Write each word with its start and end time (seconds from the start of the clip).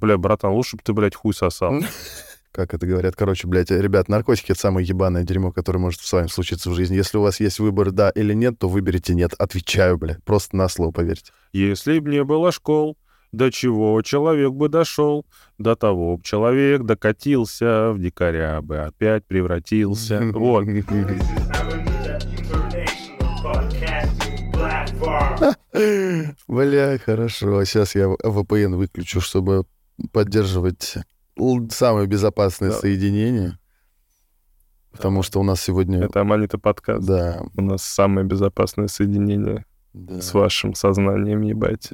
Бля, 0.00 0.16
братан, 0.18 0.52
лучше 0.52 0.76
бы 0.76 0.82
ты, 0.84 0.92
блядь, 0.92 1.14
хуй 1.14 1.34
сосал. 1.34 1.80
Как 2.52 2.72
это 2.72 2.86
говорят? 2.86 3.14
Короче, 3.16 3.46
блядь, 3.46 3.70
ребят, 3.70 4.08
наркотики— 4.08 4.52
это 4.52 4.60
самое 4.60 4.86
ебаное 4.86 5.24
дерьмо, 5.24 5.52
которое 5.52 5.78
может 5.78 6.00
с 6.00 6.10
вами 6.10 6.28
случиться 6.28 6.70
в 6.70 6.74
жизни. 6.74 6.96
Если 6.96 7.18
у 7.18 7.20
вас 7.20 7.38
есть 7.38 7.58
выбор 7.58 7.90
«да» 7.90 8.08
или 8.08 8.32
«нет», 8.32 8.58
то 8.58 8.68
выберите 8.68 9.14
«нет». 9.14 9.34
Отвечаю, 9.38 9.98
блядь. 9.98 10.24
Просто 10.24 10.56
на 10.56 10.68
слово, 10.68 10.90
поверьте. 10.90 11.32
Если 11.52 11.98
б 11.98 12.10
не 12.10 12.24
было 12.24 12.52
школ, 12.52 12.96
до 13.30 13.50
чего 13.50 14.00
человек 14.00 14.52
бы 14.52 14.70
дошел, 14.70 15.26
до 15.58 15.76
того 15.76 16.16
б 16.16 16.22
человек 16.22 16.84
докатился, 16.84 17.92
в 17.92 17.98
дикаря 17.98 18.62
бы 18.62 18.78
опять 18.78 19.26
превратился. 19.26 20.22
Вот. 20.32 20.64
Бля, 26.48 26.98
хорошо. 26.98 27.64
Сейчас 27.64 27.94
я 27.94 28.06
VPN 28.06 28.76
выключу, 28.76 29.20
чтобы 29.20 29.66
поддерживать 30.12 30.94
самое 31.70 32.06
безопасное 32.06 32.70
Да. 32.70 32.76
соединение. 32.78 33.58
Потому 34.92 35.22
что 35.22 35.40
у 35.40 35.42
нас 35.42 35.60
сегодня... 35.60 36.04
Это 36.04 36.22
Аманита 36.22 36.56
подкаст. 36.58 37.06
Да, 37.06 37.42
У 37.56 37.60
нас 37.62 37.82
самое 37.82 38.26
безопасное 38.26 38.88
соединение 38.88 39.66
да. 39.92 40.22
с 40.22 40.32
вашим 40.32 40.74
сознанием, 40.74 41.42
ебать. 41.42 41.90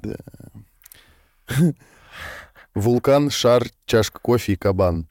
Вулкан, 2.75 3.30
шар, 3.30 3.65
чашка 3.87 4.19
кофе 4.20 4.53
и 4.53 4.56
кабан. 4.56 5.09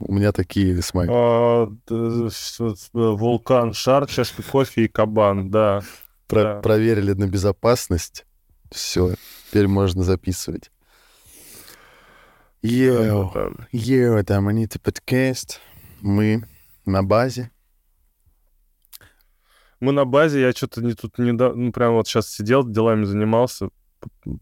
У 0.00 0.14
меня 0.14 0.32
такие 0.32 0.80
смайк. 0.82 1.10
А, 1.12 1.68
с- 1.88 2.58
Вулкан, 2.92 3.72
шар, 3.74 4.06
чашка 4.06 4.42
кофе 4.42 4.84
и 4.84 4.88
кабан, 4.88 5.50
да. 5.50 5.82
Про- 6.26 6.42
да. 6.42 6.60
Проверили 6.60 7.12
на 7.12 7.28
безопасность. 7.28 8.24
Все, 8.70 9.14
теперь 9.48 9.68
можно 9.68 10.02
записывать. 10.02 10.70
Йоу, 12.64 13.32
йоу, 13.72 14.14
это 14.18 14.36
Аманита 14.36 14.78
подкаст. 14.78 15.60
Мы 16.00 16.44
на 16.86 17.02
базе. 17.02 17.50
Мы 19.80 19.90
на 19.90 20.04
базе, 20.04 20.42
я 20.42 20.52
что-то 20.52 20.80
не 20.80 20.94
тут 20.94 21.18
не... 21.18 21.32
Ну, 21.32 21.72
прям 21.72 21.94
вот 21.94 22.06
сейчас 22.06 22.28
сидел, 22.28 22.64
делами 22.64 23.02
занимался. 23.02 23.70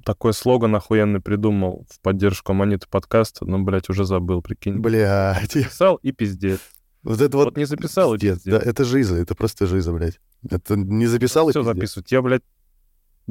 Такой 0.04 0.34
слоган 0.34 0.76
охуенный 0.76 1.20
придумал 1.20 1.86
в 1.88 1.98
поддержку 2.02 2.52
Аманиты 2.52 2.86
подкаста, 2.90 3.46
но, 3.46 3.58
блядь, 3.58 3.88
уже 3.88 4.04
забыл, 4.04 4.42
прикинь. 4.42 4.80
Блядь. 4.80 5.52
Записал 5.52 5.96
и 5.96 6.12
пиздец. 6.12 6.60
Вот 7.02 7.22
это 7.22 7.34
Вот, 7.38 7.44
вот... 7.46 7.56
не 7.56 7.64
записал 7.64 8.12
и 8.12 8.18
пиздец, 8.18 8.42
пиздец. 8.42 8.62
да, 8.62 8.70
это 8.70 8.84
жиза, 8.84 9.16
это 9.16 9.34
просто 9.34 9.66
жиза, 9.66 9.94
блядь. 9.94 10.20
Это 10.46 10.76
не 10.76 11.06
записал 11.06 11.48
и 11.48 11.52
все 11.52 11.60
пиздец. 11.60 11.74
записывать. 11.74 12.12
Я, 12.12 12.20
блядь, 12.20 12.42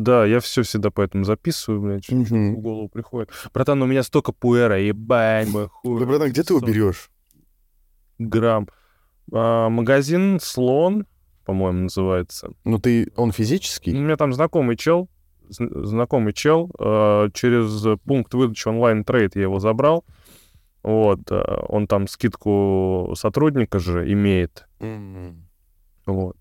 да, 0.04 0.26
я 0.26 0.40
все 0.40 0.64
всегда 0.64 0.90
поэтому 0.92 1.24
записываю, 1.24 1.82
блядь, 1.82 2.06
что 2.06 2.16
в 2.16 2.58
голову 2.62 2.88
приходит. 2.90 3.30
Братан, 3.54 3.82
у 3.82 3.86
меня 3.86 4.04
столько 4.04 4.32
пуэра, 4.32 4.80
ебать 4.80 5.50
мой 5.50 5.68
хуй. 5.68 6.00
Да, 6.00 6.06
братан, 6.06 6.30
где 6.30 6.44
ты 6.44 6.54
его 6.54 6.60
40 6.60 6.72
берешь? 6.72 7.10
Грамм. 8.18 8.68
А, 9.32 9.70
магазин 9.70 10.40
«Слон», 10.42 11.06
по-моему, 11.46 11.84
называется. 11.84 12.52
Ну 12.64 12.80
ты, 12.80 13.12
он 13.16 13.30
У 13.30 13.32
физический? 13.32 13.92
меня 13.92 14.16
там 14.18 14.34
знакомый 14.34 14.76
чел, 14.76 15.10
зн- 15.50 15.84
знакомый 15.86 16.34
чел, 16.34 16.70
э, 16.80 17.30
через 17.34 18.00
пункт 18.06 18.34
выдачи 18.34 18.68
онлайн-трейд 18.68 19.36
я 19.36 19.44
его 19.44 19.60
забрал. 19.60 20.06
Вот, 20.84 21.20
э, 21.32 21.36
он 21.68 21.88
там 21.88 22.08
скидку 22.08 23.14
сотрудника 23.16 23.80
же 23.80 24.12
имеет. 24.14 24.68
Мгм. 24.80 25.48
Вот. 26.06 26.38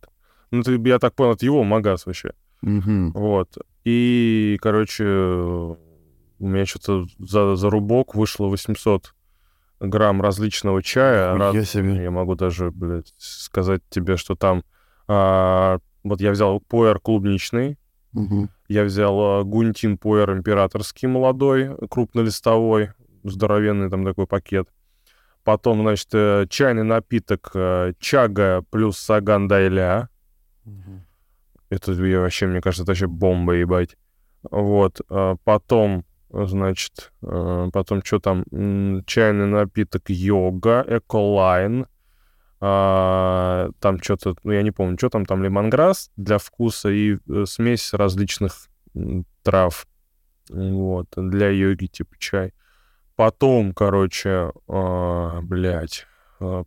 Ну, 0.51 0.63
ты, 0.63 0.81
я 0.89 0.99
так 0.99 1.15
понял, 1.15 1.33
это 1.33 1.45
его 1.45 1.65
магаз 1.65 2.07
вообще. 2.07 2.33
Мгм. 2.63 3.13
Вот. 3.13 3.57
И, 3.85 4.59
короче, 4.61 5.05
у 5.05 5.77
меня 6.39 6.67
что-то 6.67 7.07
за, 7.19 7.57
за 7.57 7.71
рубок 7.71 8.15
вышло 8.15 8.47
800 8.47 9.15
грамм 9.81 10.21
различного 10.21 10.83
чая. 10.83 11.35
Раз- 11.37 11.69
себе. 11.71 12.03
Я 12.03 12.11
могу 12.11 12.35
даже, 12.35 12.71
блядь, 12.71 13.15
сказать 13.17 13.83
тебе, 13.91 14.17
что 14.17 14.35
там... 14.35 14.63
а, 15.07 15.79
вот 16.05 16.21
я 16.21 16.31
взял 16.31 16.61
пуэр 16.61 17.01
клубничный, 17.01 17.79
Мгм. 18.13 18.51
я 18.69 18.85
взял 18.85 19.19
а, 19.21 19.45
гунтин 19.45 19.99
пуэр 19.99 20.33
императорский 20.33 21.09
молодой, 21.09 21.77
крупнолистовой, 21.89 22.91
здоровенный 23.25 23.91
там 23.91 24.05
такой 24.05 24.27
пакет. 24.27 24.69
Потом, 25.45 25.81
значит, 25.81 26.09
э, 26.13 26.47
чайный 26.51 26.83
напиток 26.83 27.53
э, 27.55 27.95
чага 27.99 28.63
плюс 28.71 28.99
саган 28.99 29.49
дайля. 29.49 30.11
Мгм. 30.65 31.05
Это 31.71 31.93
вообще, 31.93 32.47
мне 32.47 32.61
кажется, 32.61 32.83
это 32.83 32.93
вообще 32.93 33.07
бомба, 33.07 33.55
ебать. 33.55 33.97
Вот. 34.51 35.01
а, 35.11 35.37
Потом, 35.45 36.05
значит, 36.31 37.13
э, 37.23 37.71
потом 37.73 38.03
что 38.05 38.19
там? 38.19 38.45
Чайный 39.07 39.47
напиток 39.47 40.05
йога, 40.09 40.85
эколайн. 40.89 41.87
А, 42.61 43.71
Там 43.81 44.03
что-то, 44.03 44.35
ну, 44.43 44.53
я 44.53 44.63
не 44.63 44.71
помню, 44.71 44.97
что 44.99 45.11
там, 45.11 45.27
там 45.27 45.45
лимонграсс 45.45 46.11
для 46.17 46.39
вкуса 46.39 46.89
и 46.89 47.19
э, 47.29 47.45
смесь 47.47 47.93
различных 47.95 48.69
трав. 49.43 49.87
Вот, 50.51 51.07
для 51.17 51.51
йоги, 51.51 51.87
типа 51.87 52.17
чай. 52.19 52.55
Потом, 53.17 53.75
короче, 53.75 54.53
а, 54.69 55.41
блядь, 55.43 56.07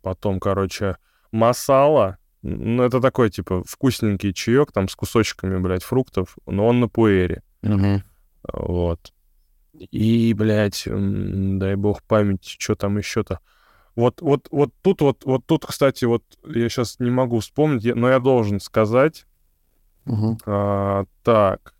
потом, 0.02 0.38
короче, 0.38 0.96
масала, 1.32 2.18
ну, 2.42 2.82
это 2.82 3.00
такой, 3.00 3.30
типа, 3.30 3.62
вкусненький 3.64 4.32
чаек, 4.32 4.72
там, 4.72 4.88
с 4.88 4.96
кусочками, 4.96 5.58
блядь, 5.58 5.84
фруктов, 5.84 6.36
но 6.46 6.66
он 6.66 6.80
на 6.80 6.88
пуэре. 6.88 7.42
Мгм. 7.62 8.02
Вот. 8.52 9.12
И, 9.74 10.34
блядь, 10.34 10.84
дай 10.86 11.76
бог 11.76 12.02
памяти, 12.02 12.56
что 12.58 12.74
там 12.74 12.98
еще-то. 12.98 13.38
Вот, 13.94 14.20
вот, 14.20 14.48
вот 14.50 14.72
тут, 14.82 15.00
вот, 15.00 15.24
вот 15.24 15.46
тут, 15.46 15.66
кстати, 15.66 16.04
вот 16.04 16.24
я 16.44 16.68
сейчас 16.68 16.98
не 16.98 17.10
могу 17.10 17.40
вспомнить, 17.40 17.94
но 17.94 18.08
я 18.08 18.18
должен 18.18 18.58
сказать. 18.60 19.26
Мгм. 20.04 20.38
А, 20.46 21.04
так, 21.22 21.74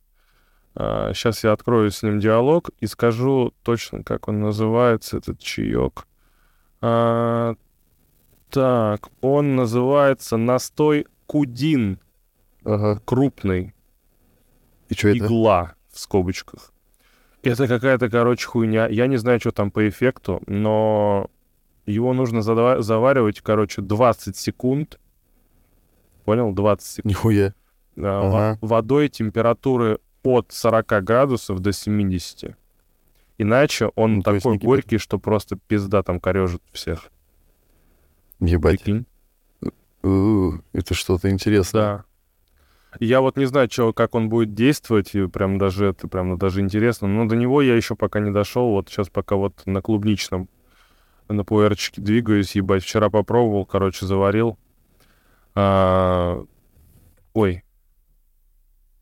сейчас 0.75 1.43
я 1.45 1.53
открою 1.53 1.91
с 1.91 2.03
ним 2.03 2.21
диалог 2.21 2.71
и 2.81 2.87
скажу 2.87 3.53
точно, 3.63 4.05
как 4.05 4.29
он 4.29 4.41
называется, 4.41 5.19
этот 5.19 5.39
чаек. 5.41 6.07
А, 6.81 7.57
так, 8.53 9.09
он 9.23 9.57
называется 9.57 10.37
настой 10.37 11.07
кудин, 11.27 11.99
Ага. 12.65 13.01
крупный. 13.05 13.75
И 14.89 14.95
что 14.95 15.09
это? 15.09 15.19
игла 15.19 15.75
в 15.91 15.99
скобочках. 15.99 16.73
Это 17.43 17.67
какая-то, 17.67 18.09
короче, 18.11 18.47
хуйня. 18.47 18.87
Я 18.89 19.07
не 19.07 19.17
знаю, 19.17 19.41
что 19.41 19.51
там 19.51 19.71
по 19.71 19.89
эффекту, 19.89 20.43
но 20.47 21.29
его 21.87 22.13
нужно 22.13 22.43
задава- 22.43 22.83
заваривать, 22.83 23.41
короче, 23.41 23.81
20 23.83 24.37
секунд. 24.37 25.01
Понял? 26.25 26.53
20 26.53 26.87
секунд. 26.87 27.11
Нихуя. 27.11 27.55
А, 27.97 28.29
Ага. 28.29 28.59
Водой 28.61 29.09
температуры 29.09 29.99
от 30.23 30.53
40 30.53 31.01
градусов 31.03 31.59
до 31.61 31.73
70. 31.73 32.55
Иначе 33.39 33.91
он 33.97 34.17
Ну, 34.17 34.23
такой 34.23 34.59
горький, 34.59 34.99
что 34.99 35.19
просто 35.19 35.57
пизда 35.57 36.03
там 36.05 36.21
корежит 36.21 36.63
всех. 36.73 37.11
Ебать. 38.47 38.83
Прикинь? 38.83 39.07
Это 40.03 40.95
что-то 40.95 41.31
интересное. 41.31 41.83
Да. 41.83 42.05
Я 43.01 43.21
вот 43.21 43.37
не 43.37 43.47
знаю, 43.47 43.69
чё, 43.69 43.93
как 43.93 44.15
он 44.15 44.29
будет 44.29 44.55
действовать, 44.55 45.15
и 45.15 45.27
прям 45.27 45.59
даже 45.59 45.87
это 45.87 46.09
прям 46.09 46.37
даже 46.37 46.61
интересно. 46.61 47.09
Но 47.09 47.27
до 47.27 47.37
него 47.37 47.63
я 47.63 47.75
еще 47.75 47.95
пока 47.95 48.21
не 48.21 48.31
дошел. 48.31 48.71
Вот 48.71 48.89
сейчас 48.89 49.09
пока 49.09 49.37
вот 49.37 49.63
на 49.65 49.81
клубничном 49.81 50.49
на 51.29 51.45
пуэрчике 51.45 52.03
двигаюсь, 52.03 52.55
ебать. 52.55 52.83
Вчера 52.83 53.09
попробовал, 53.09 53.65
короче, 53.65 54.05
заварил. 54.05 54.59
А, 55.55 56.45
Ой. 57.35 57.63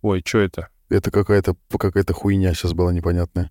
Ой, 0.02 0.22
что 0.24 0.38
это? 0.38 0.68
Это 0.88 1.10
какая-то 1.10 1.56
какая-то 1.78 2.12
хуйня 2.12 2.54
сейчас 2.54 2.72
была 2.72 2.92
непонятная. 2.92 3.50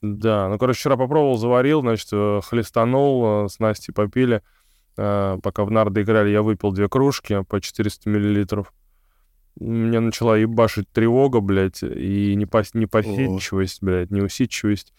Да, 0.00 0.48
ну, 0.48 0.58
короче, 0.58 0.78
вчера 0.78 0.96
попробовал, 0.96 1.36
заварил, 1.36 1.80
значит, 1.80 2.08
э, 2.12 2.40
хлестанул, 2.44 3.46
э, 3.46 3.48
с 3.48 3.58
Настей 3.58 3.92
попили. 3.92 4.42
Э, 4.98 5.38
Пока 5.42 5.64
в 5.64 5.70
нарды 5.70 6.02
играли, 6.02 6.30
я 6.30 6.42
выпил 6.42 6.72
две 6.72 6.88
кружки 6.88 7.44
по 7.48 7.60
400 7.60 8.10
миллилитров. 8.10 8.72
Меня 9.60 10.00
начала 10.00 10.36
ебашить 10.36 10.88
тревога, 10.90 11.40
блядь, 11.40 11.82
и 11.82 12.34
непос- 12.36 12.70
непосидчивость, 12.74 13.82
блядь, 13.82 14.10
неусидчивость. 14.10 14.92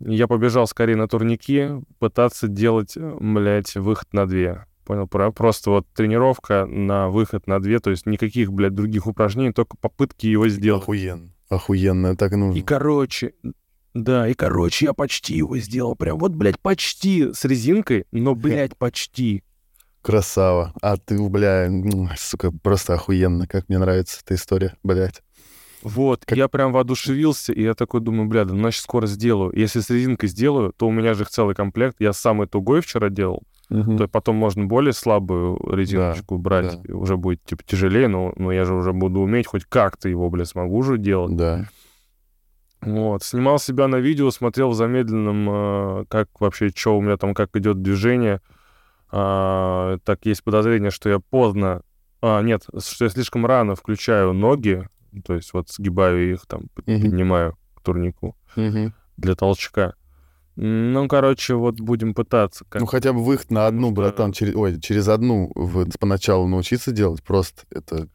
Я 0.00 0.26
побежал 0.26 0.66
скорее 0.66 0.96
на 0.96 1.06
турники 1.08 1.68
пытаться 1.98 2.48
делать, 2.48 2.94
блядь, 2.96 3.74
выход 3.76 4.12
на 4.12 4.26
две. 4.26 4.66
Понял? 4.84 5.06
Про- 5.08 5.30
Просто 5.32 5.70
вот 5.70 5.86
тренировка 5.94 6.66
на 6.66 7.08
выход 7.08 7.46
на 7.46 7.60
две, 7.60 7.78
то 7.80 7.90
есть 7.90 8.04
никаких, 8.06 8.52
блядь, 8.52 8.74
других 8.74 9.06
упражнений, 9.06 9.52
только 9.52 9.76
попытки 9.76 10.26
его 10.26 10.48
сделать. 10.48 10.82
Охуенно. 10.82 11.30
Охуенно, 11.48 12.16
так 12.16 12.32
и 12.32 12.36
нужно. 12.36 12.58
И, 12.58 12.62
короче, 12.62 13.32
да, 13.94 14.28
и, 14.28 14.34
короче, 14.34 14.86
я 14.86 14.92
почти 14.92 15.36
его 15.36 15.56
сделал. 15.58 15.94
Прям 15.96 16.18
вот, 16.18 16.32
блядь, 16.32 16.58
почти 16.60 17.32
с 17.32 17.44
резинкой, 17.44 18.04
но, 18.12 18.34
блядь, 18.34 18.76
почти. 18.76 19.42
Красава. 20.02 20.74
А 20.82 20.96
ты, 20.98 21.18
бля, 21.28 21.70
сука, 22.18 22.52
просто 22.52 22.94
охуенно. 22.94 23.46
Как 23.46 23.68
мне 23.68 23.78
нравится 23.78 24.20
эта 24.24 24.34
история, 24.34 24.74
блядь. 24.82 25.22
Вот, 25.82 26.24
Как- 26.24 26.36
я 26.38 26.48
прям 26.48 26.72
воодушевился, 26.72 27.52
и 27.52 27.62
я 27.62 27.74
такой 27.74 28.00
думаю, 28.00 28.26
бля, 28.28 28.44
да 28.44 28.52
ну, 28.54 28.60
значит, 28.60 28.82
скоро 28.82 29.06
сделаю. 29.06 29.52
Если 29.54 29.80
с 29.80 29.90
резинкой 29.90 30.28
сделаю, 30.28 30.72
то 30.76 30.86
у 30.88 30.90
меня 30.90 31.14
же 31.14 31.22
их 31.24 31.28
целый 31.30 31.54
комплект. 31.54 31.96
Я 32.00 32.12
самый 32.14 32.46
тугой 32.46 32.80
вчера 32.80 33.10
делал, 33.10 33.42
Мгм. 33.68 33.98
то 33.98 34.08
потом 34.08 34.36
можно 34.36 34.64
более 34.64 34.94
слабую 34.94 35.58
резиночку 35.70 36.38
брать, 36.38 36.80
да. 36.82 36.94
уже 36.96 37.18
будет, 37.18 37.44
типа, 37.44 37.62
тяжелее, 37.66 38.08
но, 38.08 38.32
но 38.36 38.50
я 38.50 38.64
же 38.64 38.74
уже 38.74 38.92
буду 38.94 39.20
уметь 39.20 39.46
хоть 39.46 39.64
как-то 39.66 40.08
его, 40.08 40.30
бля, 40.30 40.46
смогу 40.46 40.82
же 40.82 40.96
делать. 40.96 41.36
Да. 41.36 41.68
Вот, 42.84 43.22
снимал 43.22 43.58
себя 43.58 43.88
на 43.88 43.96
видео, 43.96 44.30
смотрел 44.30 44.70
в 44.70 44.74
замедленном, 44.74 45.48
э, 45.50 46.04
как 46.08 46.28
вообще, 46.40 46.70
что 46.74 46.96
у 46.98 47.00
меня 47.00 47.16
там, 47.16 47.34
как 47.34 47.56
идет 47.56 47.82
движение. 47.82 48.40
А, 49.10 49.98
так, 50.04 50.26
есть 50.26 50.42
подозрение, 50.42 50.90
что 50.90 51.08
я 51.08 51.18
поздно... 51.18 51.82
А, 52.20 52.42
нет, 52.42 52.64
что 52.78 53.04
я 53.04 53.10
слишком 53.10 53.46
рано 53.46 53.74
включаю 53.76 54.32
ноги, 54.32 54.88
то 55.24 55.34
есть 55.34 55.52
вот 55.52 55.70
сгибаю 55.70 56.32
их, 56.32 56.46
там, 56.46 56.62
Мгм. 56.86 57.00
поднимаю 57.02 57.58
к 57.74 57.82
турнику 57.82 58.36
Мгм. 58.56 58.92
для 59.16 59.34
толчка. 59.34 59.94
Ну, 60.56 61.08
короче, 61.08 61.54
вот 61.54 61.80
будем 61.80 62.14
пытаться. 62.14 62.64
Как... 62.68 62.80
Ну, 62.80 62.86
хотя 62.86 63.12
бы 63.12 63.24
выход 63.24 63.50
на 63.50 63.66
одну, 63.66 63.90
братан, 63.90 64.32
через, 64.32 64.54
ой, 64.54 64.80
через 64.80 65.08
одну 65.08 65.52
поначалу 65.98 66.46
научиться 66.46 66.92
делать, 66.92 67.22
просто 67.22 67.62
это... 67.70 68.08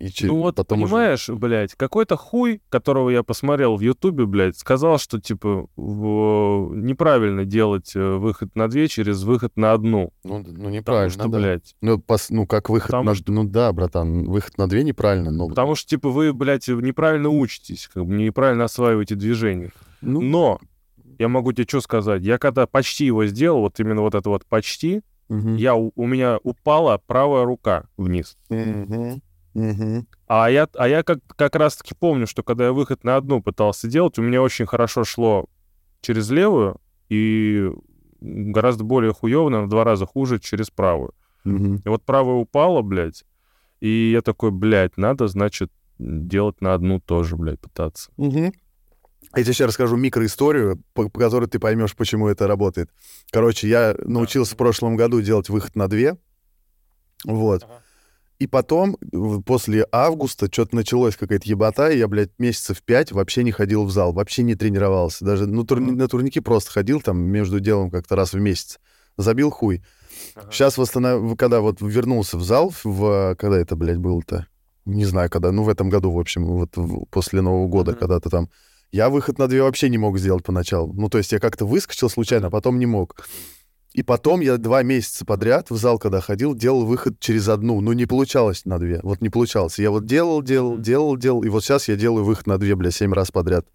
И 0.00 0.08
че- 0.08 0.26
Ну 0.28 0.38
вот, 0.38 0.56
потом 0.56 0.82
уже- 0.82 0.90
понимаешь, 0.92 1.28
блядь, 1.28 1.74
какой-то 1.74 2.16
хуй, 2.16 2.62
которого 2.70 3.10
я 3.10 3.22
посмотрел 3.22 3.76
в 3.76 3.80
Ютубе, 3.82 4.24
блядь, 4.24 4.56
сказал, 4.56 4.98
что, 4.98 5.20
типа, 5.20 5.66
в- 5.76 6.72
неправильно 6.74 7.44
делать 7.44 7.92
э, 7.94 8.16
выход 8.16 8.56
на 8.56 8.68
две 8.68 8.88
через 8.88 9.22
выход 9.24 9.52
на 9.56 9.72
одну. 9.72 10.12
Ну, 10.24 10.38
ну 10.38 10.44
Потому 10.44 10.68
неправильно, 10.70 11.10
что, 11.10 11.28
да. 11.28 11.38
блядь, 11.38 11.74
Ну, 11.82 11.98
пос- 11.98 12.28
ну, 12.30 12.46
как 12.46 12.70
выход 12.70 12.88
Потому 12.92 13.10
на... 13.10 13.16
Ну 13.26 13.44
да, 13.44 13.72
братан, 13.72 14.24
выход 14.24 14.56
на 14.56 14.68
две 14.68 14.82
неправильно, 14.84 15.30
но... 15.30 15.48
потому 15.48 15.74
что, 15.74 15.86
типа, 15.88 16.08
вы, 16.08 16.32
блядь, 16.32 16.66
неправильно 16.68 17.28
учитесь, 17.28 17.88
как 17.92 18.06
бы 18.06 18.14
неправильно 18.14 18.64
осваиваете 18.64 19.14
движение. 19.16 19.70
ну, 20.00 20.22
Но 20.22 20.60
я 21.18 21.28
могу 21.28 21.52
тебе 21.52 21.66
что 21.68 21.82
сказать, 21.82 22.22
я 22.22 22.38
когда 22.38 22.66
почти 22.66 23.04
его 23.04 23.26
сделал, 23.26 23.60
вот 23.60 23.78
именно 23.78 24.00
вот 24.00 24.14
это 24.14 24.30
вот 24.30 24.46
почти, 24.46 25.02
мгм. 25.28 25.56
я, 25.56 25.74
у, 25.74 26.06
меня 26.06 26.38
упала 26.42 26.98
правая 27.06 27.44
рука 27.44 27.84
вниз. 27.98 28.38
Мгм. 28.48 29.20
Мгм. 29.54 30.06
А 30.26 30.50
я, 30.50 30.68
а 30.74 30.88
я 30.88 31.02
как, 31.02 31.18
как 31.36 31.56
раз-таки 31.56 31.94
помню, 31.94 32.26
что 32.26 32.42
когда 32.42 32.66
я 32.66 32.72
выход 32.72 33.04
на 33.04 33.16
одну 33.16 33.42
пытался 33.42 33.88
делать, 33.88 34.18
у 34.18 34.22
меня 34.22 34.42
очень 34.42 34.66
хорошо 34.66 35.04
шло 35.04 35.46
через 36.00 36.30
левую 36.30 36.80
и 37.08 37.70
гораздо 38.20 38.84
более 38.84 39.12
хуёво, 39.12 39.48
наверное, 39.48 39.66
в 39.66 39.70
два 39.70 39.84
раза 39.84 40.06
хуже 40.06 40.38
через 40.38 40.70
правую. 40.70 41.14
Мгм. 41.44 41.82
И 41.84 41.88
вот 41.88 42.04
правая 42.04 42.36
упала, 42.36 42.82
блядь, 42.82 43.24
и 43.80 44.10
я 44.12 44.22
такой, 44.22 44.50
блядь, 44.50 44.96
надо, 44.96 45.26
значит, 45.26 45.72
делать 45.98 46.60
на 46.60 46.74
одну 46.74 47.00
тоже, 47.00 47.36
блядь, 47.36 47.60
пытаться. 47.60 48.10
Мгм. 48.16 48.52
Я 49.36 49.42
тебе 49.44 49.52
сейчас 49.52 49.68
расскажу 49.68 49.96
микроисторию, 49.96 50.82
по, 50.92 51.08
по 51.08 51.20
которой 51.20 51.46
ты 51.46 51.58
поймешь, 51.58 51.94
почему 51.94 52.28
это 52.28 52.46
работает. 52.46 52.90
Короче, 53.30 53.68
я 53.68 53.94
научился 53.98 54.54
в 54.54 54.58
прошлом 54.58 54.96
году 54.96 55.20
делать 55.22 55.48
выход 55.48 55.76
на 55.76 55.88
две. 55.88 56.16
Вот. 57.24 57.62
Ага. 57.64 57.82
И 58.40 58.46
потом, 58.46 58.96
после 59.44 59.86
августа, 59.92 60.48
что-то 60.50 60.74
началось 60.74 61.14
какая-то 61.14 61.46
ебота, 61.46 61.90
и 61.90 61.98
я, 61.98 62.08
блядь, 62.08 62.30
месяцев 62.38 62.82
пять 62.82 63.12
вообще 63.12 63.44
не 63.44 63.52
ходил 63.52 63.84
в 63.84 63.90
зал, 63.90 64.12
вообще 64.14 64.42
не 64.42 64.54
тренировался. 64.54 65.24
Даже 65.26 65.46
ну, 65.46 65.62
турни- 65.62 65.90
Ага. 65.90 65.96
на 65.98 66.08
турники 66.08 66.40
просто 66.40 66.70
ходил 66.72 67.02
там 67.02 67.18
между 67.20 67.60
делом 67.60 67.90
как-то 67.90 68.16
раз 68.16 68.32
в 68.32 68.40
месяц. 68.40 68.80
Забил 69.18 69.50
хуй. 69.50 69.82
Сейчас 70.50 70.78
восстанов... 70.78 71.36
когда 71.36 71.60
вот 71.60 71.82
вернулся 71.82 72.38
в 72.38 72.42
зал, 72.42 72.72
в... 72.82 73.36
когда 73.38 73.58
это, 73.58 73.76
блядь, 73.76 73.98
было-то? 73.98 74.46
Не 74.86 75.04
знаю, 75.04 75.28
когда, 75.28 75.52
ну, 75.52 75.62
в 75.62 75.68
этом 75.68 75.90
году, 75.90 76.10
в 76.10 76.18
общем, 76.18 76.46
вот 76.46 76.74
в- 76.76 77.04
после 77.10 77.42
Нового 77.42 77.68
года, 77.68 77.90
Мгм. 77.92 78.00
когда-то 78.00 78.30
там. 78.30 78.48
Я 78.90 79.10
выход 79.10 79.38
на 79.38 79.48
две 79.48 79.62
вообще 79.62 79.90
не 79.90 79.98
мог 79.98 80.18
сделать 80.18 80.42
поначалу. 80.44 80.92
Ну, 80.94 81.10
то 81.10 81.18
есть 81.18 81.30
я 81.32 81.38
как-то 81.40 81.66
выскочил 81.66 82.08
случайно, 82.08 82.46
а 82.46 82.50
потом 82.50 82.78
не 82.78 82.86
мог. 82.86 83.28
И 83.92 84.02
потом 84.04 84.40
я 84.40 84.56
два 84.56 84.82
месяца 84.84 85.24
подряд 85.24 85.70
в 85.70 85.76
зал, 85.76 85.98
когда 85.98 86.20
ходил, 86.20 86.54
делал 86.54 86.84
выход 86.86 87.18
через 87.18 87.48
одну. 87.48 87.80
Ну, 87.80 87.92
не 87.92 88.06
получалось 88.06 88.64
на 88.64 88.78
две. 88.78 89.00
Вот 89.02 89.20
не 89.20 89.30
получалось. 89.30 89.78
Я 89.80 89.90
вот 89.90 90.06
делал, 90.06 90.42
делал, 90.42 90.78
делал, 90.78 91.16
делал. 91.16 91.42
И 91.42 91.48
вот 91.48 91.64
сейчас 91.64 91.88
я 91.88 91.96
делаю 91.96 92.24
выход 92.24 92.46
на 92.46 92.56
две, 92.58 92.76
бля, 92.76 92.92
семь 92.92 93.12
раз 93.12 93.32
подряд. 93.32 93.66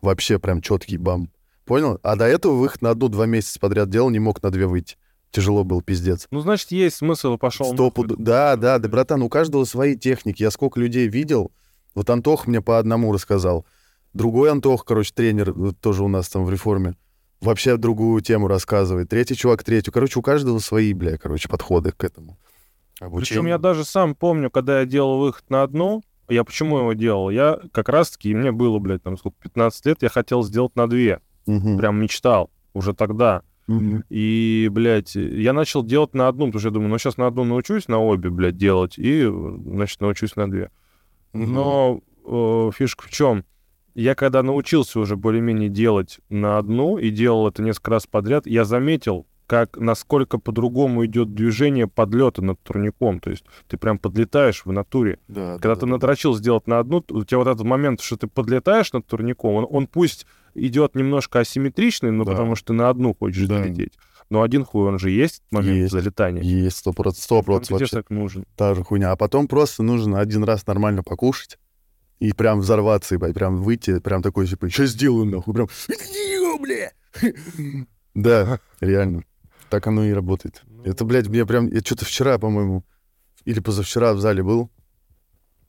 Вообще 0.00 0.38
прям 0.38 0.60
четкий 0.60 0.96
бам. 0.96 1.30
Понял? 1.64 1.98
А 2.04 2.14
до 2.14 2.24
этого 2.26 2.54
выход 2.54 2.82
на 2.82 2.90
одну 2.90 3.08
два 3.08 3.26
месяца 3.26 3.58
подряд 3.58 3.90
делал, 3.90 4.10
не 4.10 4.20
мог 4.20 4.40
на 4.42 4.50
две 4.50 4.66
выйти. 4.66 4.96
Тяжело 5.32 5.64
был, 5.64 5.82
пиздец. 5.82 6.26
Ну, 6.30 6.40
значит, 6.40 6.70
есть 6.70 6.96
смысл, 6.96 7.36
пошел. 7.36 7.74
Сто 7.74 7.90
пуд- 7.90 8.14
Да, 8.16 8.56
да, 8.56 8.78
да, 8.78 8.88
братан, 8.88 9.22
у 9.22 9.28
каждого 9.28 9.64
свои 9.64 9.96
техники. 9.96 10.42
Я 10.42 10.50
сколько 10.52 10.80
людей 10.80 11.08
видел. 11.08 11.52
Вот 11.94 12.08
Антох 12.08 12.46
мне 12.46 12.62
по 12.62 12.78
одному 12.78 13.12
рассказал. 13.12 13.66
Другой 14.14 14.50
Антох, 14.52 14.84
короче, 14.84 15.12
тренер, 15.14 15.52
тоже 15.80 16.04
у 16.04 16.08
нас 16.08 16.28
там 16.28 16.44
в 16.44 16.50
реформе, 16.50 16.94
вообще 17.40 17.76
другую 17.76 18.20
тему 18.20 18.48
рассказывает. 18.48 19.08
Третий 19.08 19.36
чувак 19.36 19.64
третью. 19.64 19.92
Короче, 19.92 20.18
у 20.18 20.22
каждого 20.22 20.58
свои, 20.58 20.92
бля, 20.92 21.18
короче, 21.18 21.48
подходы 21.48 21.92
к 21.92 22.02
этому. 22.04 22.38
Причем 22.98 23.06
Обучению. 23.06 23.48
я 23.48 23.58
даже 23.58 23.84
сам 23.84 24.14
помню, 24.14 24.50
когда 24.50 24.80
я 24.80 24.86
делал 24.86 25.20
выход 25.20 25.48
на 25.50 25.62
одну, 25.62 26.02
я 26.28 26.44
почему 26.44 26.78
его 26.78 26.92
делал? 26.94 27.30
Я 27.30 27.60
как 27.72 27.88
раз-таки, 27.88 28.34
мне 28.34 28.52
было, 28.52 28.78
блядь, 28.78 29.02
там 29.02 29.16
сколько, 29.16 29.36
15 29.40 29.86
лет, 29.86 30.02
я 30.02 30.08
хотел 30.08 30.42
сделать 30.42 30.74
на 30.76 30.88
две. 30.88 31.20
Мгм. 31.46 31.78
Прям 31.78 32.00
мечтал 32.00 32.50
уже 32.74 32.94
тогда. 32.94 33.42
И, 34.08 34.68
блядь, 34.72 35.14
я 35.14 35.52
начал 35.52 35.84
делать 35.84 36.14
на 36.14 36.28
одну, 36.28 36.46
потому 36.46 36.60
что 36.60 36.68
я 36.68 36.72
думаю, 36.72 36.88
ну 36.88 36.98
сейчас 36.98 37.18
на 37.18 37.26
одну 37.26 37.44
научусь, 37.44 37.86
на 37.86 37.98
обе, 37.98 38.30
блядь, 38.30 38.56
делать, 38.56 38.94
и, 38.98 39.26
значит, 39.26 40.00
научусь 40.00 40.36
на 40.36 40.50
две. 40.50 40.70
Но 41.34 42.00
э, 42.24 42.70
фишка 42.74 43.04
в 43.04 43.10
чем? 43.10 43.44
Я 44.00 44.14
когда 44.14 44.44
научился 44.44 45.00
уже 45.00 45.16
более-менее 45.16 45.68
делать 45.68 46.20
на 46.28 46.56
одну 46.56 46.98
и 46.98 47.10
делал 47.10 47.48
это 47.48 47.62
несколько 47.64 47.90
раз 47.90 48.06
подряд, 48.06 48.46
я 48.46 48.64
заметил, 48.64 49.26
как 49.48 49.76
насколько 49.76 50.38
по-другому 50.38 51.04
идет 51.04 51.34
движение 51.34 51.88
подлета 51.88 52.40
над 52.40 52.60
турником. 52.62 53.18
То 53.18 53.30
есть 53.30 53.44
ты 53.66 53.76
прям 53.76 53.98
подлетаешь 53.98 54.64
в 54.64 54.70
натуре. 54.70 55.18
Да, 55.26 55.54
Когда 55.54 55.70
да, 55.74 55.80
ты 55.80 55.86
да. 55.86 55.92
надрочил 55.92 56.32
сделать 56.36 56.68
на 56.68 56.78
одну, 56.78 57.02
у 57.10 57.24
тебя 57.24 57.38
вот 57.38 57.48
этот 57.48 57.64
момент, 57.66 58.00
что 58.00 58.16
ты 58.16 58.28
подлетаешь 58.28 58.92
над 58.92 59.04
турником, 59.04 59.54
он, 59.56 59.66
он 59.68 59.86
пусть 59.88 60.26
идет 60.54 60.94
немножко 60.94 61.40
асимметричный, 61.40 62.12
но 62.12 62.22
Да. 62.24 62.30
потому 62.30 62.54
что 62.54 62.68
ты 62.68 62.72
на 62.74 62.90
одну 62.90 63.16
хочешь 63.18 63.48
Да. 63.48 63.58
залететь. 63.58 63.98
Но 64.30 64.42
один 64.42 64.64
хуй, 64.64 64.86
он 64.86 65.00
же 65.00 65.10
есть 65.10 65.42
момент 65.50 65.76
Есть. 65.76 65.92
залетания. 65.92 66.42
Есть, 66.44 66.76
сто 66.76 66.92
процентов, 66.92 67.24
сто 67.24 67.42
процентов 67.42 67.92
вообще. 67.92 68.14
нужен. 68.14 68.44
та 68.54 68.76
же 68.76 68.84
хуйня. 68.84 69.10
А 69.10 69.16
потом 69.16 69.48
просто 69.48 69.82
нужно 69.82 70.20
один 70.20 70.44
раз 70.44 70.64
нормально 70.68 71.02
покушать 71.02 71.58
и 72.18 72.32
прям 72.32 72.60
взорваться, 72.60 73.14
ебать, 73.14 73.34
прям 73.34 73.62
выйти, 73.62 73.98
прям 74.00 74.22
такой, 74.22 74.46
типа, 74.46 74.68
что 74.70 74.86
сделаю, 74.86 75.24
нахуй, 75.24 75.54
прям, 75.54 75.68
бля. 76.60 76.92
Да, 78.14 78.58
реально. 78.80 79.22
Так 79.70 79.86
оно 79.86 80.04
и 80.04 80.12
работает. 80.12 80.62
Это, 80.84 81.04
блядь, 81.04 81.28
мне 81.28 81.46
прям, 81.46 81.68
я 81.68 81.80
что-то 81.80 82.04
вчера, 82.04 82.38
по-моему, 82.38 82.84
или 83.44 83.60
позавчера 83.60 84.12
в 84.14 84.20
зале 84.20 84.42
был. 84.42 84.70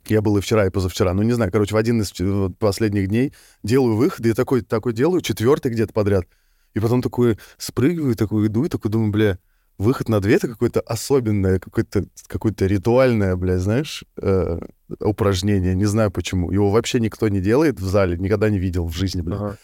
Я 0.07 0.21
был 0.21 0.37
и 0.37 0.41
вчера, 0.41 0.65
и 0.65 0.71
позавчера. 0.71 1.13
Ну, 1.13 1.21
не 1.21 1.33
знаю, 1.33 1.51
короче, 1.51 1.75
в 1.75 1.77
один 1.77 2.01
из 2.01 2.11
последних 2.57 3.09
дней 3.09 3.33
делаю 3.61 3.95
выход, 3.95 4.25
и 4.25 4.33
такой, 4.33 4.61
такой 4.61 4.93
делаю, 4.93 5.21
четвертый 5.21 5.71
где-то 5.71 5.93
подряд. 5.93 6.25
И 6.73 6.79
потом 6.79 7.01
такой 7.01 7.37
спрыгиваю, 7.57 8.15
такой 8.15 8.47
иду, 8.47 8.65
и 8.65 8.69
такой 8.69 8.89
думаю, 8.89 9.11
бля, 9.11 9.37
выход 9.79 10.09
на 10.09 10.19
две— 10.19 10.35
это 10.35 10.47
какое-то 10.47 10.81
особенное, 10.81 11.57
какое-то 11.59 12.05
какое 12.27 12.53
ритуальное, 12.59 13.35
бля, 13.35 13.57
знаешь, 13.57 14.03
э, 14.21 14.59
упражнение. 14.99 15.73
Не 15.73 15.85
знаю 15.85 16.11
почему. 16.11 16.51
Его 16.51 16.69
вообще 16.69 16.99
никто 16.99 17.27
не 17.29 17.41
делает 17.41 17.79
в 17.79 17.85
зале, 17.85 18.17
никогда 18.17 18.49
не 18.49 18.59
видел 18.59 18.85
в 18.87 18.93
жизни, 18.93 19.21
бля. 19.21 19.35
Ага. 19.37 19.57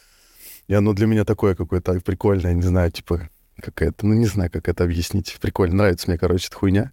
И 0.67 0.73
оно 0.73 0.93
для 0.93 1.05
меня 1.05 1.25
такое 1.25 1.53
какое-то 1.53 1.99
прикольное, 1.99 2.53
не 2.53 2.63
знаю, 2.63 2.91
типа, 2.91 3.29
какая-то, 3.61 4.05
ну, 4.07 4.13
не 4.15 4.25
знаю, 4.25 4.49
как 4.51 4.67
это 4.67 4.83
объяснить. 4.83 5.37
Прикольно, 5.39 5.75
нравится 5.75 6.09
мне, 6.09 6.17
короче, 6.17 6.47
эта 6.47 6.55
хуйня. 6.57 6.91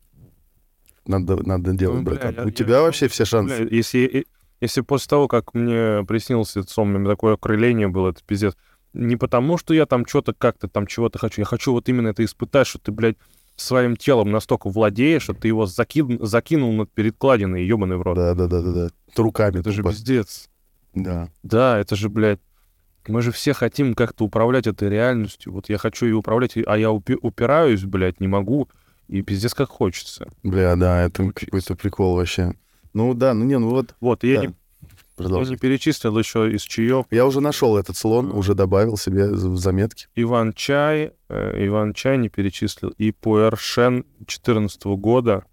Надо, 1.07 1.37
надо 1.47 1.73
делать, 1.73 1.99
Ну, 1.99 2.02
бля, 2.05 2.14
братан. 2.14 2.35
я- 2.37 2.43
У 2.43 2.47
я- 2.47 2.52
тебя 2.52 2.83
вообще 2.83 3.09
все 3.09 3.25
шансы. 3.25 3.64
Бля, 3.64 3.76
если, 3.76 4.26
если 4.61 4.83
после 4.83 5.09
того, 5.09 5.26
как 5.26 5.55
мне 5.55 6.05
приснился 6.07 6.61
этот 6.61 6.71
сон, 6.71 6.95
у 6.95 6.99
меня 6.99 7.11
такое 7.11 7.35
окрыление 7.35 7.88
было, 7.88 8.11
это 8.11 8.21
пиздец. 8.26 8.55
Не 8.94 9.16
потому, 9.16 9.56
что 9.58 9.72
я 9.75 9.87
там 9.87 10.06
что-то 10.06 10.34
как-то 10.34 10.68
там 10.68 10.87
чего-то 10.87 11.18
хочу. 11.18 11.40
Я 11.40 11.44
хочу 11.46 11.72
вот 11.72 11.88
именно 11.88 12.08
это 12.08 12.25
испытать, 12.25 12.66
что 12.66 12.78
ты, 12.78 12.92
блядь, 12.92 13.16
своим 13.56 13.96
телом 13.96 14.30
настолько 14.30 14.68
владеешь, 14.70 15.22
что 15.22 15.34
ты 15.34 15.49
его 15.49 15.64
закин- 15.64 16.22
закинул 16.25 16.72
над 16.72 16.90
перекладиной, 16.92 17.64
ебаный 17.64 17.96
в 17.96 18.02
рот. 18.02 18.16
Да, 18.16 18.34
да, 18.34 18.46
да, 18.46 18.61
да, 18.61 18.72
да. 18.72 18.88
Руками. 19.16 19.61
Это 19.61 19.70
же 19.72 19.78
тупо. 19.78 19.90
пиздец. 19.90 20.49
Да. 20.94 21.28
Да, 21.42 21.78
это 21.78 21.96
же, 21.96 22.08
блядь, 22.08 22.40
мы 23.08 23.22
же 23.22 23.32
все 23.32 23.52
хотим 23.54 23.94
как-то 23.94 24.25
управлять 24.25 24.66
этой 24.66 24.88
реальностью. 24.88 25.52
Вот 25.52 25.68
я 25.68 25.78
хочу 25.78 26.06
ее 26.06 26.16
управлять, 26.16 26.56
а 26.66 26.76
я 26.78 26.90
упи- 26.92 27.18
упираюсь, 27.20 27.84
блядь, 27.84 28.20
не 28.20 28.28
могу. 28.28 28.68
И 29.08 29.22
пиздец 29.22 29.54
как 29.54 29.68
хочется. 29.70 30.28
Бля, 30.42 30.76
да, 30.76 31.02
это 31.02 31.30
какой-то 31.32 31.75
прикол 31.76 32.16
вообще. 32.16 32.54
Ну 32.94 33.14
да, 33.14 33.32
ну 33.34 33.44
не, 33.44 33.58
ну 33.58 33.70
вот, 33.70 33.94
Вот, 34.00 34.22
и 34.25 34.28
я, 34.32 34.40
Да. 34.40 34.46
не, 34.46 34.54
я 35.19 35.25
продолжай. 35.25 35.50
не 35.50 35.57
перечислил 35.57 36.19
еще 36.19 36.50
из 36.52 36.62
чаев. 36.62 37.07
Я 37.11 37.26
уже 37.26 37.40
нашел 37.40 37.76
этот 37.76 37.97
слон, 37.97 38.31
А. 38.33 38.37
уже 38.37 38.54
добавил 38.54 38.97
себе 38.97 39.28
в 39.31 39.57
заметки. 39.59 40.09
Иван 40.14 40.52
Чай, 40.52 41.12
э, 41.28 41.66
Иван 41.66 41.92
Чай 41.95 42.19
не 42.19 42.28
перечислил, 42.28 42.90
и 42.99 43.12
Пуэршен 43.12 44.04
14 44.26 44.97
года. 44.97 45.45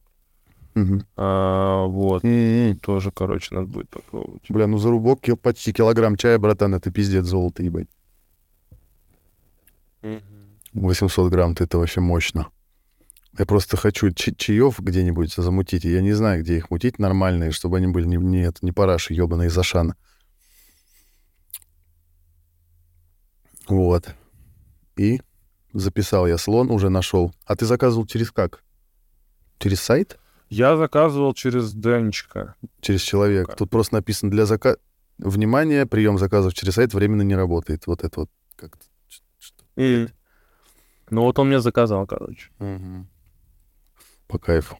Мгм. 0.76 1.04
А, 1.18 1.86
вот. 1.86 2.24
М-м. 2.24 2.78
Тоже, 2.78 3.12
короче, 3.12 3.54
надо 3.56 3.68
будет 3.68 3.90
попробовать. 3.90 4.44
Бля, 4.50 4.68
ну 4.68 4.78
зарубок 4.78 5.20
ки- 5.22 5.36
почти 5.36 5.74
килограмм 5.74 6.16
чая, 6.16 6.38
братан, 6.40 6.74
это 6.76 6.92
пиздец 6.92 7.26
золото, 7.26 7.64
ебать. 7.64 7.88
800 10.74 11.32
грамм, 11.32 11.56
это 11.60 11.78
вообще 11.78 12.00
мощно. 12.02 12.48
Я 13.40 13.46
просто 13.46 13.78
хочу 13.78 14.12
чаев 14.12 14.80
где-нибудь 14.80 15.34
замутить, 15.34 15.86
и 15.86 15.90
я 15.90 16.02
не 16.02 16.12
знаю, 16.12 16.44
где 16.44 16.58
их 16.58 16.70
мутить 16.70 17.00
нормальные, 17.00 17.52
чтобы 17.52 17.78
они 17.78 17.88
были 17.88 18.06
не, 18.06 18.18
не, 18.18 18.52
не 18.62 18.74
параши 18.74 19.14
ебаные 19.14 19.48
из 19.48 19.58
Ашана. 19.58 19.96
Вот. 23.70 24.14
И 24.98 25.22
записал 25.72 26.28
я 26.28 26.38
слон, 26.38 26.70
уже 26.70 26.90
нашел. 26.90 27.34
А 27.46 27.56
ты 27.56 27.66
заказывал 27.66 28.06
через 28.06 28.30
как? 28.30 28.62
Через 29.58 29.80
сайт? 29.80 30.20
Я 30.50 30.76
заказывал 30.76 31.34
через 31.34 31.74
Денчика. 31.74 32.56
Через 32.82 33.00
человека. 33.00 33.56
Тут 33.56 33.70
просто 33.70 33.96
написано 33.96 34.32
для 34.32 34.46
заказа... 34.46 34.80
Внимание, 35.18 35.86
прием 35.86 36.18
заказов 36.18 36.54
через 36.54 36.74
сайт 36.76 36.94
временно 36.94 37.22
не 37.22 37.36
работает. 37.36 37.88
Вот 37.88 38.04
это 38.04 38.22
вот 38.22 38.30
как-то. 38.58 38.86
Ну 39.78 40.10
вот 41.22 41.40
он 41.40 41.48
мне 41.48 41.62
заказал, 41.62 42.06
короче. 42.06 42.50
По 44.30 44.38
кайфу. 44.38 44.78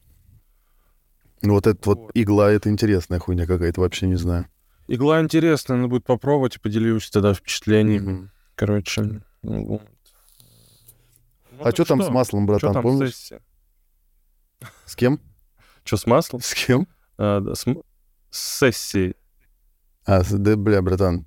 Ну 1.42 1.54
вот 1.54 1.66
это 1.66 1.78
вот 1.84 1.98
Вот. 1.98 2.10
игла, 2.14 2.50
это 2.52 2.70
интересная 2.70 3.18
хуйня 3.18 3.46
какая-то, 3.46 3.80
вообще 3.80 4.06
не 4.06 4.14
знаю. 4.14 4.46
Игла 4.86 5.20
интересная, 5.20 5.76
надо 5.76 5.88
будет 5.88 6.04
попробовать 6.04 6.56
и 6.56 6.60
поделюсь 6.60 7.10
тогда 7.10 7.34
впечатлениями. 7.34 8.12
Мгм. 8.12 8.30
Короче. 8.54 9.02
ну, 9.42 9.64
вот. 9.66 9.82
Ну, 11.52 11.64
А 11.66 11.72
что 11.72 11.84
там 11.84 12.02
с 12.02 12.08
маслом, 12.08 12.46
братан, 12.46 12.72
там 12.72 12.82
помнишь? 12.82 13.14
сессия? 13.16 13.42
С 14.86 14.94
кем? 14.96 15.20
Что 15.84 15.96
с 15.96 16.06
маслом? 16.06 16.40
С 16.40 16.54
кем? 16.54 16.86
А, 17.18 17.40
да, 17.40 17.54
с, 17.54 17.64
с 18.30 18.58
сессией. 18.58 19.16
А, 20.04 20.22
да, 20.30 20.56
бля, 20.56 20.80
братан. 20.80 21.26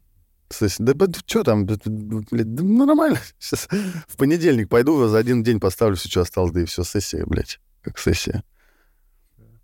Слушай, 0.50 0.78
Да, 0.80 1.08
что 1.26 1.44
там, 1.44 1.66
да, 1.66 1.76
да, 1.84 2.22
блядь, 2.32 2.54
да 2.54 2.64
ну, 2.64 2.86
нормально. 2.86 3.18
Сейчас 3.40 3.68
в 4.08 4.16
понедельник 4.18 4.70
пойду, 4.70 5.08
за 5.08 5.18
один 5.18 5.44
день 5.44 5.60
поставлю 5.60 5.96
все, 5.96 6.10
что 6.10 6.22
осталось, 6.22 6.52
да 6.52 6.62
и 6.62 6.66
все, 6.66 6.84
сессия, 6.84 7.26
блядь, 7.26 7.60
как 7.84 8.00
сессия. 8.00 8.44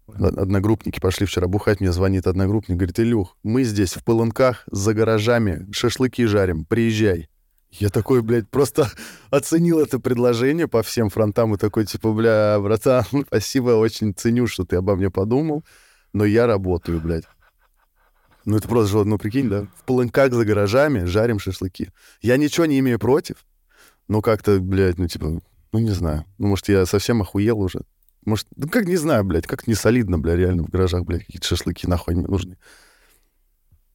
Од- 0.07 0.38
Одногруппники 0.38 0.99
пошли 0.99 1.25
вчера 1.25 1.47
бухать, 1.47 1.79
мне 1.79 1.91
звонит 1.91 2.27
одногруппник, 2.27 2.77
говорит, 2.77 2.99
Илюх, 2.99 3.38
мы 3.43 3.63
здесь 3.63 3.93
в 3.93 4.03
Полынках 4.03 4.63
за 4.71 4.93
гаражами 4.93 5.67
шашлыки 5.71 6.25
жарим, 6.25 6.65
приезжай. 6.65 7.29
Я 7.71 7.89
такой, 7.89 8.21
блядь, 8.23 8.49
просто 8.49 8.89
оценил 9.29 9.79
это 9.79 9.99
предложение 9.99 10.67
по 10.67 10.81
всем 10.81 11.09
фронтам 11.09 11.53
и 11.53 11.57
такой, 11.57 11.85
типа, 11.85 12.11
бля, 12.11 12.59
братан, 12.59 13.05
спасибо, 13.27 13.71
очень 13.71 14.13
ценю, 14.13 14.47
что 14.47 14.65
ты 14.65 14.77
обо 14.77 14.95
мне 14.95 15.09
подумал, 15.11 15.63
но 16.13 16.25
я 16.25 16.47
работаю, 16.47 16.99
блядь. 16.99 17.25
Ну, 18.45 18.57
это 18.57 18.67
просто, 18.67 18.91
же, 18.97 19.05
ну, 19.05 19.19
прикинь, 19.19 19.47
да? 19.49 19.67
В 19.75 19.83
Полынках 19.83 20.33
за 20.33 20.43
гаражами 20.43 21.03
жарим 21.03 21.38
шашлыки. 21.38 21.89
Я 22.21 22.38
ничего 22.38 22.65
не 22.65 22.79
имею 22.79 22.97
против, 22.97 23.45
но 24.07 24.21
как-то, 24.21 24.59
блядь, 24.59 24.97
ну, 24.97 25.07
типа, 25.07 25.39
ну, 25.71 25.79
не 25.79 25.91
знаю. 25.91 26.25
Ну, 26.39 26.47
может, 26.47 26.67
я 26.69 26.88
совсем 26.88 27.21
охуел 27.21 27.59
уже. 27.59 27.81
Может, 28.25 28.47
ну, 28.55 28.67
как 28.67 28.85
не 28.85 28.97
знаю, 28.97 29.23
блядь, 29.23 29.47
как 29.47 29.65
не 29.67 29.73
солидно, 29.75 30.19
бля, 30.19 30.35
реально 30.35 30.63
в 30.63 30.69
гаражах, 30.69 31.03
блядь, 31.05 31.25
какие-то 31.25 31.47
шашлыки 31.47 31.88
нахуй 31.88 32.15
не 32.15 32.23
нужны. 32.25 32.57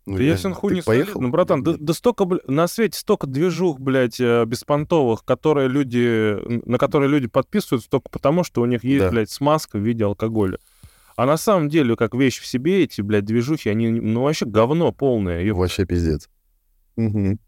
Ну, 0.07 0.14
Да 0.14 0.19
реально. 0.21 0.33
если 0.35 0.49
он 0.49 0.54
хуй 0.54 0.71
Ты 0.71 0.76
не 0.76 0.83
поехал? 0.83 1.12
солидный, 1.14 1.31
братан, 1.31 1.62
да, 1.62 1.75
да 1.78 1.93
столько, 1.95 2.25
бля- 2.25 2.40
на 2.47 2.66
свете 2.66 2.99
столько 2.99 3.26
движух, 3.26 3.81
блядь, 3.81 4.21
э, 4.21 4.45
беспонтовых, 4.45 5.25
которые 5.25 5.69
люди, 5.69 6.37
на 6.69 6.76
которые 6.78 7.09
люди 7.11 7.26
подписываются 7.26 7.88
только 7.88 8.11
потому, 8.11 8.45
что 8.45 8.61
у 8.61 8.66
них 8.66 8.85
есть, 8.85 9.04
Да. 9.04 9.11
блядь, 9.11 9.31
смазка 9.31 9.78
в 9.78 9.83
виде 9.83 10.04
алкоголя. 10.04 10.59
А 11.16 11.26
на 11.26 11.37
самом 11.37 11.69
деле, 11.69 11.97
как 11.97 12.14
вещь 12.14 12.40
в 12.40 12.47
себе, 12.47 12.83
эти, 12.83 13.00
блядь, 13.00 13.25
движухи, 13.25 13.69
они, 13.71 13.88
ну, 13.88 14.23
вообще 14.23 14.47
говно 14.47 14.90
полное. 14.93 15.43
ёп. 15.43 15.59
Вообще 15.59 15.87
пиздец. 15.87 16.28
Мгм. 16.97 17.38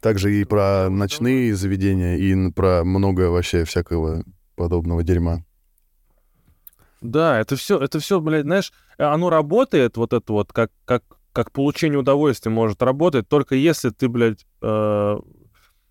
Также 0.00 0.34
и 0.34 0.44
про 0.44 0.88
ночные 0.88 1.54
заведения, 1.54 2.16
и 2.16 2.50
про 2.52 2.84
много 2.84 3.30
вообще 3.30 3.64
всякого 3.64 4.24
подобного 4.54 5.02
дерьма. 5.02 5.44
Да, 7.00 7.40
это 7.40 7.56
все, 7.56 7.78
это 7.78 8.00
все, 8.00 8.20
блядь, 8.20 8.44
знаешь, 8.44 8.72
оно 8.96 9.30
работает, 9.30 9.96
вот 9.96 10.12
это 10.12 10.32
вот, 10.32 10.52
как, 10.52 10.70
как, 10.84 11.04
как 11.32 11.52
получение 11.52 11.98
удовольствия 11.98 12.50
может 12.50 12.82
работать, 12.82 13.28
только 13.28 13.54
если 13.54 13.90
ты, 13.90 14.08
блядь, 14.08 14.46
э, 14.62 15.18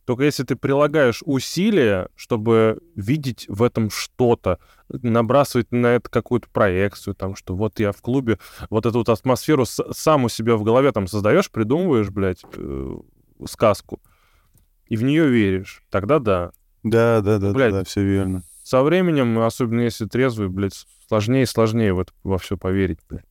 только 0.08 0.24
если 0.24 0.44
ты 0.44 0.56
прилагаешь 0.56 1.22
усилия, 1.26 2.10
чтобы 2.16 2.80
видеть 2.96 3.46
в 3.50 3.64
этом 3.64 3.90
что-то, 3.90 4.60
набрасывать 4.90 5.72
на 5.72 5.88
это 5.88 6.10
какую-то 6.10 6.48
проекцию, 6.50 7.14
там, 7.14 7.36
что 7.36 7.56
вот 7.56 7.80
я 7.80 7.92
в 7.92 8.02
клубе, 8.02 8.40
вот 8.70 8.86
эту 8.86 9.00
вот 9.00 9.10
атмосферу 9.10 9.66
сам 9.66 10.24
у 10.26 10.30
себя 10.30 10.56
в 10.56 10.64
голове 10.64 10.92
там 10.92 11.08
создаешь, 11.08 11.52
придумываешь, 11.52 12.10
блядь, 12.10 12.44
э, 12.56 12.98
сказку, 13.46 14.01
и 14.88 14.98
в 14.98 15.03
нее 15.03 15.27
веришь, 15.27 15.84
тогда 15.89 16.20
да. 16.20 16.51
Да, 16.84 17.22
да, 17.22 17.38
да, 17.39 17.51
Блядь. 17.51 17.74
да, 17.74 17.84
все 17.84 18.03
верно. 18.03 18.44
Со 18.63 18.84
временем, 18.84 19.39
особенно 19.39 19.82
если 19.82 20.06
трезвый, 20.06 20.50
блядь, 20.50 20.86
сложнее 21.08 21.44
и 21.44 21.46
сложнее 21.46 21.94
в 21.94 22.00
это 22.00 22.13
во 22.24 22.38
все 22.38 22.58
поверить, 22.58 23.00
блядь. 23.10 23.25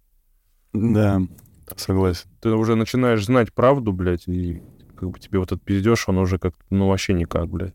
Да, 0.73 1.21
согласен. 1.77 2.29
Ты 2.41 2.51
уже 2.51 2.75
начинаешь 2.75 3.25
знать 3.25 3.53
правду, 3.53 3.93
блядь, 3.93 4.29
и 4.29 4.63
как 4.97 5.11
бы 5.11 5.19
тебе 5.19 5.39
вот 5.39 5.53
этот 5.53 5.63
пиздеж, 5.65 6.09
он 6.09 6.19
уже 6.19 6.39
как 6.39 6.55
ну 6.71 6.89
вообще 6.89 7.13
никак, 7.13 7.49
блядь. 7.49 7.75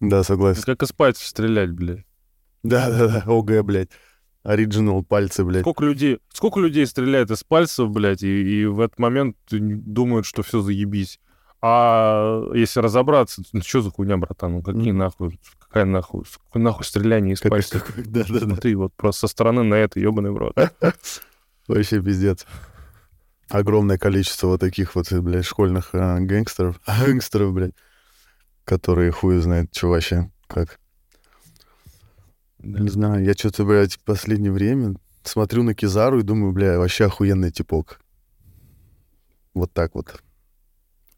Да, 0.00 0.22
согласен. 0.22 0.60
Это 0.62 0.76
как 0.76 0.82
из 0.88 0.92
пальцев 0.92 1.26
стрелять, 1.26 1.70
блядь. 1.72 2.06
Да, 2.62 2.88
да, 2.90 3.08
да, 3.08 3.24
ОГ, 3.26 3.64
блядь. 3.64 3.90
Оригинал 4.42 5.02
пальцы, 5.02 5.44
блядь. 5.44 5.60
Сколько 5.62 5.84
людей, 5.84 6.18
сколько 6.32 6.60
людей 6.60 6.86
стреляет 6.86 7.30
из 7.30 7.44
пальцев, 7.44 7.90
блядь, 7.90 8.22
и, 8.22 8.60
и 8.62 8.64
в 8.64 8.80
этот 8.80 8.98
момент 8.98 9.36
думают, 9.50 10.24
что 10.26 10.42
все 10.42 10.60
заебись. 10.62 11.20
А 11.62 12.42
если 12.54 12.80
разобраться, 12.80 13.42
ну 13.52 13.60
что 13.60 13.82
за 13.82 13.90
хуйня, 13.90 14.16
братан? 14.16 14.52
Ну 14.54 14.62
какие 14.62 14.92
Мгм. 14.92 14.98
нахуй? 14.98 15.38
Какая 15.58 15.84
нахуй? 15.84 16.24
Какое 16.46 16.62
нахуй 16.62 16.84
стреляние 16.86 17.34
из 17.34 17.40
Как- 17.40 17.50
пальцев? 17.50 17.84
как- 17.84 18.06
Да, 18.10 18.24
да, 18.26 18.32
да. 18.32 18.40
Смотри, 18.46 18.74
вот 18.74 18.94
просто 18.96 19.20
со 19.20 19.26
стороны 19.30 19.62
на 19.62 19.74
это, 19.74 20.00
ебаный 20.00 20.30
в 20.30 20.38
рот. 20.38 20.54
Вообще 21.68 22.00
пиздец. 22.00 22.46
Огромное 23.50 23.98
количество 23.98 24.46
вот 24.46 24.60
таких 24.60 24.94
вот, 24.94 25.12
блядь, 25.12 25.44
школьных 25.44 25.90
а, 25.92 26.18
гэнгстеров. 26.18 26.80
Гэнгстеров, 27.06 27.52
блядь. 27.52 27.74
Которые 28.64 29.10
хуй 29.10 29.36
знает, 29.38 29.68
что 29.76 29.88
вообще, 29.90 30.30
как. 30.46 30.79
Не 32.62 32.88
знаю, 32.88 33.24
я 33.24 33.32
что-то, 33.34 33.64
блядь, 33.64 33.94
в 33.94 34.00
последнее 34.00 34.52
время 34.52 34.94
смотрю 35.22 35.62
на 35.62 35.74
Кизару 35.74 36.20
и 36.20 36.22
думаю, 36.22 36.52
бля, 36.52 36.78
вообще 36.78 37.06
охуенный 37.06 37.50
типок. 37.50 38.00
Вот 39.54 39.72
так 39.72 39.94
вот. 39.94 40.22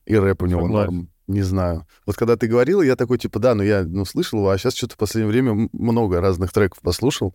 И 0.07 0.17
рэп 0.17 0.43
у 0.43 0.47
него 0.47 0.63
Согласен. 0.63 0.95
норм. 0.95 1.09
Не 1.29 1.43
знаю. 1.43 1.87
Вот 2.05 2.17
когда 2.17 2.37
ты 2.37 2.47
говорил, 2.49 2.83
я 2.83 2.97
такой, 2.97 3.19
типа, 3.19 3.39
да, 3.39 3.55
ну 3.55 3.63
я, 3.63 3.85
ну, 3.85 4.05
слышал 4.05 4.41
его, 4.41 4.51
а 4.51 4.59
сейчас 4.59 4.75
что-то 4.75 4.95
в 4.95 4.99
последнее 4.99 5.31
время 5.31 5.69
много 5.73 6.21
разных 6.21 6.53
треков 6.53 6.81
послушал. 6.81 7.35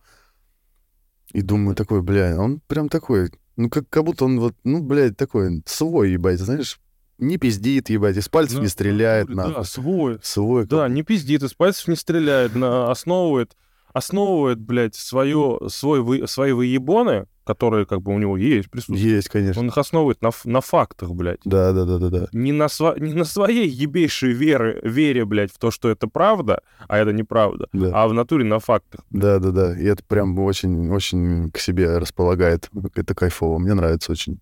И 1.33 1.41
думаю, 1.41 1.75
такой, 1.75 2.01
бля, 2.01 2.35
он 2.37 2.61
прям 2.67 2.89
такой, 2.89 3.31
ну, 3.55 3.69
как, 3.69 3.89
как 3.89 4.03
будто 4.03 4.25
он 4.25 4.39
вот, 4.39 4.55
ну, 4.63 4.81
блядь, 4.83 5.17
такой 5.17 5.61
свой, 5.65 6.11
ебать, 6.11 6.39
знаешь, 6.39 6.79
не 7.17 7.37
пиздит, 7.37 7.89
ебать, 7.89 8.17
из 8.17 8.29
пальцев 8.29 8.57
Да, 8.57 8.61
не 8.63 8.67
стреляет, 8.67 9.27
Да, 9.27 9.47
нахуй. 9.47 9.65
свой. 9.65 10.19
Свой. 10.21 10.63
как 10.63 10.69
Да, 10.69 10.87
не 10.89 11.03
пиздит, 11.03 11.43
из 11.43 11.53
пальцев 11.53 11.87
не 11.87 11.95
стреляет, 11.95 12.55
на, 12.55 12.91
основывает, 12.91 13.55
основывает, 13.98 14.60
блядь, 14.60 14.96
свое, 14.96 15.60
свой, 15.68 16.01
вы, 16.01 16.27
свои 16.27 16.51
выебоны, 16.51 17.27
которые 17.46 17.86
как 17.86 18.01
бы 18.01 18.13
у 18.13 18.20
него 18.20 18.36
есть, 18.38 18.70
присутствуют. 18.70 19.01
Есть, 19.01 19.30
конечно. 19.30 19.62
Он 19.62 19.68
их 19.70 19.77
основывает 19.77 20.22
на, 20.22 20.32
на 20.44 20.62
фактах, 20.62 21.12
блядь. 21.12 21.39
Да, 21.46 21.72
да, 21.72 21.86
да, 21.86 21.98
да, 21.98 22.10
да. 22.10 22.27
Не 22.34 22.51
на, 22.51 22.66
сва- 22.66 23.00
не 23.00 23.13
на 23.13 23.24
своей 23.24 23.70
ебейшей 23.70 24.34
веры, 24.34 24.80
вере, 24.84 25.24
блядь, 25.25 25.51
в 25.54 25.58
то, 25.58 25.72
что 25.72 25.89
это 25.89 26.08
правда, 26.08 26.62
а 26.89 26.98
это 26.98 27.13
неправда, 27.13 27.68
Да. 27.74 27.92
а 27.94 28.08
в 28.08 28.13
натуре 28.13 28.44
на 28.44 28.60
фактах. 28.60 29.01
Да, 29.12 29.39
да, 29.39 29.51
да. 29.51 29.80
И 29.80 29.86
это 29.86 30.04
прям 30.04 30.38
очень, 30.39 30.92
очень 30.92 31.50
к 31.51 31.58
себе 31.60 31.98
располагает. 31.98 32.70
Это 32.96 33.16
кайфово. 33.16 33.60
Мне 33.60 33.74
нравится 33.74 34.12
очень. 34.12 34.39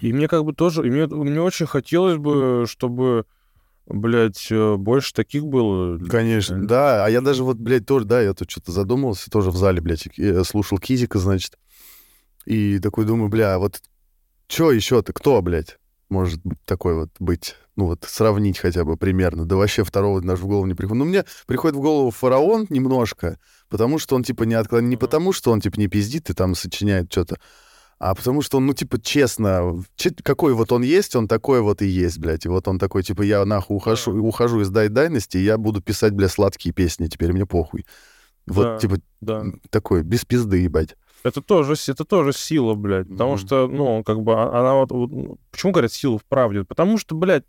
И 0.00 0.12
мне 0.12 0.28
как 0.28 0.44
бы 0.44 0.52
тоже, 0.52 0.86
и 0.86 0.90
мне, 0.90 1.06
мне 1.08 1.42
очень 1.42 1.66
хотелось 1.66 2.16
бы, 2.18 2.64
чтобы, 2.68 3.26
блядь, 3.88 4.48
э, 4.50 4.76
больше 4.76 5.14
таких 5.14 5.46
было. 5.46 5.98
Конечно, 5.98 6.54
Реально. 6.54 6.68
да. 6.68 7.04
А 7.04 7.10
я 7.10 7.20
даже 7.20 7.44
вот, 7.44 7.56
блядь, 7.56 7.86
тоже, 7.86 8.04
да, 8.04 8.20
я 8.20 8.34
тут 8.34 8.50
что-то 8.50 8.72
задумался, 8.72 9.30
тоже 9.30 9.50
в 9.50 9.56
зале, 9.56 9.80
блядь, 9.80 10.08
я 10.16 10.44
слушал 10.44 10.78
Кизика, 10.78 11.18
значит. 11.18 11.58
И 12.44 12.78
такой 12.78 13.04
думаю, 13.04 13.28
бля, 13.28 13.58
вот 13.58 13.80
что 14.46 14.72
еще-то, 14.72 15.12
кто, 15.12 15.42
блядь, 15.42 15.78
может 16.08 16.40
такой 16.64 16.94
вот 16.94 17.10
быть, 17.18 17.54
ну 17.76 17.86
вот 17.86 18.04
сравнить 18.04 18.58
хотя 18.58 18.84
бы 18.84 18.96
примерно. 18.96 19.44
Да 19.44 19.56
вообще 19.56 19.84
второго 19.84 20.20
даже 20.22 20.42
в 20.42 20.46
голову 20.46 20.66
не 20.66 20.74
приходит. 20.74 20.98
Ну 20.98 21.04
мне 21.04 21.24
приходит 21.46 21.76
в 21.76 21.80
голову 21.80 22.10
фараон 22.10 22.66
немножко, 22.70 23.38
потому 23.68 23.98
что 23.98 24.16
он 24.16 24.22
типа 24.22 24.44
не 24.44 24.54
отклад... 24.54 24.82
Не 24.82 24.96
потому, 24.96 25.32
что 25.32 25.50
он 25.52 25.60
типа 25.60 25.78
не 25.78 25.88
пиздит 25.88 26.30
и 26.30 26.34
там 26.34 26.54
сочиняет 26.54 27.12
что-то, 27.12 27.38
А 28.00 28.14
потому 28.14 28.42
что 28.42 28.58
он, 28.58 28.66
ну, 28.66 28.74
типа, 28.74 29.00
честно, 29.00 29.82
че- 29.96 30.14
какой 30.22 30.54
вот 30.54 30.70
он 30.70 30.82
есть, 30.82 31.16
он 31.16 31.26
такой 31.26 31.60
вот 31.60 31.82
и 31.82 31.86
есть, 31.86 32.18
блядь. 32.18 32.44
И 32.46 32.48
вот 32.48 32.68
он 32.68 32.78
такой, 32.78 33.02
типа, 33.02 33.22
я 33.22 33.44
нахуй 33.44 33.76
ухожу, 33.76 34.12
ухожу 34.24 34.60
из 34.60 34.70
дай 34.70 34.88
дайности, 34.88 35.36
и 35.36 35.42
я 35.42 35.58
буду 35.58 35.80
писать, 35.82 36.12
бля, 36.12 36.28
сладкие 36.28 36.72
песни, 36.72 37.08
теперь 37.08 37.32
мне 37.32 37.44
похуй. 37.44 37.84
Вот, 38.46 38.62
Да. 38.64 38.78
типа, 38.78 38.96
Да. 39.20 39.44
такой, 39.70 40.02
без 40.04 40.24
пизды, 40.24 40.58
ебать. 40.58 40.96
Это 41.24 41.42
тоже, 41.42 41.74
это 41.88 42.04
тоже 42.04 42.32
сила, 42.32 42.74
блядь. 42.74 43.08
Потому 43.08 43.32
Мгм. 43.32 43.38
что, 43.38 43.66
ну, 43.66 44.04
как 44.04 44.22
бы, 44.22 44.32
а- 44.34 44.60
она 44.60 44.74
вот... 44.74 44.92
вот, 44.92 45.10
ну, 45.10 45.38
Почему 45.50 45.72
говорят 45.72 45.92
сила 45.92 46.18
в 46.18 46.24
правде? 46.24 46.62
Потому 46.64 46.98
что, 46.98 47.16
блядь, 47.16 47.42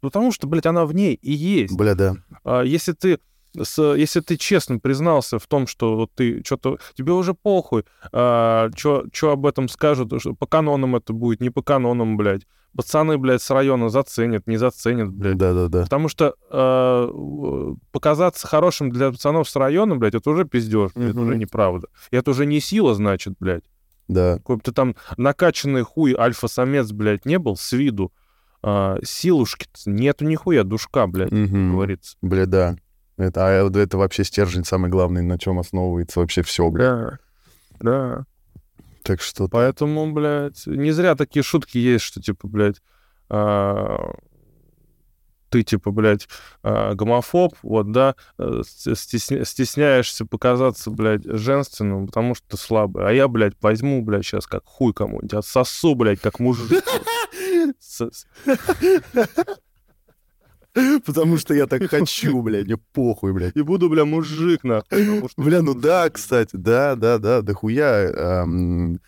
потому 0.00 0.32
что, 0.32 0.46
блядь, 0.46 0.64
она 0.64 0.86
в 0.86 0.94
ней 0.94 1.14
и 1.14 1.30
есть. 1.32 1.76
Бля, 1.76 1.94
да. 1.94 2.16
А 2.42 2.62
если 2.62 2.92
ты 2.92 3.18
с, 3.60 3.94
если 3.94 4.20
ты 4.20 4.36
честно 4.36 4.78
признался 4.78 5.38
в 5.38 5.46
том, 5.46 5.66
что 5.66 5.96
вот 5.96 6.10
ты 6.14 6.42
что-то... 6.44 6.78
Тебе 6.94 7.12
уже 7.12 7.34
похуй, 7.34 7.84
что 8.10 9.30
об 9.30 9.46
этом 9.46 9.68
скажут, 9.68 10.12
что 10.20 10.34
по 10.34 10.46
канонам 10.46 10.96
это 10.96 11.12
будет, 11.12 11.40
не 11.40 11.50
по 11.50 11.62
канонам, 11.62 12.16
блядь. 12.16 12.42
Пацаны, 12.76 13.18
блядь, 13.18 13.40
с 13.40 13.50
района 13.50 13.88
заценят, 13.88 14.48
не 14.48 14.56
заценят, 14.56 15.08
блядь. 15.12 15.36
Да-да-да. 15.36 15.82
Потому 15.84 16.08
что 16.08 16.34
э, 16.50 17.74
показаться 17.92 18.48
хорошим 18.48 18.90
для 18.90 19.12
пацанов 19.12 19.48
с 19.48 19.54
района, 19.54 19.94
блядь, 19.94 20.16
это 20.16 20.28
уже 20.30 20.44
пиздеж, 20.44 20.90
это 20.96 21.00
Мгм. 21.10 21.18
уже 21.20 21.36
неправда. 21.36 21.86
И 22.10 22.16
это 22.16 22.32
уже 22.32 22.46
не 22.46 22.58
сила, 22.58 22.94
значит, 22.96 23.34
блядь. 23.38 23.62
Да. 24.08 24.38
Какой 24.38 24.56
бы 24.56 24.62
ты 24.62 24.72
там 24.72 24.96
накачанный 25.16 25.82
хуй 25.82 26.14
альфа-самец, 26.18 26.90
блядь, 26.90 27.26
не 27.26 27.38
был 27.38 27.56
с 27.56 27.70
виду, 27.72 28.12
а, 28.60 28.98
силушки 29.04 29.66
нету 29.86 30.24
нихуя, 30.24 30.64
душка, 30.64 31.06
блядь, 31.06 31.30
Мгм. 31.30 31.72
говорится. 31.72 32.16
Бля, 32.22 32.46
да. 32.46 32.76
Это, 33.16 33.46
а 33.46 33.70
это 33.78 33.96
вообще 33.96 34.24
стержень 34.24 34.64
самый 34.64 34.90
главный, 34.90 35.22
на 35.22 35.38
чем 35.38 35.58
основывается 35.58 36.20
вообще 36.20 36.42
все, 36.42 36.68
бля. 36.68 36.84
Да, 36.84 37.18
да. 37.80 38.24
Так 39.02 39.20
что 39.20 39.48
Поэтому, 39.48 40.12
блядь, 40.12 40.66
не 40.66 40.90
зря 40.90 41.14
такие 41.14 41.42
шутки 41.42 41.76
есть, 41.78 42.04
что, 42.04 42.20
типа, 42.22 42.48
блядь, 42.48 42.80
а, 43.28 44.14
ты, 45.50 45.62
типа, 45.62 45.90
блядь, 45.90 46.26
а, 46.62 46.94
гомофоб, 46.94 47.54
вот, 47.62 47.92
да, 47.92 48.16
э, 48.38 48.62
стесня- 48.64 49.44
стесняешься 49.44 50.24
показаться, 50.26 50.90
блядь, 50.90 51.24
женственным, 51.24 52.06
потому 52.06 52.34
что 52.34 52.48
ты 52.48 52.56
слабый. 52.56 53.06
А 53.06 53.12
я, 53.12 53.28
блядь, 53.28 53.54
возьму, 53.60 54.02
блядь, 54.02 54.24
сейчас 54.24 54.46
как 54.46 54.64
хуй 54.64 54.92
кому-нибудь, 54.92 55.34
отсосу, 55.34 55.94
блядь, 55.94 56.20
как 56.20 56.40
мужик. 56.40 56.82
Потому 61.06 61.38
что 61.38 61.54
я 61.54 61.66
так 61.66 61.84
хочу, 61.90 62.42
бля, 62.42 62.62
мне 62.64 62.76
похуй, 62.76 63.32
блядь. 63.32 63.56
И 63.56 63.62
буду, 63.62 63.88
бля, 63.88 64.04
мужик, 64.04 64.64
нахуй. 64.64 65.22
Бля, 65.36 65.62
ну 65.62 65.74
да, 65.74 66.10
кстати, 66.10 66.50
да, 66.56 66.96
да, 66.96 67.18
да, 67.18 67.42
дохуя 67.42 68.42
ам, 68.42 68.98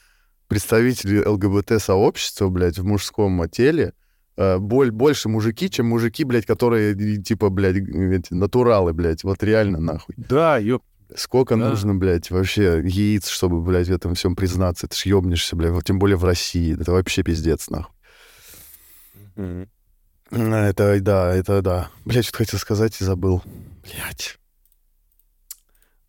представители 0.48 1.24
ЛГБТ-сообщества, 1.24 2.48
блядь, 2.48 2.78
в 2.78 2.84
мужском 2.84 3.48
теле 3.48 3.94
э, 4.36 4.58
боль, 4.58 4.90
больше 4.90 5.28
мужики, 5.28 5.68
чем 5.68 5.86
мужики, 5.86 6.24
блядь, 6.24 6.46
которые, 6.46 6.94
типа, 7.22 7.50
блядь, 7.50 7.76
эти, 7.76 8.32
натуралы, 8.32 8.92
блядь, 8.92 9.24
вот 9.24 9.42
реально, 9.42 9.80
нахуй. 9.80 10.14
Да, 10.16 10.58
ёп. 10.58 10.82
Сколько 11.14 11.56
Да. 11.56 11.70
нужно, 11.70 11.94
блядь, 11.94 12.30
вообще 12.30 12.82
яиц, 12.84 13.28
чтобы, 13.28 13.60
блядь, 13.62 13.88
в 13.88 13.92
этом 13.92 14.14
всем 14.14 14.34
признаться? 14.34 14.88
Ты 14.88 14.96
ж 14.96 15.06
ёбнешься, 15.06 15.54
блядь, 15.56 15.70
вот 15.72 15.84
тем 15.84 15.98
более 16.00 16.16
в 16.16 16.24
России. 16.24 16.80
Это 16.80 16.90
вообще 16.92 17.22
пиздец, 17.22 17.70
нахуй. 17.70 17.94
Мгм. 19.36 19.68
А, 20.30 20.66
Это, 20.68 21.00
да, 21.00 21.34
это 21.34 21.62
да. 21.62 21.90
Блядь, 22.04 22.24
что-то 22.24 22.38
хотел 22.44 22.58
сказать 22.58 23.00
и 23.00 23.04
забыл. 23.04 23.42
Блядь. 23.82 24.38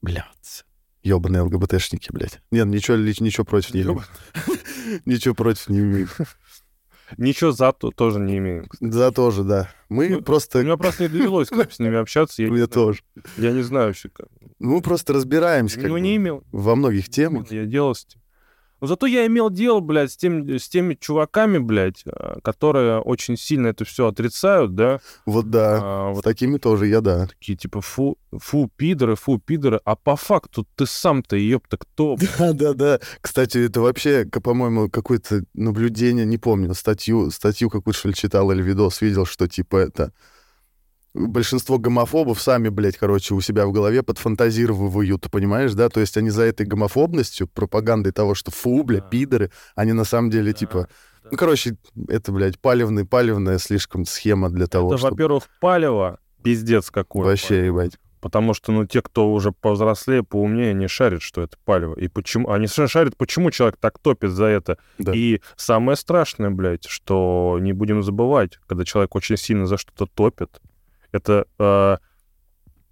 Блядь. 0.02 0.66
Ёбаные 1.04 1.42
ЛГБТшники, 1.44 2.12
блядь. 2.12 2.40
Нет, 2.52 2.68
ничего, 2.68 2.98
лич- 2.98 3.24
ничего 3.24 3.46
против 3.46 3.74
не 3.74 3.82
имею. 3.84 4.04
Ничего 5.06 5.34
против 5.36 5.70
не 5.70 5.80
имею. 5.80 6.08
Ничего 7.18 7.52
за 7.52 7.72
то 7.72 7.92
тоже 7.92 8.20
не 8.20 8.38
имею. 8.38 8.68
Да, 8.82 9.12
тоже, 9.12 9.44
да. 9.44 9.70
Мы 9.90 10.10
Ну, 10.10 10.18
У 10.20 10.22
просто... 10.22 10.62
меня 10.64 10.76
просто 10.78 11.04
не 11.04 11.10
довелось 11.10 11.50
как 11.50 11.72
с 11.72 11.80
ними 11.80 11.98
общаться. 11.98 12.42
Я, 12.42 12.50
не 12.50 12.54
Мне 12.56 12.68
тоже. 12.68 13.02
я 13.38 13.52
не 13.52 13.62
знаю 13.62 13.88
вообще 13.88 14.10
как. 14.10 14.28
Мы 14.60 14.82
просто 14.82 15.14
разбираемся 15.14 15.76
как 15.80 15.88
Ну, 15.88 15.94
бы 15.94 16.02
не 16.02 16.16
имел. 16.18 16.44
во 16.52 16.76
многих 16.76 17.10
темах. 17.10 17.50
Я 17.52 17.66
делал 17.66 17.96
с 17.96 18.06
тем. 18.06 18.22
Но 18.80 18.88
зато 18.88 19.08
я 19.08 19.26
имел 19.26 19.50
дело, 19.50 19.80
блядь, 19.80 20.12
с, 20.12 20.18
тем, 20.18 20.48
с 20.58 20.70
теми 20.70 20.94
чуваками, 20.94 21.58
блядь, 21.58 22.04
а, 22.06 22.40
которые 22.42 23.00
очень 23.00 23.38
сильно 23.38 23.68
это 23.68 23.86
все 23.86 24.08
отрицают, 24.08 24.76
да. 24.76 25.00
Вот 25.26 25.50
да. 25.50 25.80
А, 25.82 26.12
С 26.12 26.16
вот 26.16 26.24
такими 26.24 26.58
тоже 26.58 26.88
я, 26.88 27.02
да. 27.02 27.28
такие 27.28 27.58
типа 27.58 27.82
фу, 27.82 28.18
фу, 28.32 28.70
пидоры, 28.76 29.16
фу, 29.16 29.40
пидоры. 29.40 29.80
А 29.84 29.96
по 29.96 30.16
факту 30.16 30.68
ты 30.76 30.86
сам-то, 30.86 31.36
ёпта, 31.36 31.78
кто? 31.78 32.16
блядь? 32.16 32.28
Да, 32.38 32.54
да, 32.54 32.74
да. 32.74 33.00
Кстати, 33.22 33.58
это 33.58 33.82
вообще, 33.82 34.26
по-моему, 34.26 34.90
какое-то 34.90 35.44
наблюдение, 35.54 36.26
не 36.26 36.38
помню, 36.38 36.74
статью, 36.74 37.32
статью 37.32 37.70
какую-то, 37.70 37.98
что 37.98 38.10
ли, 38.10 38.14
читал 38.14 38.52
или 38.52 38.62
видос 38.62 39.02
видел, 39.02 39.26
что 39.26 39.48
типа 39.48 39.78
это... 39.78 40.14
Большинство 41.18 41.80
гомофобов 41.80 42.40
сами, 42.40 42.70
блядь, 42.70 42.98
короче, 42.98 43.34
у 43.34 43.42
себя 43.42 43.66
в 43.66 43.72
голове 43.72 44.04
подфантазировывают, 44.04 45.32
понимаешь, 45.32 45.74
да? 45.74 45.90
То 45.90 46.00
есть 46.00 46.16
они 46.16 46.30
за 46.30 46.44
этой 46.44 46.68
гомофобностью, 46.68 47.48
пропагандой 47.48 48.12
того, 48.12 48.36
что 48.36 48.52
фу, 48.52 48.84
бля, 48.84 49.02
пидоры, 49.02 49.52
они 49.76 49.94
на 49.94 50.04
самом 50.04 50.30
деле, 50.30 50.54
типа... 50.54 50.88
Ну, 51.30 51.38
короче, 51.38 51.76
это, 52.08 52.32
блядь, 52.32 52.60
палевный, 52.60 53.04
палевная 53.04 53.58
слишком 53.58 54.06
схема 54.06 54.50
для 54.50 54.68
того, 54.68 54.92
Это, 54.92 55.00
чтобы... 55.00 55.12
во-первых, 55.12 55.44
палево, 55.60 56.20
пиздец 56.44 56.92
какой. 56.92 57.26
Вообще, 57.26 57.66
ебать. 57.66 57.98
Потому 58.22 58.54
что, 58.54 58.72
ну, 58.72 58.86
те, 58.86 59.02
кто 59.02 59.32
уже 59.32 59.52
повзрослее, 59.52 60.24
поумнее, 60.24 60.72
они 60.72 60.88
шарят, 60.88 61.22
что 61.22 61.42
это 61.42 61.58
палево. 61.66 61.96
И 61.96 62.08
почему... 62.08 62.50
Они 62.50 62.68
совершенно 62.68 62.88
шарят, 62.88 63.18
почему 63.18 63.52
человек 63.52 63.78
так 63.80 64.00
топит 64.00 64.32
за 64.32 64.46
это. 64.46 64.78
Да. 64.98 65.14
И 65.14 65.42
самое 65.56 65.96
страшное, 65.96 66.50
блядь, 66.50 66.86
что 66.86 67.58
не 67.60 67.74
будем 67.74 68.04
забывать, 68.04 68.60
когда 68.68 68.86
человек 68.86 69.16
очень 69.16 69.38
сильно 69.38 69.66
за 69.66 69.78
что-то 69.78 70.08
топит, 70.08 70.62
это 71.12 71.46
э, 71.60 71.98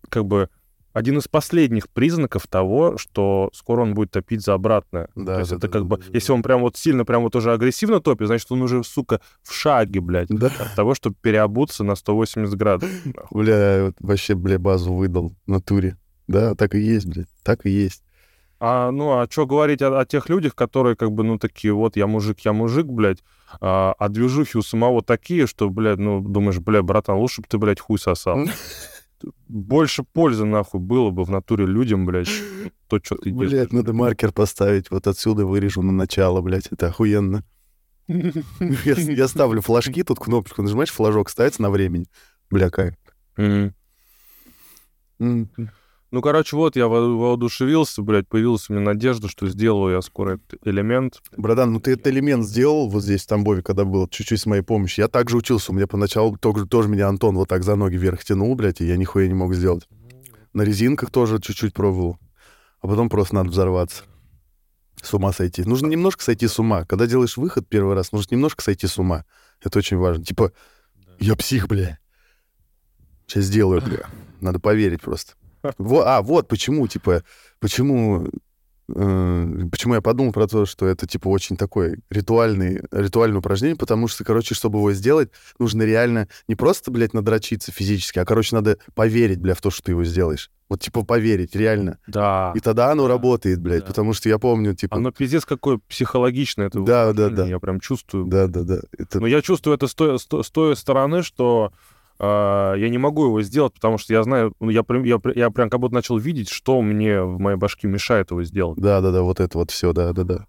как 0.10 0.26
бы 0.26 0.50
один 0.94 1.18
из 1.18 1.28
последних 1.28 1.90
признаков 1.90 2.48
того, 2.48 2.98
что 2.98 3.50
скоро 3.54 3.82
он 3.82 3.94
будет 3.96 4.12
топить 4.12 4.42
за 4.42 4.54
обратное. 4.54 5.10
Да, 5.14 5.34
То 5.34 5.40
есть 5.40 5.52
да, 5.52 5.58
это 5.58 5.68
да, 5.68 5.74
как 5.74 5.82
да, 5.82 5.88
бы, 5.90 5.98
да, 5.98 6.04
если 6.14 6.32
он 6.32 6.42
прям 6.42 6.62
вот 6.62 6.78
сильно, 6.78 7.04
прям 7.04 7.24
вот 7.24 7.36
уже 7.36 7.52
агрессивно 7.52 8.00
топит, 8.00 8.28
значит, 8.28 8.50
он 8.50 8.62
уже, 8.62 8.82
сука, 8.86 9.20
в 9.44 9.54
шаге, 9.54 10.00
блядь, 10.00 10.30
Да. 10.30 10.48
от 10.48 10.74
того, 10.74 10.96
чтобы 10.96 11.18
переобуться 11.22 11.84
на 11.84 11.96
180 11.96 12.56
градусов. 12.56 12.96
Бля, 13.30 13.88
вот 13.88 13.96
вообще, 14.00 14.36
бля, 14.36 14.58
базу 14.58 14.94
выдал 14.94 15.36
в 15.46 15.52
натуре. 15.52 15.98
Да, 16.28 16.56
так 16.56 16.76
и 16.76 16.80
есть, 16.80 17.08
блядь, 17.08 17.28
так 17.44 17.66
и 17.66 17.70
есть. 17.70 18.02
А, 18.60 18.92
ну, 18.92 19.20
а 19.20 19.28
что 19.30 19.46
говорить 19.46 19.82
о, 19.82 20.00
о 20.00 20.06
тех 20.06 20.30
людях, 20.30 20.56
которые 20.56 20.96
как 20.96 21.12
бы, 21.12 21.24
ну, 21.24 21.38
такие, 21.38 21.74
вот, 21.74 21.98
я 21.98 22.08
мужик, 22.08 22.40
я 22.42 22.54
мужик, 22.54 22.86
блядь, 22.86 23.24
а, 23.60 23.94
а 23.98 24.10
движухи 24.10 24.58
у 24.58 24.62
самого 24.62 25.02
такие, 25.02 25.46
что, 25.46 25.70
блядь, 25.70 26.00
ну, 26.00 26.22
думаешь, 26.22 26.60
блядь, 26.60 26.84
братан, 26.84 27.18
лучше 27.18 27.42
бы 27.42 27.48
ты, 27.50 27.58
блядь, 27.58 27.80
хуй 27.80 28.00
сосал. 28.00 28.48
Больше 29.48 30.04
пользы, 30.04 30.46
нахуй, 30.46 30.80
было 30.80 31.10
бы 31.10 31.24
в 31.24 31.30
натуре 31.30 31.66
людям, 31.66 32.06
блядь, 32.06 32.30
то, 32.88 33.00
что 33.04 33.16
ты 33.16 33.32
делаешь. 33.32 33.52
Блядь, 33.52 33.74
надо 33.74 33.94
маркер 33.94 34.32
поставить. 34.32 34.92
Вот 34.92 35.08
отсюда 35.08 35.46
вырежу 35.46 35.82
на 35.82 35.92
начало, 35.92 36.42
блядь. 36.42 36.68
Это 36.68 36.88
охуенно. 36.88 37.44
Я, 38.08 38.94
я 38.94 39.28
ставлю 39.28 39.62
флажки, 39.62 40.04
тут 40.04 40.20
кнопочку 40.20 40.62
нажимаешь, 40.62 40.92
флажок 40.92 41.28
ставится 41.28 41.64
на 41.64 41.72
времени. 41.72 42.06
Бля, 42.52 42.70
кайф. 42.70 42.94
Ну, 46.16 46.22
короче, 46.22 46.56
вот 46.56 46.78
я 46.78 46.88
во- 46.88 47.14
воодушевился, 47.14 48.02
блядь, 48.02 48.30
появилась 48.30 48.70
у 48.70 48.74
меня 48.74 48.86
надежда, 48.86 49.28
что 49.28 49.50
сделаю 49.50 49.96
я 49.96 50.02
скоро 50.02 50.36
этот 50.36 50.66
элемент. 50.66 51.22
Братан, 51.36 51.74
ну 51.74 51.82
ты 51.82 51.92
этот 51.92 52.08
элемент 52.08 52.46
сделал 52.46 52.88
вот 52.88 53.04
здесь, 53.04 53.24
в 53.24 53.28
Тамбове, 53.28 53.62
когда 53.62 53.84
был, 53.84 54.08
чуть-чуть 54.08 54.40
с 54.40 54.46
моей 54.46 54.62
помощью. 54.62 55.04
Я 55.04 55.10
также 55.10 55.36
учился. 55.36 55.74
У 55.74 55.76
меня 55.76 55.88
поначалу 55.88 56.38
тоже, 56.38 56.68
тоже 56.68 56.88
меня 56.88 57.10
Антон 57.10 57.36
вот 57.36 57.50
так 57.50 57.64
за 57.64 57.76
ноги 57.76 57.98
вверх 57.98 58.24
тянул, 58.24 58.56
блядь, 58.56 58.80
и 58.80 58.86
я 58.86 58.96
нихуя 58.96 59.28
не 59.28 59.34
мог 59.34 59.54
сделать. 59.54 59.90
На 60.54 60.62
резинках 60.62 61.12
тоже 61.12 61.42
чуть-чуть 61.42 61.74
пробовал. 61.74 62.18
А 62.80 62.88
потом 62.88 63.10
просто 63.10 63.36
надо 63.36 63.50
взорваться. 63.50 64.04
С 65.02 65.14
ума 65.14 65.34
сойти. 65.34 65.64
Нужно 65.66 65.88
немножко 65.88 66.24
сойти 66.24 66.48
с 66.48 66.58
ума. 66.58 66.86
Когда 66.86 67.08
делаешь 67.08 67.36
выход 67.36 67.68
первый 67.68 67.94
раз, 67.94 68.14
нужно 68.14 68.36
немножко 68.36 68.64
сойти 68.64 68.88
с 68.88 68.98
ума. 68.98 69.26
Это 69.62 69.80
очень 69.80 69.98
важно. 69.98 70.24
Типа, 70.24 70.54
я 71.20 71.36
псих, 71.36 71.68
бля. 71.68 72.00
Сейчас 73.28 73.44
сделаю, 73.44 73.82
бля. 73.82 74.08
Надо 74.40 74.62
поверить 74.62 75.02
просто. 75.02 75.34
Во- 75.78 76.06
а, 76.18 76.22
вот 76.22 76.48
почему, 76.48 76.88
типа, 76.88 77.24
почему, 77.60 78.28
э, 78.94 79.48
почему 79.72 79.96
я 79.96 80.02
подумал 80.02 80.32
про 80.34 80.48
то, 80.48 80.66
что 80.66 80.86
это, 80.88 81.08
типа, 81.08 81.28
очень 81.28 81.58
такое 81.58 81.98
ритуальный, 82.10 82.82
ритуальное 82.92 83.40
упражнение, 83.40 83.76
потому 83.78 84.08
что, 84.08 84.24
короче, 84.24 84.56
чтобы 84.56 84.80
его 84.80 84.94
сделать, 84.94 85.30
нужно 85.60 85.84
реально 85.84 86.28
не 86.48 86.56
просто, 86.56 86.92
блядь, 86.92 87.14
надрочиться 87.14 87.72
физически, 87.72 88.20
а, 88.20 88.26
короче, 88.26 88.56
надо 88.56 88.78
поверить, 88.94 89.40
бля, 89.40 89.56
в 89.56 89.62
то, 89.62 89.72
что 89.72 89.84
ты 89.84 89.92
его 89.92 90.04
сделаешь. 90.04 90.52
Вот, 90.68 90.82
типа, 90.82 91.04
поверить, 91.06 91.56
реально. 91.56 92.00
Да. 92.08 92.52
И 92.56 92.60
тогда 92.60 92.92
оно 92.92 93.04
Да, 93.04 93.10
работает, 93.10 93.62
блядь, 93.62 93.82
да. 93.82 93.86
потому 93.88 94.14
что 94.14 94.30
я 94.30 94.40
помню, 94.40 94.74
типа... 94.74 94.98
Оно 94.98 95.12
пиздец 95.12 95.46
какое 95.46 95.80
психологичное. 95.88 96.68
Это 96.68 96.80
Да, 96.82 97.14
да, 97.14 97.30
да. 97.30 97.46
Я 97.46 97.60
прям 97.60 97.80
чувствую. 97.80 98.26
Да, 98.26 98.48
да, 98.48 98.64
да. 98.64 98.80
Это... 98.98 99.20
Но 99.20 99.28
я 99.28 99.44
чувствую 99.44 99.76
это 99.76 99.86
с 99.88 99.94
той, 99.94 100.18
с 100.18 100.26
той- 100.52 100.76
стороны, 100.76 101.22
что 101.22 101.72
я 102.20 102.88
не 102.90 102.98
могу 102.98 103.26
его 103.26 103.42
сделать, 103.42 103.74
потому 103.74 103.98
что 103.98 104.14
я 104.14 104.24
знаю, 104.24 104.54
ну, 104.60 104.70
я, 104.70 104.84
прям- 104.84 105.04
я, 105.04 105.20
я 105.36 105.50
прям 105.50 105.70
как 105.70 105.80
будто 105.80 105.94
начал 105.96 106.18
видеть, 106.18 106.50
что 106.50 106.82
мне 106.82 107.22
в 107.22 107.40
моей 107.40 107.58
башке 107.58 107.88
мешает 107.88 108.32
его 108.32 108.44
сделать. 108.44 108.78
Да, 108.80 109.02
да, 109.02 109.12
да, 109.12 109.22
вот 109.22 109.40
это 109.40 109.58
вот 109.58 109.72
все, 109.72 109.92
да, 109.94 110.14
да, 110.14 110.24
да. 110.24 110.46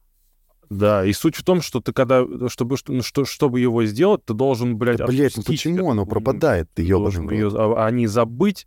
Да, 0.68 1.04
и 1.04 1.12
суть 1.12 1.36
в 1.36 1.44
том, 1.44 1.60
что 1.62 1.80
ты 1.80 1.92
когда, 1.92 2.24
чтобы, 2.48 2.76
что- 2.76 2.92
ну, 2.92 3.02
что, 3.02 3.24
чтобы 3.24 3.60
его 3.60 3.84
сделать, 3.84 4.24
ты 4.24 4.34
должен, 4.34 4.76
блядь, 4.76 4.98
Да, 4.98 5.06
блядь, 5.06 5.36
ну 5.36 5.42
почему 5.44 5.90
оно 5.90 6.02
эту- 6.02 6.10
пропадает? 6.10 6.68
Ты 6.74 6.82
её, 6.82 6.98
рот. 6.98 7.54
а, 7.54 7.86
а 7.86 7.90
не 7.92 8.06
забыть 8.08 8.66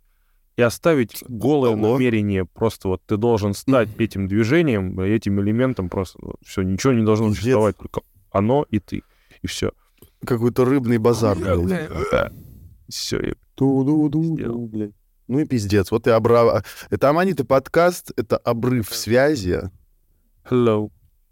и 0.56 0.62
оставить 0.62 1.22
голое 1.28 1.72
Алло. 1.74 1.92
намерение. 1.94 2.44
Просто 2.46 2.88
вот 2.88 3.02
ты 3.06 3.16
должен 3.18 3.52
стать 3.54 3.88
этим 3.98 4.28
движением, 4.28 4.98
этим 5.00 5.40
элементом 5.40 5.88
просто. 5.90 6.18
все, 6.44 6.62
ничего 6.62 6.92
не 6.94 7.04
должно 7.04 7.26
Пиздец. 7.28 7.40
существовать, 7.42 7.76
только 7.76 8.00
оно 8.30 8.64
и 8.70 8.78
ты. 8.78 9.02
И 9.42 9.46
все. 9.46 9.72
Какой-то 10.24 10.64
рыбный 10.64 10.98
базар, 10.98 11.36
блядь. 11.36 11.90
Все, 12.90 13.18
Сделал. 14.36 14.66
блядь. 14.66 14.92
Ну 15.28 15.38
и 15.38 15.44
пиздец. 15.44 15.90
Вот 15.90 16.06
и 16.06 16.10
обра... 16.10 16.62
Это 16.90 17.08
Аманиты 17.10 17.44
подкаст, 17.44 18.12
это 18.16 18.36
обрыв 18.36 18.92
связи. 18.94 19.70
hello, 20.50 20.90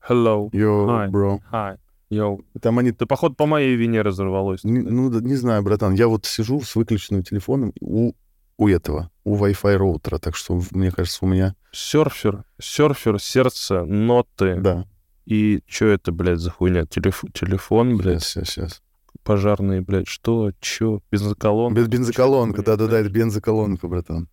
hello, 0.08 0.48
Йоу, 0.52 0.86
Hi. 0.88 1.08
бро. 1.08 1.40
hi, 1.52 1.76
yo. 2.10 2.38
Это 2.54 2.68
Аманит... 2.68 2.98
Ты, 2.98 3.06
походу, 3.06 3.34
по 3.34 3.46
моей 3.46 3.74
вине 3.76 4.02
разорвалось. 4.02 4.62
Не- 4.64 4.80
Ну, 4.80 5.10
да, 5.10 5.20
не 5.20 5.34
знаю, 5.36 5.62
братан. 5.62 5.94
Я 5.94 6.06
вот 6.08 6.26
сижу 6.26 6.60
с 6.60 6.76
выключенным 6.76 7.22
телефоном 7.24 7.72
у, 7.80 8.12
у 8.56 8.68
этого, 8.68 9.10
у 9.24 9.36
Wi-Fi 9.36 9.76
роутера. 9.76 10.18
Так 10.18 10.36
что, 10.36 10.60
мне 10.70 10.90
кажется, 10.92 11.24
у 11.24 11.28
меня... 11.28 11.54
Серфер, 11.72 12.44
серфер, 12.60 13.18
сердце, 13.20 13.84
ноты. 13.84 14.56
Да. 14.60 14.86
И 15.26 15.60
что 15.66 15.86
это, 15.86 16.12
блядь, 16.12 16.38
за 16.38 16.50
хуйня? 16.50 16.86
Телеф- 16.86 17.24
телефон, 17.34 17.96
блядь, 17.96 18.22
Сейчас, 18.22 18.48
сейчас, 18.48 18.48
сейчас. 18.48 18.82
Пожарные, 19.28 19.82
блядь, 19.82 20.08
что, 20.08 20.52
чё, 20.58 21.00
бензоколонка? 21.12 21.82
Бензоколонка, 21.84 22.62
да-да-да, 22.62 22.98
это 23.00 23.10
бензоколонка, 23.10 23.86
братан. 23.86 24.26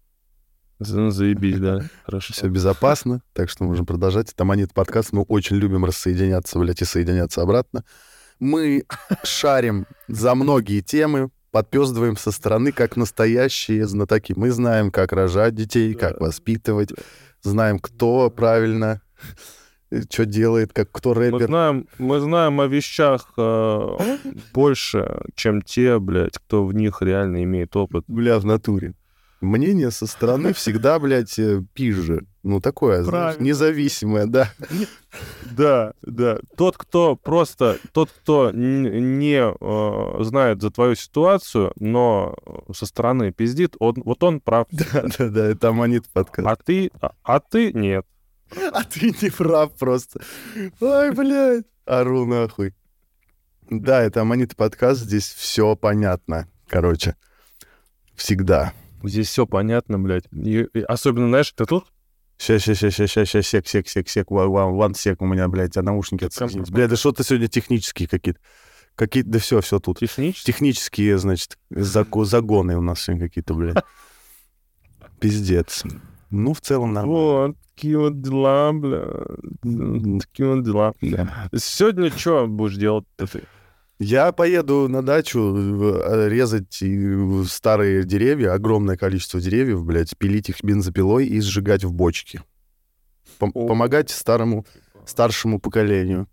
За- 0.80 1.12
Заебись, 1.12 1.60
да, 1.60 1.82
хорошо. 2.06 2.32
Все 2.34 2.48
безопасно, 2.48 3.22
так 3.34 3.50
что 3.50 3.66
можем 3.66 3.86
продолжать. 3.86 4.32
Это 4.32 4.44
Аманит 4.44 4.74
подкаст. 4.74 5.12
Мы 5.12 5.24
очень 5.24 5.58
любим 5.58 5.84
рассоединяться, 5.84 6.58
блядь, 6.60 6.82
и 6.82 6.86
соединяться 6.86 7.42
обратно. 7.42 7.84
Мы 8.40 8.86
шарим 9.24 9.86
за 10.08 10.34
многие 10.34 10.80
темы, 10.80 11.30
подпездываем 11.52 12.16
со 12.16 12.32
стороны, 12.32 12.72
как 12.72 12.96
настоящие 12.96 13.86
знатоки. 13.88 14.34
Мы 14.38 14.50
знаем, 14.52 14.92
как 14.92 15.12
рожать 15.12 15.56
детей, 15.56 15.94
как 15.94 16.22
воспитывать, 16.22 16.92
знаем, 17.42 17.80
кто 17.80 18.30
правильно 18.30 19.02
что 20.10 20.26
делает, 20.26 20.74
как 20.74 20.92
кто 20.92 21.14
Мы 21.14 21.16
рэпер. 21.16 21.48
знаем, 21.48 21.88
мы 21.98 22.20
знаем 22.20 22.60
о 22.62 22.68
вещах 22.68 23.34
э, 23.38 24.18
больше, 24.54 25.22
чем 25.36 25.62
те, 25.62 26.00
блядь, 26.00 26.38
кто 26.38 26.66
в 26.66 26.74
них 26.74 27.02
реально 27.02 27.44
имеет 27.44 27.76
опыт. 27.76 28.04
Бля, 28.08 28.40
в 28.40 28.46
натуре. 28.46 28.94
Мнение 29.42 29.92
со 29.92 30.08
стороны 30.08 30.54
всегда, 30.54 30.98
блядь, 30.98 31.38
э, 31.38 31.62
пизже. 31.74 32.26
Ну, 32.44 32.62
такое, 32.62 33.04
знаешь, 33.04 33.38
независимое, 33.40 34.28
да. 34.28 34.52
Да, 35.52 35.94
да. 36.02 36.40
Тот, 36.56 36.78
кто 36.78 37.16
просто, 37.16 37.78
тот, 37.92 38.10
кто 38.12 38.52
не 38.52 39.42
э, 39.42 40.24
знает 40.24 40.62
за 40.62 40.72
твою 40.72 40.96
ситуацию, 40.96 41.74
но 41.80 42.36
со 42.74 42.86
стороны 42.86 43.32
пиздит, 43.32 43.76
он, 43.80 43.96
вот 44.06 44.24
он 44.24 44.40
прав. 44.42 44.68
Да-да-да, 44.72 45.46
это 45.48 45.70
Аманит 45.70 46.08
подкаст. 46.10 46.48
А 46.48 46.56
ты, 46.56 46.92
а, 47.02 47.12
а 47.24 47.40
ты 47.40 47.74
нет. 47.74 48.06
А 48.72 48.84
ты 48.84 49.08
не 49.22 49.30
прав 49.32 49.76
просто. 49.78 50.22
Ой, 50.80 51.12
блядь. 51.12 51.66
Ору 51.86 52.26
нахуй. 52.26 52.74
Да, 53.70 54.02
это 54.04 54.22
Аманит 54.22 54.56
подкаст, 54.56 55.02
здесь 55.02 55.28
все 55.34 55.76
понятно. 55.76 56.48
Короче, 56.68 57.16
всегда. 58.16 58.74
Здесь 59.04 59.28
все 59.30 59.46
понятно, 59.46 60.00
блядь. 60.00 60.26
И- 60.32 60.68
и 60.74 60.82
особенно, 60.82 61.28
знаешь, 61.30 61.52
ты 61.52 61.66
тут? 61.66 61.86
Сейчас, 62.38 62.64
сейчас, 62.64 62.78
сейчас, 62.80 63.10
сейчас, 63.12 63.28
сейчас, 63.30 63.48
сек, 63.48 63.68
сек, 63.68 63.88
сек, 63.88 64.10
сек, 64.10 64.30
ван, 64.32 64.94
сек 64.94 65.22
у 65.22 65.26
меня, 65.26 65.48
блядь, 65.48 65.78
а 65.78 65.82
наушники 65.82 66.26
отсоединились. 66.26 66.70
Бля, 66.70 66.88
да 66.88 66.96
что-то 66.96 67.24
сегодня 67.24 67.48
технические 67.48 68.08
какие-то. 68.08 68.40
Какие-то, 68.96 69.30
да 69.30 69.40
все, 69.40 69.62
все 69.62 69.80
тут. 69.80 70.00
Технически? 70.00 70.46
Технические, 70.46 71.18
значит, 71.18 71.58
заго- 71.72 72.26
загоны 72.26 72.78
у 72.78 72.82
нас 72.82 73.02
сегодня 73.02 73.28
какие-то, 73.28 73.54
блядь. 73.54 73.78
Пиздец. 75.20 75.84
Ну, 76.30 76.54
в 76.54 76.62
целом 76.62 76.94
нормально. 76.94 77.20
Вот, 77.20 77.56
такие 77.76 77.98
вот 77.98 78.22
дела, 78.22 78.74
бля. 78.74 79.06
Такие 80.20 80.56
вот 80.56 80.64
дела. 80.64 80.94
Сегодня 81.56 82.10
что 82.12 82.48
будешь 82.48 82.78
делать 82.78 83.06
ты? 83.16 83.44
Я 83.98 84.34
поеду 84.34 84.90
на 84.90 85.02
дачу 85.02 85.40
э, 85.56 86.28
резать 86.28 86.84
старые 87.50 88.04
деревья, 88.04 88.52
огромное 88.54 88.98
количество 88.98 89.40
деревьев, 89.40 89.86
блядь, 89.86 90.18
пилить 90.18 90.50
их 90.50 90.62
бензопилой 90.62 91.28
и 91.28 91.40
сжигать 91.40 91.86
в 91.86 91.94
бочке. 91.94 92.42
Пом- 93.40 93.54
помогать 93.54 94.10
старому, 94.10 94.66
старшему 95.06 95.60
поколению 95.60 96.28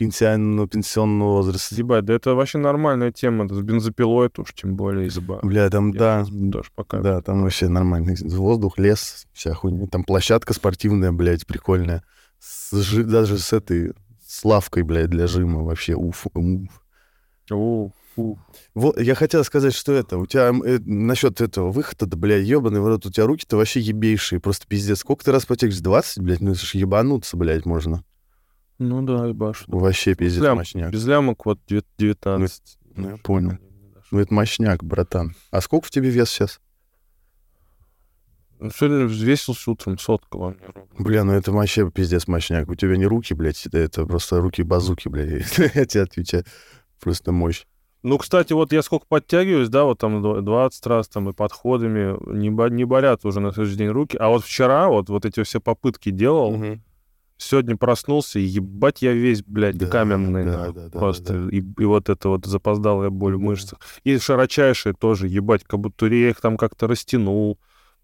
пенсионного, 0.00 0.66
пенсионного 0.66 1.32
возраста. 1.32 1.74
Ебать, 1.74 2.06
да 2.06 2.14
это 2.14 2.34
вообще 2.34 2.56
нормальная 2.56 3.12
тема. 3.12 3.46
С 3.46 3.60
бензопилой 3.60 4.30
уж 4.38 4.54
тем 4.54 4.74
более 4.74 5.08
изба. 5.08 5.40
Бля, 5.42 5.68
там, 5.68 5.92
да, 5.92 6.24
Тоже 6.24 6.70
пока. 6.74 7.00
да, 7.00 7.20
там 7.20 7.42
вообще 7.42 7.68
нормальный 7.68 8.16
воздух, 8.22 8.78
лес, 8.78 9.26
вся 9.34 9.52
хуйня. 9.52 9.86
Там 9.88 10.04
площадка 10.04 10.54
спортивная, 10.54 11.12
блядь, 11.12 11.46
прикольная. 11.46 12.02
С 12.38 12.72
даже 13.04 13.36
с 13.36 13.52
этой, 13.52 13.92
с 14.26 14.42
лавкой, 14.42 14.84
блядь, 14.84 15.10
для 15.10 15.26
жима 15.26 15.62
вообще, 15.62 15.94
уф, 15.94 16.26
уф. 16.32 16.82
У, 17.50 17.90
у. 18.16 18.36
Вот, 18.74 18.98
я 18.98 19.14
хотел 19.14 19.44
сказать, 19.44 19.74
что 19.74 19.92
это, 19.92 20.16
у 20.16 20.24
тебя 20.24 20.50
э, 20.64 20.78
насчет 20.78 21.42
этого 21.42 21.70
выхода, 21.70 22.06
да, 22.06 22.16
бля, 22.16 22.36
ебаный 22.38 22.80
в 22.80 22.86
рот, 22.86 23.04
у 23.04 23.10
тебя 23.10 23.26
руки-то 23.26 23.58
вообще 23.58 23.80
ебейшие, 23.80 24.40
просто 24.40 24.66
пиздец. 24.66 25.00
Сколько 25.00 25.26
ты 25.26 25.32
раз 25.32 25.44
потекешь? 25.44 25.80
20, 25.80 26.22
блядь? 26.22 26.40
Ну 26.40 26.52
это 26.52 26.64
ж 26.64 26.74
ебануться, 26.74 27.36
блядь, 27.36 27.66
можно. 27.66 28.02
Ну 28.80 29.02
да, 29.02 29.26
ебаш. 29.26 29.64
Вообще 29.66 30.14
пиздец 30.14 30.42
Лям- 30.42 30.56
мощняк. 30.56 30.90
Без 30.90 31.06
лямок 31.06 31.44
вот 31.44 31.60
девя- 31.68 31.84
19. 31.98 32.78
Ну, 32.96 33.10
я 33.10 33.16
понял. 33.18 33.58
Ну 34.10 34.18
это 34.18 34.32
мощняк, 34.34 34.82
братан. 34.82 35.34
А 35.50 35.60
сколько 35.60 35.86
в 35.86 35.90
тебе 35.90 36.08
вес 36.10 36.30
сейчас? 36.30 36.60
Ну, 38.58 38.70
Сегодня 38.70 39.06
взвесился 39.06 39.70
утром 39.70 39.98
сотка 39.98 40.36
во 40.36 40.48
мне 40.50 40.58
ровно. 40.74 40.90
Бля, 40.98 41.24
ну 41.24 41.32
это 41.32 41.52
вообще 41.52 41.90
пиздец 41.90 42.26
мощняк. 42.26 42.68
У 42.68 42.74
тебя 42.74 42.96
не 42.96 43.06
руки, 43.06 43.34
блядь, 43.34 43.64
это, 43.66 43.78
это 43.78 44.06
просто 44.06 44.40
руки-базуки, 44.40 45.08
блядь. 45.08 45.58
Я 45.74 45.84
тебе 45.86 46.02
отвечаю. 46.02 46.44
Просто 47.00 47.32
мощь. 47.32 47.66
Ну, 48.02 48.16
кстати, 48.16 48.54
вот 48.54 48.72
я 48.72 48.80
сколько 48.82 49.04
подтягиваюсь, 49.06 49.68
да, 49.68 49.84
вот 49.84 49.98
там 49.98 50.24
дв- 50.24 50.40
20 50.40 50.86
раз 50.86 51.06
там 51.08 51.28
и 51.28 51.32
подходами, 51.34 52.16
не, 52.34 52.48
бо- 52.50 52.70
не 52.70 52.84
болят 52.86 53.26
уже 53.26 53.40
на 53.40 53.52
следующий 53.52 53.76
день 53.76 53.88
руки. 53.90 54.16
А 54.16 54.28
вот 54.30 54.42
вчера 54.42 54.88
вот, 54.88 55.10
вот 55.10 55.26
эти 55.26 55.42
все 55.42 55.60
попытки 55.60 56.10
делал, 56.10 56.56
сегодня 57.40 57.76
проснулся, 57.76 58.38
и 58.38 58.42
ебать 58.42 59.02
я 59.02 59.12
весь, 59.12 59.42
блядь, 59.42 59.78
Да, 59.78 59.86
каменный. 59.86 60.44
да, 60.44 60.70
да, 60.70 60.88
да, 60.88 60.98
просто. 60.98 61.32
да, 61.32 61.38
да. 61.46 61.56
И, 61.56 61.60
и 61.60 61.84
вот 61.84 62.08
это 62.08 62.28
вот 62.28 62.46
запоздалая 62.46 63.10
боль 63.10 63.36
в 63.36 63.40
мышцах. 63.40 63.78
И 64.04 64.18
широчайшие 64.18 64.94
тоже, 64.94 65.26
ебать, 65.28 65.64
как 65.64 65.80
будто 65.80 66.06
я 66.06 66.30
их 66.30 66.40
там 66.40 66.56
как-то 66.56 66.86
растянул. 66.86 67.58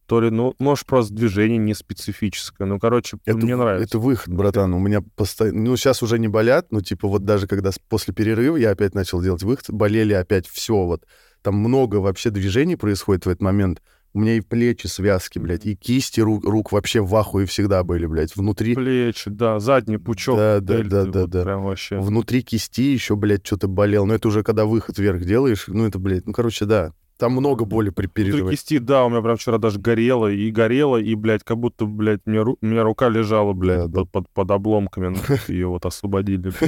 То 0.06 0.20
ли, 0.20 0.30
ну, 0.30 0.54
может, 0.60 0.86
просто 0.86 1.12
движение 1.14 1.58
не 1.58 1.74
специфическое. 1.74 2.64
Ну, 2.68 2.78
короче, 2.78 3.18
Это, 3.24 3.38
мне 3.38 3.56
нравится. 3.56 3.84
это 3.88 3.98
выход, 3.98 4.32
братан. 4.32 4.72
У 4.72 4.78
меня 4.78 5.00
постоянно... 5.16 5.60
Ну, 5.62 5.76
сейчас 5.76 6.00
уже 6.00 6.20
не 6.20 6.28
болят, 6.28 6.68
ну, 6.70 6.80
типа, 6.80 7.08
вот 7.08 7.24
даже 7.24 7.48
когда 7.48 7.72
после 7.88 8.14
перерыва 8.14 8.56
я 8.56 8.70
опять 8.70 8.94
начал 8.94 9.20
делать 9.20 9.42
выход, 9.42 9.68
болели 9.70 10.12
опять 10.12 10.46
все, 10.46 10.74
вот. 10.84 11.04
Там 11.42 11.56
много 11.56 11.96
вообще 11.96 12.30
движений 12.30 12.76
происходит 12.76 13.26
в 13.26 13.28
этот 13.28 13.42
момент. 13.42 13.82
У 14.16 14.18
меня 14.18 14.32
и 14.36 14.40
плечи, 14.40 14.86
связки, 14.86 15.38
блядь, 15.38 15.66
и 15.66 15.76
кисти 15.76 16.20
рук, 16.20 16.42
рук 16.42 16.72
вообще 16.72 17.02
в 17.02 17.14
ахуе 17.14 17.44
всегда 17.44 17.84
были, 17.84 18.06
блядь. 18.06 18.34
Внутри, 18.34 18.74
Плечи, 18.74 19.28
да, 19.28 19.60
задний 19.60 19.98
пучок. 19.98 20.38
Да, 20.38 20.60
да, 20.60 20.76
дельты, 20.76 20.88
да, 20.88 21.04
да, 21.04 21.20
вот 21.20 21.30
да. 21.30 21.42
Прям 21.42 21.64
вообще. 21.64 21.98
внутри 22.00 22.40
кисти 22.40 22.94
еще, 22.94 23.14
блядь, 23.14 23.46
что-то 23.46 23.68
болел. 23.68 24.06
Но 24.06 24.14
это 24.14 24.28
уже 24.28 24.42
когда 24.42 24.64
выход 24.64 24.96
вверх 24.96 25.22
делаешь, 25.22 25.64
ну, 25.68 25.84
это, 25.86 25.98
блядь, 25.98 26.26
ну, 26.26 26.32
короче, 26.32 26.64
да. 26.64 26.94
Там 27.18 27.32
много 27.32 27.66
боли 27.66 27.90
при 27.90 28.06
Внутри 28.06 28.24
переживании. 28.24 28.56
кисти, 28.56 28.78
да, 28.78 29.04
у 29.04 29.10
меня 29.10 29.20
прям 29.20 29.36
вчера 29.36 29.58
даже 29.58 29.78
горело, 29.80 30.32
и 30.32 30.50
горело, 30.50 30.96
и, 30.96 31.14
блядь, 31.14 31.44
как 31.44 31.58
будто, 31.58 31.84
блядь, 31.84 32.20
мне 32.24 32.38
ру- 32.38 32.56
у 32.58 32.66
меня 32.66 32.84
рука 32.84 33.10
лежала, 33.10 33.52
блядь, 33.52 33.90
Да, 33.90 34.00
под, 34.00 34.10
под, 34.10 34.30
под 34.30 34.50
обломками, 34.50 35.14
ее 35.52 35.66
вот 35.66 35.84
освободили. 35.84 36.52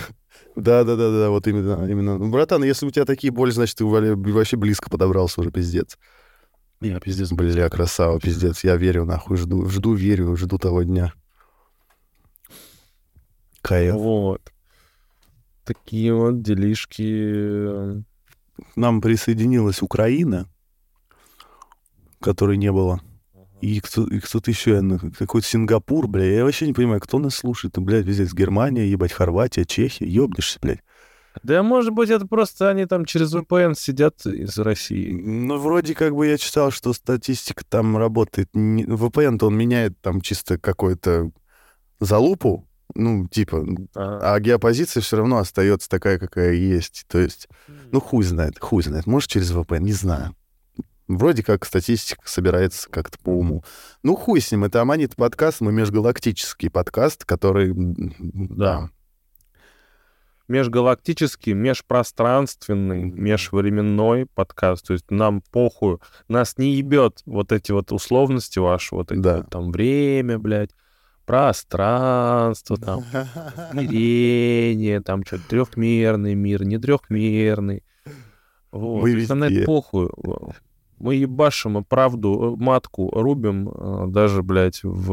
Да, 0.55 0.85
да, 0.85 0.97
да, 0.97 1.11
да, 1.11 1.31
вот 1.31 1.47
именно, 1.49 1.91
именно. 1.91 2.19
Ну, 2.19 2.29
братан, 2.31 2.63
если 2.63 2.85
у 2.87 2.91
тебя 2.91 3.07
такие 3.07 3.33
боли, 3.33 3.53
значит, 3.53 3.77
ты 3.79 3.87
вообще 3.87 4.59
близко 4.59 4.91
подобрался 4.91 5.41
уже, 5.41 5.51
пиздец. 5.51 5.97
Я 6.81 7.01
пиздец. 7.01 7.33
Бля, 7.33 7.69
красава, 7.69 8.21
пиздец. 8.21 8.63
Я 8.65 8.77
верю, 8.77 9.05
нахуй, 9.05 9.37
жду, 9.37 9.69
жду, 9.69 9.95
верю, 9.95 10.37
жду 10.37 10.59
того 10.59 10.83
дня. 10.85 11.13
Кайф. 13.63 13.95
Вот. 13.95 14.53
Такие 15.65 16.15
вот 16.15 16.41
делишки. 16.43 18.03
К 18.73 18.77
нам 18.77 19.01
присоединилась 19.01 19.83
Украина, 19.83 20.49
которой 22.21 22.57
не 22.57 22.73
было. 22.73 23.01
И, 23.61 23.81
кто, 23.81 24.07
и 24.07 24.21
кто-то 24.21 24.51
еще, 24.51 24.81
ну, 24.81 24.99
какой-то 25.19 25.47
Сингапур, 25.47 26.07
бля. 26.07 26.25
Я 26.25 26.45
вообще 26.45 26.67
не 26.67 26.73
понимаю, 26.73 27.01
кто 27.01 27.19
нас 27.19 27.35
слушает. 27.35 27.77
Блядь, 27.77 28.07
везде 28.07 28.25
Германия, 28.33 28.87
ебать, 28.89 29.13
Хорватия, 29.13 29.65
Чехия. 29.65 30.07
Ёбнешься, 30.07 30.59
блядь. 30.63 30.81
Да, 31.43 31.63
может 31.63 31.93
быть, 31.93 32.11
это 32.11 32.27
просто 32.27 32.69
они 32.69 32.87
там 32.87 33.05
через 33.05 33.35
VPN 33.35 33.75
сидят 33.75 34.27
из 34.27 34.59
России. 34.59 35.13
Ну, 35.13 35.59
вроде 35.59 35.95
как 35.95 36.15
бы 36.15 36.27
я 36.27 36.37
читал, 36.37 36.71
что 36.71 36.93
статистика 36.93 37.65
там 37.69 37.97
работает. 37.97 38.49
VPN-то 38.55 39.47
он 39.47 39.57
меняет 39.57 40.01
там 40.01 40.21
чисто 40.21 40.59
какую-то 40.59 41.31
залупу, 42.01 42.67
Ну, 42.95 43.29
типа, 43.29 43.67
А, 43.95 44.35
а 44.35 44.41
геопозиция 44.41 45.03
все 45.03 45.19
равно 45.19 45.39
остается 45.39 45.89
такая, 45.89 46.19
какая 46.19 46.53
есть. 46.53 47.05
То 47.09 47.19
есть, 47.19 47.49
ну, 47.93 48.01
хуй 48.01 48.25
знает, 48.25 48.59
хуй 48.59 48.83
знает. 48.83 49.07
Может, 49.07 49.31
через 49.31 49.53
VPN, 49.53 49.81
не 49.81 49.93
знаю. 49.93 50.35
Вроде 51.07 51.43
как 51.43 51.65
статистика 51.65 52.23
собирается 52.27 52.89
как-то 52.91 53.19
по 53.19 53.31
уму. 53.31 53.65
Ну, 54.03 54.15
хуй 54.15 54.41
с 54.43 54.53
ним, 54.53 54.65
это 54.65 54.83
Аманит 54.83 55.17
подкаст, 55.17 55.61
мы 55.63 55.73
межгалактический 55.73 56.71
подкаст, 56.71 57.25
который... 57.25 57.73
Да. 57.75 58.91
Межгалактический, 60.49 61.53
межпространственный, 61.53 63.05
межвременной 63.05 64.27
подкаст. 64.27 64.87
То 64.87 64.95
есть 64.95 65.11
нам 65.11 65.43
похуй, 65.53 65.99
нас 66.29 66.59
не 66.59 66.75
ебет 66.75 67.23
вот 67.27 67.53
эти 67.53 67.73
вот 67.73 67.93
условности 67.93 68.59
ваши, 68.59 68.95
вот 68.95 69.13
эти 69.13 69.21
Да. 69.21 69.37
вот 69.39 69.51
там 69.51 69.71
время, 69.71 70.39
блядь, 70.39 70.71
пространство, 71.27 72.79
там, 72.79 73.05
измерение, 73.73 75.01
там 75.01 75.25
что 75.25 75.39
трехмерный 75.39 76.35
мир, 76.35 76.65
не 76.65 76.79
трехмерный. 76.79 77.85
Вот. 78.73 79.03
Мы 79.03 79.11
есть 79.11 79.29
нам 79.29 79.41
на 79.41 79.45
это 79.45 79.55
везде. 79.55 79.67
похуй. 79.67 80.09
Мы 80.99 81.15
ебашим 81.15 81.79
и 81.79 81.83
правду, 81.85 82.57
э, 82.59 82.63
матку 82.63 83.09
рубим 83.11 83.69
э, 83.69 84.07
даже, 84.09 84.43
блядь, 84.43 84.81
в 84.83 85.13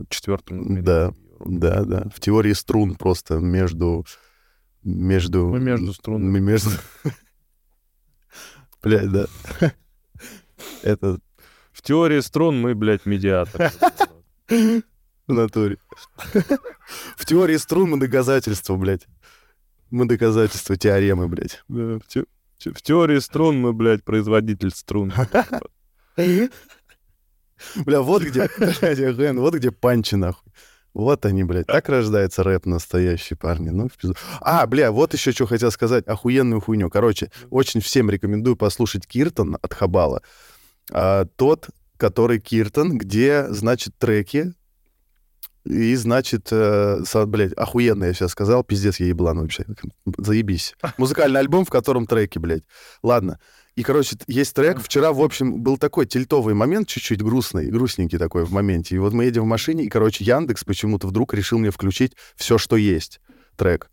э, 0.00 0.04
четвертом 0.10 0.82
Да. 0.82 1.14
Да, 1.44 1.84
да. 1.84 2.08
В 2.14 2.20
теории 2.20 2.52
струн 2.52 2.94
просто 2.96 3.38
между... 3.38 4.04
Между... 4.82 5.48
Мы 5.48 5.60
между 5.60 5.92
струнами. 5.92 6.30
Мы 6.30 6.40
между... 6.40 6.70
Блядь, 8.82 9.10
да. 9.10 9.26
Это 10.82 11.18
В 11.72 11.82
теории 11.82 12.20
струн 12.20 12.60
мы, 12.60 12.74
блядь, 12.74 13.06
медиатор. 13.06 13.72
в 14.48 14.82
натуре. 15.32 15.78
В 17.16 17.24
теории 17.26 17.56
струн 17.56 17.90
мы 17.90 17.98
доказательства, 18.00 18.76
блядь. 18.76 19.06
Мы 19.90 20.06
доказательства 20.06 20.76
теоремы, 20.76 21.28
блядь. 21.28 21.62
Да, 21.68 21.98
в, 21.98 22.06
те- 22.06 22.24
в 22.58 22.82
теории 22.82 23.18
струн 23.18 23.58
мы, 23.60 23.72
блядь, 23.72 24.04
производитель 24.04 24.70
струн. 24.70 25.12
Бля, 26.16 28.00
вот 28.00 28.22
где, 28.22 28.48
блядь, 28.58 29.34
вот 29.36 29.54
где 29.54 29.70
панчи, 29.70 30.14
нахуй. 30.14 30.50
Вот 30.92 31.24
они, 31.24 31.44
блядь. 31.44 31.66
Так 31.66 31.88
рождается 31.88 32.42
рэп 32.42 32.66
настоящий, 32.66 33.34
парни. 33.36 33.70
Ну, 33.70 33.88
в 33.88 33.96
пизду. 33.96 34.16
А, 34.40 34.66
бля, 34.66 34.90
вот 34.90 35.12
еще 35.14 35.32
что 35.32 35.46
хотел 35.46 35.70
сказать. 35.70 36.06
Охуенную 36.06 36.60
хуйню. 36.60 36.90
Короче, 36.90 37.30
очень 37.50 37.80
всем 37.80 38.10
рекомендую 38.10 38.56
послушать 38.56 39.06
Киртон 39.06 39.56
от 39.62 39.72
Хабала. 39.72 40.22
А, 40.92 41.26
тот, 41.36 41.68
который 41.96 42.40
Киртон, 42.40 42.98
где, 42.98 43.46
значит, 43.50 43.94
треки 43.98 44.52
и, 45.64 45.94
значит, 45.94 46.48
э, 46.50 47.02
со- 47.04 47.26
блядь, 47.26 47.52
охуенно 47.52 48.04
я 48.04 48.14
сейчас 48.14 48.32
сказал, 48.32 48.64
пиздец, 48.64 48.98
я 48.98 49.06
еблан 49.06 49.40
вообще. 49.40 49.66
Заебись. 50.16 50.74
Музыкальный 50.96 51.38
альбом, 51.40 51.64
в 51.66 51.70
котором 51.70 52.06
треки, 52.06 52.38
блядь. 52.38 52.64
Ладно. 53.02 53.38
И, 53.76 53.82
короче, 53.82 54.16
есть 54.26 54.54
трек. 54.54 54.80
Вчера, 54.80 55.12
в 55.12 55.20
общем, 55.20 55.62
был 55.62 55.78
такой 55.78 56.06
тильтовый 56.06 56.54
момент, 56.54 56.88
чуть-чуть 56.88 57.22
грустный, 57.22 57.70
грустненький 57.70 58.18
такой 58.18 58.44
в 58.44 58.52
моменте. 58.52 58.96
И 58.96 58.98
вот 58.98 59.12
мы 59.12 59.24
едем 59.24 59.42
в 59.42 59.46
машине, 59.46 59.84
и, 59.84 59.88
короче, 59.88 60.24
Яндекс 60.24 60.64
почему-то 60.64 61.06
вдруг 61.06 61.34
решил 61.34 61.58
мне 61.58 61.70
включить 61.70 62.12
все, 62.36 62.58
что 62.58 62.76
есть 62.76 63.20
трек. 63.56 63.90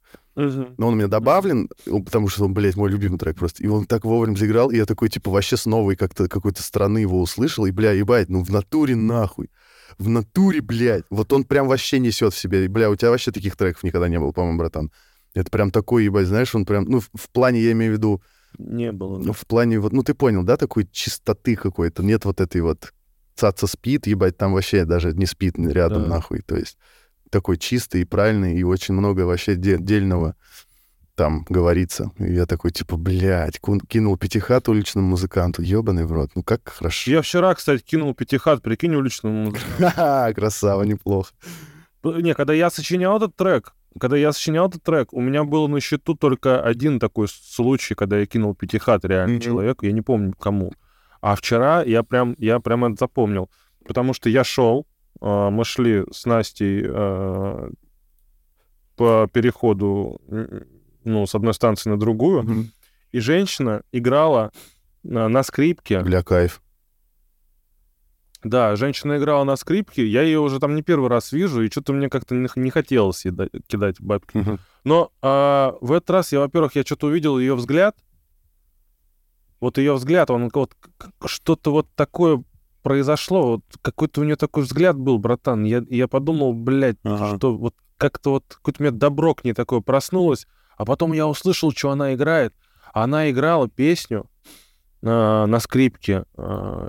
Но 0.78 0.88
он 0.88 0.94
у 0.94 0.98
меня 0.98 1.08
добавлен, 1.08 1.68
потому 1.86 2.28
что 2.28 2.46
он, 2.46 2.54
блядь, 2.54 2.76
мой 2.76 2.92
любимый 2.92 3.18
трек 3.18 3.38
просто. 3.38 3.64
И 3.64 3.68
он 3.68 3.86
так 3.86 4.06
вовремя 4.06 4.36
заиграл, 4.36 4.70
и 4.70 4.78
я 4.78 4.86
такой, 4.86 5.10
типа, 5.10 5.32
вообще 5.32 5.58
с 5.58 5.66
новой 5.66 5.96
как-то 5.96 6.28
какой-то 6.28 6.62
страны 6.62 7.00
его 7.00 7.20
услышал, 7.20 7.66
и, 7.66 7.72
бля, 7.72 7.92
ебать, 7.92 8.30
ну 8.30 8.44
в 8.44 8.52
натуре 8.52 8.96
нахуй. 8.96 9.50
В 9.98 10.10
натуре, 10.10 10.62
блядь. 10.62 11.06
Вот 11.10 11.34
он 11.34 11.44
прям 11.44 11.68
вообще 11.68 11.98
несет 11.98 12.34
в 12.34 12.38
себе. 12.38 12.66
И, 12.66 12.68
Бля, 12.68 12.92
у 12.92 12.96
тебя 12.96 13.10
вообще 13.10 13.32
таких 13.32 13.56
треков 13.56 13.82
никогда 13.84 14.08
не 14.08 14.20
было, 14.20 14.32
по-моему, 14.32 14.60
братан. 14.60 14.92
Это 15.34 15.50
прям 15.50 15.72
такой, 15.72 16.06
ебать, 16.06 16.28
знаешь, 16.28 16.54
он 16.54 16.66
прям, 16.66 16.86
ну, 16.86 17.00
в, 17.00 17.10
в 17.14 17.30
плане, 17.32 17.62
я 17.62 17.72
имею 17.72 17.94
в 17.94 17.96
виду, 17.96 18.22
Не 18.58 18.92
было. 18.92 19.20
ну, 19.20 19.34
в 19.34 19.46
плане 19.46 19.80
вот, 19.80 19.94
ну, 19.94 20.04
ты 20.04 20.14
понял, 20.14 20.44
да, 20.44 20.58
такой 20.58 20.88
чистоты 20.92 21.56
какой-то. 21.56 22.04
Нет 22.04 22.26
вот 22.26 22.42
этой 22.42 22.62
вот 22.62 22.94
цаца 23.36 23.68
спит, 23.68 24.08
ебать, 24.08 24.38
там 24.38 24.54
вообще 24.54 24.84
даже 24.86 25.14
не 25.14 25.26
спит 25.26 25.58
рядом, 25.60 26.04
Да. 26.04 26.10
нахуй. 26.10 26.42
То 26.42 26.56
есть 26.56 26.78
такой 27.30 27.58
чистый 27.58 28.02
и 28.02 28.06
правильный, 28.06 28.56
и 28.58 28.64
очень 28.64 28.94
много 28.96 29.22
вообще 29.22 29.56
де- 29.56 29.78
дельного 29.78 30.36
там 31.16 31.46
говорится. 31.50 32.12
И 32.20 32.32
я 32.34 32.46
такой, 32.46 32.72
типа, 32.72 32.96
блядь, 32.96 33.60
кинул 33.90 34.18
пятихат 34.18 34.70
уличному 34.70 35.08
музыканту, 35.10 35.62
ебаный 35.64 36.06
в 36.06 36.12
рот. 36.12 36.32
Ну, 36.36 36.44
как 36.44 36.70
хорошо. 36.70 37.10
Я 37.12 37.22
вчера, 37.22 37.54
кстати, 37.56 37.82
кинул 37.84 38.14
пятихат, 38.14 38.62
прикинь, 38.62 38.94
уличному 38.96 39.46
музыканту. 39.52 40.36
Красава, 40.36 40.84
неплохо. 40.84 41.32
Не, 42.04 42.34
когда 42.36 42.54
я 42.54 42.70
сочинял 42.70 43.18
этот 43.18 43.36
трек, 43.36 43.74
когда 44.00 44.18
я 44.18 44.32
сочинял 44.32 44.68
этот 44.70 44.84
трек, 44.84 45.14
у 45.14 45.22
меня 45.22 45.44
был 45.44 45.68
на 45.68 45.80
счету 45.80 46.16
только 46.16 46.62
один 46.62 47.00
такой 47.00 47.28
случай, 47.28 47.96
когда 47.96 48.18
я 48.20 48.26
кинул 48.26 48.56
пятихат 48.56 49.06
реально 49.06 49.36
Мгм. 49.36 49.42
человеку, 49.42 49.86
я 49.86 49.92
не 49.92 50.02
помню 50.02 50.34
кому. 50.40 50.74
А 51.22 51.36
вчера 51.36 51.84
я 51.84 52.04
прям, 52.04 52.36
я 52.38 52.60
прям 52.60 52.86
это 52.86 52.96
запомнил, 53.00 53.50
потому 53.86 54.14
что 54.14 54.30
я 54.30 54.44
шел, 54.44 54.86
а, 55.22 55.50
мы 55.50 55.66
шли 55.66 56.04
с 56.12 56.26
Настей 56.26 56.84
а, 56.88 57.70
по 58.96 59.28
переходу, 59.32 60.20
ну, 61.04 61.26
с 61.28 61.36
одной 61.36 61.54
станции 61.54 61.90
на 61.90 61.98
другую, 62.00 62.44
Мгм. 62.44 62.72
и 63.12 63.20
женщина 63.20 63.82
играла 63.92 64.52
на, 65.04 65.28
на 65.30 65.44
скрипке. 65.44 66.02
Бля, 66.02 66.24
кайф. 66.24 66.62
Да, 68.44 68.76
женщина 68.76 69.18
играла 69.18 69.44
на 69.44 69.56
скрипке, 69.56 70.06
я 70.06 70.22
ее 70.22 70.40
уже 70.40 70.60
там 70.60 70.76
не 70.76 70.84
первый 70.84 71.10
раз 71.10 71.32
вижу, 71.32 71.64
и 71.64 71.70
что-то 71.72 71.92
мне 71.94 72.08
как-то 72.10 72.36
не, 72.36 72.48
не 72.56 72.70
хотелось 72.70 73.26
ей 73.26 73.32
да- 73.32 73.48
кидать 73.68 74.00
бабки. 74.00 74.46
Но 74.84 75.12
а, 75.22 75.76
в 75.82 75.92
этот 75.92 76.10
раз 76.12 76.32
я, 76.32 76.40
во-первых, 76.40 76.76
я 76.76 76.84
что-то 76.84 77.08
увидел 77.08 77.40
ее 77.40 77.56
взгляд. 77.56 77.98
Вот 79.60 79.78
ее 79.80 79.96
взгляд, 79.96 80.30
он 80.30 80.50
вот 80.54 80.76
что-то 81.26 81.72
вот 81.72 81.88
такое 81.96 82.44
произошло, 82.84 83.48
вот 83.54 83.64
какой-то 83.82 84.22
у 84.22 84.24
нее 84.24 84.36
такой 84.36 84.64
взгляд 84.64 84.96
был, 84.98 85.18
братан. 85.18 85.64
Я, 85.64 85.84
я 85.90 86.08
подумал, 86.08 86.54
блядь, 86.54 86.98
Ага. 87.04 87.36
что 87.38 87.58
вот 87.58 87.74
как-то 87.98 88.30
вот 88.34 88.44
какое-то 88.48 88.82
у 88.82 88.86
меня 88.86 88.92
добро 88.96 89.34
к 89.34 89.44
ней 89.44 89.54
такое 89.54 89.82
проснулось, 89.82 90.48
а 90.78 90.86
потом 90.86 91.12
я 91.14 91.28
услышал, 91.28 91.72
что 91.72 91.90
она 91.90 92.14
играет. 92.14 92.54
Она 92.94 93.30
играла 93.32 93.68
песню 93.68 94.30
а, 95.04 95.48
на 95.48 95.60
скрипке, 95.60 96.26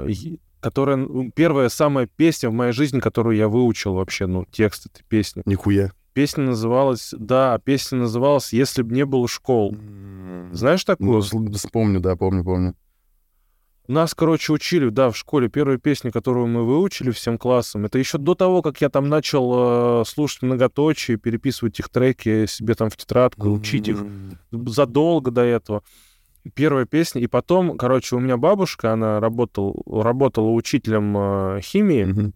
и- 0.06 0.38
которая 0.60 0.96
ну, 0.96 1.30
первая 1.34 1.68
самая 1.68 2.06
песня 2.06 2.50
в 2.50 2.52
моей 2.52 2.72
жизни, 2.72 3.00
которую 3.00 3.36
я 3.36 3.48
выучил 3.48 3.94
вообще, 3.94 4.26
ну 4.26 4.44
текст 4.50 4.86
этой 4.86 5.04
песни. 5.04 5.42
Нихуя. 5.46 5.92
Песня 6.14 6.44
называлась, 6.44 7.14
да, 7.16 7.58
песня 7.64 7.98
называлась 7.98 8.52
«Если 8.52 8.82
б 8.82 8.92
не 8.92 9.04
было 9.04 9.28
школ». 9.28 9.76
Знаешь 10.52 10.84
Ну, 10.86 11.20
такую? 11.20 11.22
с- 11.22 11.66
помню, 11.70 12.00
да, 12.00 12.16
помню, 12.16 12.42
помню. 12.42 12.74
Нас, 13.86 14.14
короче, 14.14 14.52
учили, 14.52 14.90
да, 14.90 15.10
в 15.10 15.16
школе. 15.16 15.48
Первая 15.48 15.78
песня, 15.78 16.10
которую 16.10 16.46
мы 16.46 16.64
выучили 16.64 17.10
всем 17.10 17.38
классом, 17.38 17.86
это 17.86 17.98
еще 17.98 18.18
до 18.18 18.34
того, 18.34 18.60
как 18.60 18.80
я 18.82 18.90
там 18.90 19.08
начал 19.08 20.00
э, 20.02 20.04
слушать 20.06 20.42
многоточие, 20.42 21.16
переписывать 21.16 21.78
их 21.78 21.88
треки 21.88 22.44
себе 22.46 22.74
там 22.74 22.90
в 22.90 22.96
тетрадку, 22.98 23.50
учить 23.50 23.88
их 23.88 24.04
задолго 24.50 25.30
до 25.30 25.40
этого. 25.42 25.82
Первая 26.54 26.84
песня. 26.84 27.20
И 27.22 27.26
потом, 27.26 27.76
короче, 27.76 28.16
у 28.16 28.18
меня 28.18 28.36
бабушка, 28.36 28.92
она 28.92 29.20
работал, 29.20 29.82
работала 29.86 30.50
учителем 30.50 31.16
э, 31.16 31.60
химии 31.62 32.04
Мгм. 32.04 32.34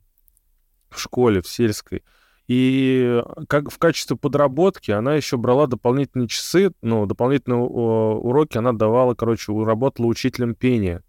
в 0.90 1.00
школе, 1.00 1.40
в 1.42 1.48
сельской. 1.48 2.02
И 2.48 3.22
как 3.48 3.70
в 3.70 3.78
качестве 3.78 4.16
подработки 4.16 4.90
она 4.90 5.14
еще 5.14 5.36
брала 5.36 5.66
дополнительные 5.66 6.28
часы, 6.28 6.72
ну, 6.82 7.06
дополнительные 7.06 7.60
э, 7.60 7.64
уроки 7.64 8.58
она 8.58 8.72
давала, 8.72 9.14
короче, 9.14 9.52
работала 9.64 10.06
учителем 10.06 10.54
пения. 10.54 11.02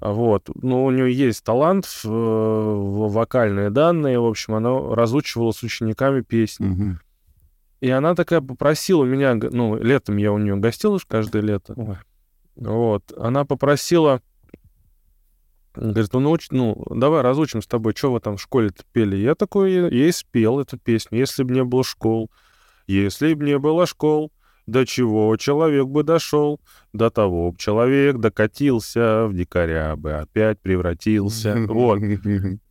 А 0.00 0.12
Вот. 0.12 0.48
Ну, 0.54 0.84
у 0.84 0.90
нее 0.90 1.12
есть 1.12 1.44
талант 1.44 1.84
в, 1.84 2.06
э, 2.06 2.08
в 2.10 3.12
вокальные 3.12 3.70
данные. 3.70 4.18
В 4.18 4.24
общем, 4.24 4.54
она 4.54 4.70
разучивала 4.94 5.52
с 5.52 5.62
учениками 5.62 6.22
песни. 6.22 6.66
Мгм. 6.66 7.00
И 7.80 7.90
она 7.90 8.14
такая 8.14 8.40
попросила 8.40 9.04
меня, 9.04 9.34
ну, 9.34 9.76
летом 9.76 10.16
я 10.16 10.32
у 10.32 10.38
нее 10.38 10.56
гостил 10.56 10.98
ж 10.98 11.04
каждое 11.06 11.42
лето. 11.42 11.74
Вот. 12.56 13.12
Она 13.16 13.44
попросила, 13.44 14.20
говорит, 15.74 16.12
ну, 16.12 16.20
науч- 16.20 16.48
ну, 16.50 16.84
давай 16.90 17.22
разучим 17.22 17.62
с 17.62 17.66
тобой, 17.66 17.94
что 17.96 18.12
вы 18.12 18.20
там 18.20 18.36
в 18.36 18.42
школе-то 18.42 18.82
пели. 18.92 19.16
Я 19.16 19.34
такой 19.34 19.72
ей 19.72 20.12
спел 20.12 20.58
эту 20.58 20.76
песню. 20.76 21.18
Если 21.18 21.44
бы 21.44 21.54
не 21.54 21.62
было 21.62 21.84
школ, 21.84 22.30
если 22.88 23.34
бы 23.34 23.44
не 23.44 23.58
было 23.58 23.86
школ, 23.86 24.32
до 24.66 24.84
чего 24.84 25.34
человек 25.36 25.86
бы 25.86 26.02
дошел, 26.02 26.60
до 26.92 27.10
того 27.10 27.52
б 27.52 27.58
человек 27.58 28.16
докатился, 28.18 29.26
в 29.26 29.34
дикаря 29.34 29.96
бы 29.96 30.12
опять 30.14 30.60
превратился. 30.60 31.54
Вот. 31.68 32.00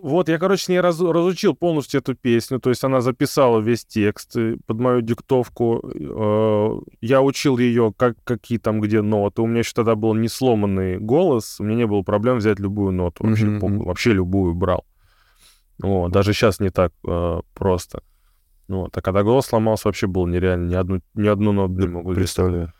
Вот, 0.00 0.28
я, 0.28 0.38
короче, 0.38 0.64
с 0.64 0.68
ней 0.68 0.80
разу- 0.80 1.12
разучил 1.12 1.54
полностью 1.56 1.98
эту 2.00 2.14
песню, 2.14 2.60
то 2.60 2.70
есть 2.70 2.84
она 2.84 3.00
записала 3.00 3.58
весь 3.60 3.84
текст 3.84 4.36
э, 4.36 4.56
под 4.66 4.78
мою 4.78 5.00
диктовку. 5.00 5.82
э, 5.92 6.80
Я 7.00 7.20
учил 7.20 7.58
ее, 7.58 7.92
как, 7.96 8.16
какие 8.22 8.58
там 8.58 8.80
где 8.80 9.02
ноты. 9.02 9.42
У 9.42 9.46
меня 9.46 9.60
еще 9.60 9.72
тогда 9.74 9.96
был 9.96 10.14
не 10.14 10.28
сломанный 10.28 10.98
голос, 10.98 11.58
у 11.58 11.64
меня 11.64 11.76
не 11.76 11.86
было 11.86 12.02
проблем 12.02 12.36
взять 12.36 12.60
любую 12.60 12.92
ноту, 12.92 13.26
вообще, 13.26 13.58
похуй, 13.58 13.76
мгм. 13.76 13.84
вообще 13.86 14.12
любую 14.12 14.54
брал. 14.54 14.84
Вот, 15.82 16.12
даже 16.12 16.32
сейчас 16.32 16.60
не 16.60 16.70
так 16.70 16.92
э, 17.06 17.40
просто. 17.54 18.02
Вот, 18.68 18.96
а 18.96 19.00
когда 19.00 19.22
голос 19.22 19.46
сломался, 19.46 19.88
вообще 19.88 20.06
было 20.06 20.26
нереально. 20.28 20.68
Ни 20.68 20.74
одну, 20.74 21.00
ни 21.14 21.26
одну 21.26 21.52
ноту 21.52 21.72
не 21.72 21.88
могу 21.88 22.14
Представляю. 22.14 22.72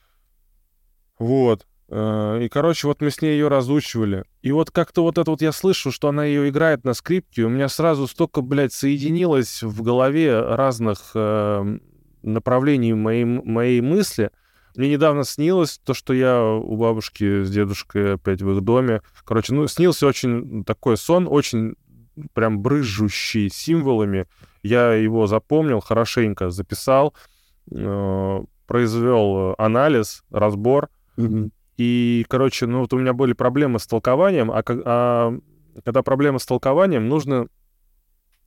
Вот. 1.19 1.67
Э, 1.91 2.41
И, 2.43 2.49
короче, 2.49 2.87
вот 2.87 3.01
мы 3.01 3.11
с 3.11 3.23
ней 3.23 3.33
ее 3.33 3.49
разучивали. 3.49 4.25
И 4.43 4.53
вот 4.53 4.71
как-то 4.71 5.03
вот 5.03 5.19
это 5.19 5.31
вот 5.31 5.43
я 5.43 5.53
слышу, 5.53 5.91
что 5.91 6.09
она 6.09 6.25
ее 6.25 6.49
играет 6.49 6.85
на 6.85 6.95
скрипке, 6.95 7.45
у 7.45 7.49
меня 7.49 7.69
сразу 7.69 8.07
столько, 8.07 8.41
блядь, 8.43 8.73
соединилось 8.73 9.63
в 9.63 9.83
голове 9.83 10.39
разных 10.41 11.13
э, 11.15 11.79
направлений 12.23 12.93
моей, 12.95 13.25
моей 13.25 13.81
мысли. 13.81 14.31
Мне 14.77 14.91
недавно 14.91 15.25
снилось 15.25 15.81
то, 15.83 15.95
что 15.95 16.13
я 16.13 16.45
у 16.45 16.77
бабушки 16.77 17.43
с 17.43 17.51
дедушкой 17.51 18.15
опять 18.15 18.43
в 18.43 18.51
их 18.57 18.61
доме. 18.63 19.01
Короче, 19.25 19.55
ну, 19.55 19.67
снился 19.67 20.07
очень 20.07 20.65
такой 20.65 20.97
сон, 20.97 21.27
очень 21.29 21.75
прям 22.33 22.61
брызжущий 22.61 23.49
символами. 23.49 24.27
Я 24.63 24.93
его 24.93 25.27
запомнил, 25.27 25.81
хорошенько 25.81 26.51
записал, 26.51 27.15
э, 27.71 28.41
произвел 28.67 29.55
анализ, 29.57 30.23
разбор. 30.31 30.91
Мгм. 31.17 31.51
И, 31.79 32.27
короче, 32.29 32.67
ну 32.67 32.81
вот 32.81 32.93
у 32.93 32.99
меня 32.99 33.13
были 33.13 33.33
проблемы 33.33 33.79
с 33.79 33.87
толкованием, 33.87 34.51
а, 34.51 34.63
а 34.67 35.39
когда 35.85 36.03
проблемы 36.03 36.41
с 36.41 36.47
толкованием, 36.47 37.09
нужно, 37.09 37.47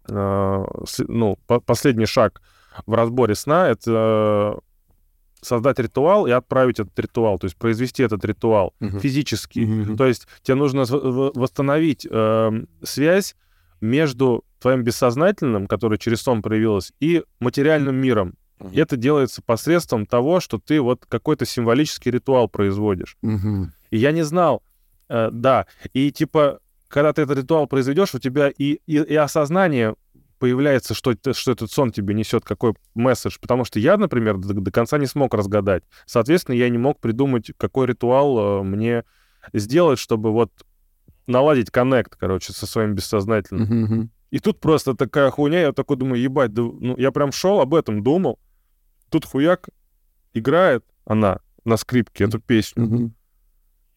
э, 0.10 0.65
ну, 1.08 1.38
по- 1.48 1.62
последний 1.62 2.06
шаг 2.06 2.41
в 2.86 2.94
разборе 2.94 3.36
сна— 3.36 3.70
это 3.70 4.60
создать 5.41 5.80
ритуал 5.80 6.28
и 6.28 6.32
отправить 6.32 6.80
этот 6.80 6.98
ритуал, 7.00 7.39
то 7.39 7.46
есть 7.46 7.58
произвести 7.58 8.04
этот 8.04 8.24
ритуал 8.26 8.74
Мгм. 8.80 9.00
физически. 9.00 9.60
Мгм. 9.60 9.98
То 9.98 10.06
есть 10.06 10.28
тебе 10.44 10.56
нужно 10.56 10.84
восстановить 10.86 12.06
э, 12.10 12.63
связь 12.84 13.36
между 13.80 14.44
твоим 14.60 14.84
бессознательным, 14.84 15.67
которое 15.67 15.98
через 15.98 16.22
сон 16.22 16.41
проявилось, 16.41 16.94
и 17.00 17.24
материальным 17.39 17.96
миром. 17.96 18.36
И 18.71 18.80
это 18.80 18.97
делается 18.97 19.41
посредством 19.41 20.06
того, 20.06 20.39
что 20.39 20.60
ты 20.60 20.82
вот 20.82 21.06
какой-то 21.08 21.45
символический 21.45 22.12
ритуал 22.12 22.47
производишь. 22.47 23.17
Мгм. 23.21 23.74
И 23.89 23.97
я 23.97 24.12
не 24.12 24.24
знал, 24.24 24.63
э, 25.10 25.30
да. 25.32 25.65
И 25.93 26.12
типа, 26.12 26.60
когда 26.88 27.13
ты 27.13 27.24
этот 27.24 27.38
ритуал 27.38 27.67
произведешь, 27.67 28.13
у 28.13 28.19
тебя 28.19 28.50
и, 28.50 28.80
и, 28.86 28.97
и 28.97 29.15
осознание 29.15 29.95
появляется, 30.39 30.95
что, 30.95 31.13
что 31.34 31.52
этот 31.52 31.71
сон 31.71 31.91
тебе 31.91 32.15
несет, 32.15 32.43
какой 32.43 32.74
месседж. 32.95 33.38
Потому 33.39 33.63
что 33.63 33.80
я, 33.80 33.95
например, 33.97 34.38
до, 34.38 34.54
до 34.54 34.71
конца 34.71 34.97
не 34.97 35.06
смог 35.06 35.34
разгадать. 35.34 35.84
Соответственно, 36.08 36.56
я 36.56 36.67
не 36.69 36.80
мог 36.80 37.00
придумать, 37.00 37.52
какой 37.58 37.88
ритуал 37.88 38.62
э, 38.62 38.63
мне 38.63 39.04
сделать, 39.54 40.00
чтобы 40.00 40.32
вот 40.32 40.52
наладить 41.28 41.69
коннект, 41.69 42.15
короче, 42.15 42.54
со 42.54 42.65
своим 42.65 42.95
бессознательным. 42.95 43.84
Мгм. 43.84 44.12
И 44.32 44.39
тут 44.39 44.60
просто 44.60 44.95
такая 44.95 45.30
хуйня, 45.30 45.62
я 45.62 45.74
такой 45.74 45.97
думаю, 45.97 46.21
ебать, 46.21 46.54
да, 46.54 46.63
ну, 46.63 46.97
я 46.97 47.12
прям 47.12 47.32
шел, 47.32 47.60
об 47.60 47.76
этом 47.76 48.02
думал. 48.02 48.39
Тут 49.12 49.26
хуяк 49.26 49.69
играет 50.34 50.84
она 51.06 51.39
на 51.65 51.78
скрипке 51.78 52.24
эту 52.24 52.39
песню. 52.39 52.84
Мгм. 52.86 53.13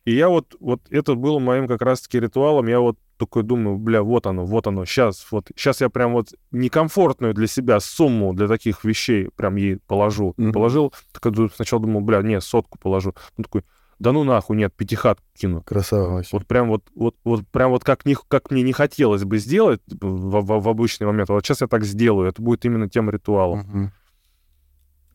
И 0.04 0.14
я 0.14 0.28
вот, 0.28 0.54
вот 0.60 0.82
это 0.90 1.14
было 1.14 1.38
моим 1.38 1.66
как 1.66 1.80
раз-таки 1.80 2.20
ритуалом. 2.20 2.66
Я 2.66 2.80
вот 2.80 2.98
такой 3.16 3.44
думаю, 3.44 3.78
бля, 3.78 4.02
вот 4.02 4.26
оно, 4.26 4.44
вот 4.44 4.66
оно, 4.66 4.84
сейчас, 4.84 5.26
вот, 5.30 5.50
сейчас 5.56 5.80
я 5.80 5.88
прям 5.88 6.12
вот 6.12 6.34
некомфортную 6.50 7.32
для 7.32 7.46
себя 7.46 7.78
сумму 7.80 8.34
для 8.34 8.48
таких 8.48 8.84
вещей 8.84 9.30
прям 9.36 9.54
ей 9.56 9.78
положу. 9.86 10.34
Мгм. 10.36 10.52
Положил, 10.52 10.92
ду- 11.22 11.48
сначала 11.48 11.80
думал, 11.80 12.00
бля, 12.00 12.20
не, 12.22 12.40
сотку 12.40 12.76
положу. 12.78 13.14
Он 13.38 13.44
такой, 13.44 13.62
да 14.00 14.10
ну 14.10 14.24
нахуй, 14.24 14.56
нет, 14.56 14.74
пятихат 14.74 15.20
кину. 15.34 15.62
Красава 15.62 16.14
вообще. 16.14 16.30
Вот 16.36 16.46
прям 16.46 16.68
вот, 16.68 16.82
вот, 16.96 17.14
вот 17.22 17.46
прям 17.48 17.70
вот 17.70 17.84
как, 17.84 18.04
не, 18.04 18.16
как 18.28 18.50
мне 18.50 18.62
не 18.62 18.72
хотелось 18.72 19.22
бы 19.24 19.38
сделать 19.38 19.80
в, 19.86 20.40
в- 20.40 20.60
в 20.60 20.68
обычный 20.68 21.06
момент, 21.06 21.30
а 21.30 21.34
вот 21.34 21.46
сейчас 21.46 21.60
я 21.60 21.68
так 21.68 21.84
сделаю, 21.84 22.28
это 22.28 22.42
будет 22.42 22.64
именно 22.64 22.90
тем 22.90 23.08
ритуалом. 23.08 23.60
Мгм. 23.60 23.92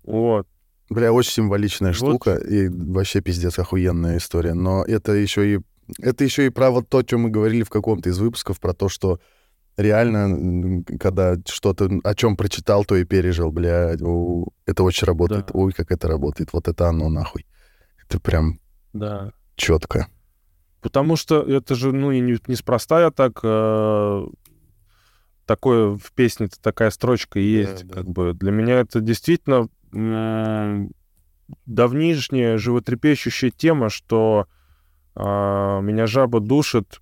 Вот. 0.04 0.48
Бля, 0.90 1.14
очень 1.14 1.32
символичная 1.34 1.92
Вот. 1.92 1.96
штука 1.98 2.36
и 2.36 2.68
вообще 2.68 3.22
пиздец 3.22 3.60
охуенная 3.60 4.18
история. 4.18 4.54
Но 4.54 4.84
это 4.84 5.12
еще 5.14 5.56
и 5.56 5.60
это 6.00 6.24
еще 6.24 6.46
и 6.46 6.50
про 6.50 6.70
вот 6.72 6.88
то, 6.90 7.00
о 7.00 7.04
чем 7.04 7.22
мы 7.22 7.30
говорили 7.30 7.64
в 7.64 7.70
каком-то 7.70 8.10
из 8.10 8.20
выпусков, 8.20 8.60
про 8.60 8.74
то, 8.74 8.90
что 8.90 9.20
реально, 9.76 10.84
когда 11.00 11.36
что-то 11.46 11.90
о 12.04 12.16
чем 12.16 12.36
прочитал, 12.38 12.86
то 12.86 12.96
и 12.96 13.06
пережил, 13.06 13.52
блядь. 13.52 14.02
у, 14.02 14.50
Это 14.66 14.84
очень 14.84 15.08
работает. 15.08 15.48
Да. 15.48 15.52
Ой, 15.54 15.72
как 15.74 15.92
это 15.92 16.08
работает. 16.08 16.54
Вот 16.54 16.68
это 16.68 16.88
оно 16.90 17.10
нахуй. 17.10 17.46
Это 18.08 18.20
прям 18.20 18.60
Да. 18.94 19.32
четко. 19.56 20.08
Потому 20.82 21.16
что 21.16 21.42
это 21.42 21.76
же, 21.76 21.92
ну, 21.92 22.12
и 22.12 22.20
не, 22.20 22.38
неспроста 22.48 23.02
я 23.02 23.12
так... 23.12 23.40
э, 23.44 24.26
такое 25.46 25.98
в 25.98 26.12
песне 26.14 26.50
такая 26.62 26.92
строчка 26.92 27.40
есть. 27.40 27.86
да. 27.88 27.96
Как 27.96 28.08
бы 28.08 28.34
для 28.34 28.52
меня 28.52 28.80
это 28.82 29.02
действительно 29.02 29.68
давнишняя 31.66 32.58
животрепещущая 32.58 33.52
тема, 33.52 33.90
что 33.90 34.48
а, 35.16 35.80
меня 35.82 36.08
жаба 36.08 36.40
душит 36.40 37.02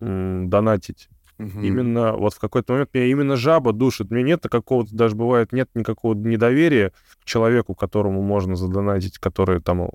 м, 0.00 0.48
донатить. 0.50 1.08
Именно 1.38 2.12
вот 2.12 2.34
в 2.34 2.38
какой-то 2.38 2.72
момент 2.72 2.90
меня 2.92 3.06
именно 3.06 3.36
жаба 3.36 3.72
душит. 3.72 4.10
Мне 4.10 4.22
нет 4.22 4.46
какого-то, 4.48 4.94
даже 4.94 5.16
бывает, 5.16 5.52
нет 5.52 5.68
никакого 5.74 6.14
недоверия 6.14 6.92
к 7.20 7.24
человеку, 7.24 7.74
которому 7.74 8.22
можно 8.22 8.54
задонатить, 8.54 9.18
который 9.18 9.60
там, 9.60 9.88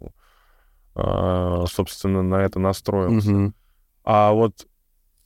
а, 0.96 1.65
собственно, 1.67 2.22
на 2.22 2.43
это 2.43 2.60
настроился. 2.60 3.32
Мгм. 3.32 3.54
А 4.04 4.32
вот, 4.32 4.67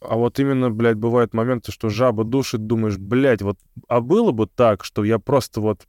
а 0.02 0.15
вот 0.15 0.39
именно, 0.39 0.70
блядь, 0.70 0.98
бывают 0.98 1.34
моменты, 1.34 1.72
что 1.72 1.89
жаба 1.89 2.24
душит, 2.24 2.67
думаешь, 2.67 2.98
блядь, 2.98 3.41
вот, 3.41 3.58
а 3.88 4.02
было 4.02 4.32
бы 4.32 4.48
так, 4.48 4.84
что 4.84 5.04
я 5.04 5.17
просто 5.17 5.62
вот 5.62 5.88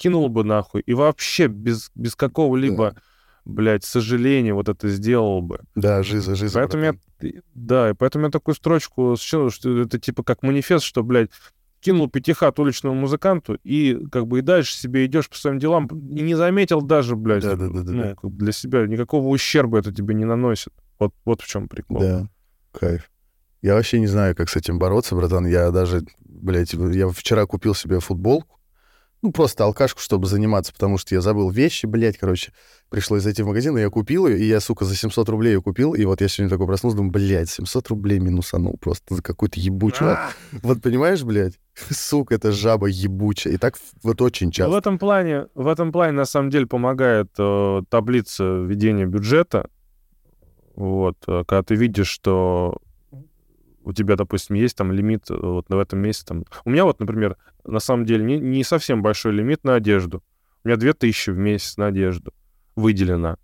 кинул 0.00 0.30
бы 0.30 0.44
нахуй 0.44 0.80
и 0.80 0.94
вообще 0.94 1.46
без, 1.46 1.90
без 1.94 2.16
какого-либо, 2.16 2.96
блядь, 3.44 3.84
сожаления 3.84 4.54
вот 4.54 4.70
это 4.70 4.88
сделал 4.88 5.42
бы. 5.42 5.60
Да, 5.74 6.02
жиза, 6.02 6.34
жиза. 6.34 6.58
Поэтому 6.58 6.84
я, 6.84 6.92
братан. 6.92 7.42
да, 7.54 7.90
и 7.90 7.92
поэтому 7.94 8.24
я 8.24 8.30
такую 8.30 8.54
строчку 8.54 9.14
сочинил, 9.16 9.50
что 9.50 9.78
это 9.82 9.98
типа 9.98 10.22
как 10.22 10.42
манифест, 10.42 10.86
что, 10.86 11.02
блядь, 11.02 11.30
кинул 11.80 12.08
пятихат 12.08 12.58
уличному 12.58 12.94
музыканту, 12.94 13.58
и 13.62 13.98
как 14.10 14.26
бы 14.26 14.38
и 14.38 14.42
дальше 14.42 14.74
себе 14.74 15.04
идешь 15.04 15.28
по 15.28 15.36
своим 15.36 15.58
делам, 15.58 15.86
и 15.86 16.22
не 16.22 16.34
заметил 16.34 16.80
даже, 16.80 17.14
блядь, 17.14 17.42
Да-да-да-да-да. 17.42 17.92
ну, 17.92 18.14
как 18.16 18.30
бы 18.30 18.38
для 18.38 18.52
себя 18.52 18.86
никакого 18.86 19.28
ущерба 19.28 19.80
это 19.80 19.92
тебе 19.92 20.14
не 20.14 20.24
наносит. 20.24 20.72
Вот, 20.98 21.12
вот 21.26 21.42
в 21.42 21.46
чем 21.46 21.68
прикол. 21.68 22.00
Да, 22.00 22.28
кайф. 22.72 23.10
Я 23.60 23.74
вообще 23.74 24.00
не 24.00 24.06
знаю, 24.06 24.34
как 24.34 24.48
с 24.48 24.56
этим 24.56 24.78
бороться, 24.78 25.14
братан. 25.14 25.46
Я 25.46 25.70
даже, 25.70 26.06
блядь, 26.20 26.72
я 26.72 27.08
вчера 27.10 27.44
купил 27.44 27.74
себе 27.74 28.00
футболку, 28.00 28.59
ну, 29.22 29.32
просто 29.32 29.64
алкашку, 29.64 30.00
чтобы 30.00 30.26
заниматься, 30.26 30.72
потому 30.72 30.96
что 30.98 31.14
я 31.14 31.20
забыл 31.20 31.50
вещи, 31.50 31.86
блядь, 31.86 32.16
короче. 32.18 32.52
Пришлось 32.88 33.22
зайти 33.22 33.42
в 33.42 33.46
магазин, 33.46 33.76
и 33.78 33.80
я 33.80 33.88
купил 33.90 34.26
ее, 34.26 34.38
и 34.38 34.44
я, 34.44 34.58
сука, 34.60 34.84
за 34.84 34.96
700 34.96 35.28
рублей 35.28 35.52
ее 35.52 35.62
купил, 35.62 35.94
и 35.94 36.04
вот 36.04 36.20
я 36.20 36.26
сегодня 36.28 36.50
такой 36.50 36.66
проснулся, 36.66 36.96
думаю, 36.96 37.12
блядь, 37.12 37.48
700 37.48 37.88
рублей 37.88 38.18
минусанул 38.18 38.76
просто 38.80 39.14
за 39.14 39.22
какую-то 39.22 39.60
ебучую. 39.60 40.10
А! 40.10 40.30
Вот 40.62 40.82
понимаешь, 40.82 41.22
блядь, 41.22 41.60
сука, 41.90 42.34
это 42.34 42.50
жаба 42.50 42.86
ебучая. 42.88 43.54
И 43.54 43.56
так 43.58 43.76
вот 44.02 44.20
очень 44.22 44.46
Ну, 44.46 44.50
В 44.52 44.54
часто. 44.54 44.78
этом 44.78 44.98
плане, 44.98 45.46
в 45.54 45.68
этом 45.68 45.92
плане 45.92 46.12
на 46.12 46.24
самом 46.24 46.50
деле 46.50 46.66
помогает 46.66 47.28
э, 47.38 47.82
таблица 47.88 48.44
ведения 48.62 49.06
бюджета. 49.06 49.68
Вот, 50.74 51.16
э, 51.28 51.44
когда 51.46 51.62
ты 51.62 51.74
видишь, 51.74 52.08
что 52.08 52.78
у 53.82 53.92
тебя, 53.92 54.16
допустим, 54.16 54.56
есть 54.56 54.76
там 54.76 54.92
лимит 54.92 55.30
э, 55.30 55.36
вот 55.36 55.68
в 55.68 55.78
этом 55.78 56.00
месяце. 56.00 56.26
Там... 56.26 56.44
У 56.64 56.70
меня 56.70 56.84
вот, 56.84 57.00
например, 57.00 57.36
на 57.64 57.80
самом 57.80 58.04
деле 58.04 58.24
не, 58.24 58.38
не 58.38 58.64
совсем 58.64 59.02
большой 59.02 59.32
лимит 59.32 59.64
на 59.64 59.74
одежду. 59.74 60.22
У 60.64 60.68
меня 60.68 60.76
2000 60.76 61.30
в 61.30 61.38
месяц 61.38 61.76
на 61.76 61.86
одежду 61.86 62.32
выделено. 62.76 63.36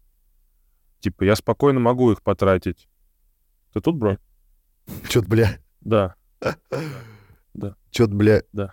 Типа, 1.01 1.25
я 1.25 1.37
спокойно 1.37 1.81
могу 1.81 2.13
их 2.13 2.23
потратить. 2.23 2.89
Ты 3.73 3.81
тут, 3.81 3.97
бро? 3.97 4.19
Чё-то, 5.09 5.29
бля, 5.29 5.59
Да. 5.81 6.15
чё-то, 7.91 8.15
бля, 8.15 8.43
Да. 8.53 8.73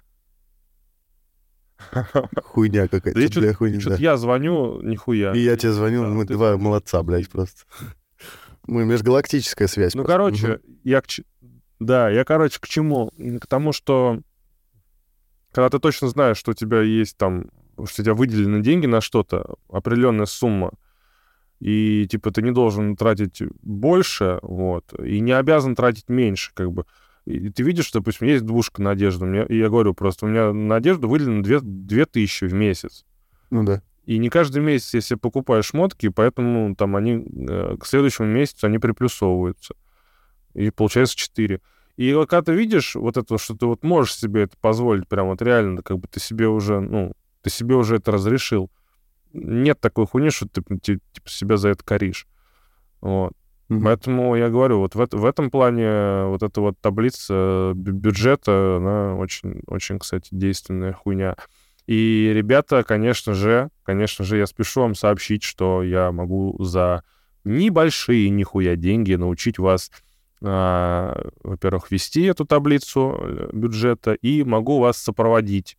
хуйня 2.43 2.87
какая-то. 2.87 3.19
Да 3.19 3.41
бля, 3.41 3.53
хуйня, 3.53 3.79
Что-то 3.79 3.97
да. 3.97 4.01
я 4.01 4.17
звоню, 4.17 4.81
нихуя. 4.81 5.33
И 5.33 5.39
я 5.39 5.57
тебе 5.57 5.71
звонил, 5.71 6.03
Да, 6.03 6.09
мы 6.09 6.25
два 6.25 6.57
молодца, 6.57 7.03
блядь, 7.03 7.29
просто. 7.29 7.63
Мы 8.65 8.85
межгалактическая 8.85 9.67
связь. 9.67 9.93
Ну, 9.93 10.05
короче, 10.05 10.59
я 10.83 11.01
к... 11.01 11.07
Да, 11.83 12.09
я, 12.09 12.23
короче, 12.23 12.59
к 12.59 12.67
чему? 12.67 13.11
К 13.41 13.47
тому, 13.47 13.73
что 13.73 14.19
когда 15.51 15.69
ты 15.69 15.79
точно 15.79 16.07
знаешь, 16.07 16.37
что 16.37 16.51
у 16.51 16.53
тебя 16.55 16.81
есть 16.81 17.17
там, 17.17 17.45
что 17.85 18.01
у 18.01 18.05
тебя 18.05 18.13
выделены 18.13 18.61
деньги 18.61 18.85
на 18.85 19.01
что-то, 19.01 19.55
определенная 19.69 20.25
сумма, 20.25 20.71
и, 21.59 22.07
типа, 22.09 22.31
ты 22.31 22.41
не 22.41 22.51
должен 22.51 22.95
тратить 22.95 23.41
больше, 23.61 24.39
вот, 24.41 24.93
и 24.99 25.19
не 25.19 25.31
обязан 25.31 25.75
тратить 25.75 26.09
меньше, 26.09 26.51
как 26.53 26.71
бы. 26.71 26.85
И 27.25 27.49
ты 27.49 27.63
видишь, 27.63 27.85
что, 27.85 27.99
допустим, 27.99 28.27
есть 28.27 28.45
двушка 28.45 28.81
на 28.81 28.91
одежду, 28.91 29.25
мне, 29.25 29.45
и 29.45 29.57
я 29.57 29.69
говорю 29.69 29.93
просто, 29.93 30.25
у 30.25 30.29
меня 30.29 30.51
на 30.51 30.75
одежду 30.75 31.07
выделено 31.07 31.41
2, 31.41 31.59
2000 31.61 32.45
в 32.45 32.53
месяц. 32.53 33.05
Ну 33.49 33.63
да. 33.63 33.81
И 34.05 34.17
не 34.17 34.29
каждый 34.29 34.61
месяц, 34.61 34.93
если 34.93 35.15
покупаешь 35.15 35.67
шмотки, 35.67 36.09
поэтому 36.09 36.75
там 36.75 36.97
они 36.97 37.25
э, 37.47 37.77
к 37.79 37.85
следующему 37.85 38.27
месяцу 38.27 38.67
они 38.67 38.77
приплюсовываются. 38.77 39.75
И 40.53 40.69
получается 40.69 41.15
4. 41.15 41.61
И 41.95 42.13
вот 42.13 42.29
когда 42.29 42.51
ты 42.51 42.57
видишь 42.57 42.95
вот 42.95 43.17
это, 43.17 43.37
что 43.37 43.55
ты 43.55 43.65
вот 43.65 43.83
можешь 43.83 44.15
себе 44.15 44.43
это 44.43 44.57
позволить, 44.59 45.07
прям 45.07 45.27
вот 45.27 45.41
реально, 45.41 45.83
как 45.83 45.99
бы 45.99 46.07
ты 46.07 46.19
себе 46.19 46.47
уже, 46.47 46.79
ну, 46.79 47.13
ты 47.41 47.49
себе 47.49 47.75
уже 47.75 47.97
это 47.97 48.11
разрешил. 48.11 48.71
Нет 49.33 49.79
такой 49.79 50.07
хуйни, 50.07 50.29
что 50.29 50.47
ты 50.47 50.61
типа, 50.79 51.01
себя 51.25 51.57
за 51.57 51.69
это 51.69 51.83
коришь. 51.83 52.27
Вот. 53.01 53.33
Mm-hmm. 53.69 53.81
Поэтому 53.83 54.35
я 54.35 54.49
говорю, 54.49 54.79
вот 54.79 54.95
в, 54.95 55.07
в 55.11 55.25
этом 55.25 55.49
плане 55.49 56.25
вот 56.25 56.43
эта 56.43 56.61
вот 56.61 56.79
таблица 56.79 57.73
бюджета, 57.75 58.77
она 58.77 59.15
очень, 59.15 59.61
очень, 59.67 59.99
кстати, 59.99 60.29
действенная 60.31 60.93
хуйня. 60.93 61.35
И 61.85 62.31
ребята, 62.33 62.83
конечно 62.83 63.33
же, 63.33 63.69
конечно 63.83 64.23
же, 64.23 64.37
я 64.37 64.47
спешу 64.47 64.81
вам 64.81 64.95
сообщить, 64.95 65.43
что 65.43 65.83
я 65.83 66.11
могу 66.11 66.61
за 66.63 67.03
небольшие 67.43 68.29
нихуя 68.29 68.75
деньги 68.75 69.15
научить 69.15 69.59
вас, 69.59 69.91
во-первых, 70.43 71.89
вести 71.89 72.23
эту 72.23 72.45
таблицу 72.45 73.17
э, 73.17 73.49
бюджета, 73.53 74.13
и 74.13 74.43
могу 74.43 74.79
вас 74.79 74.97
сопроводить. 74.97 75.77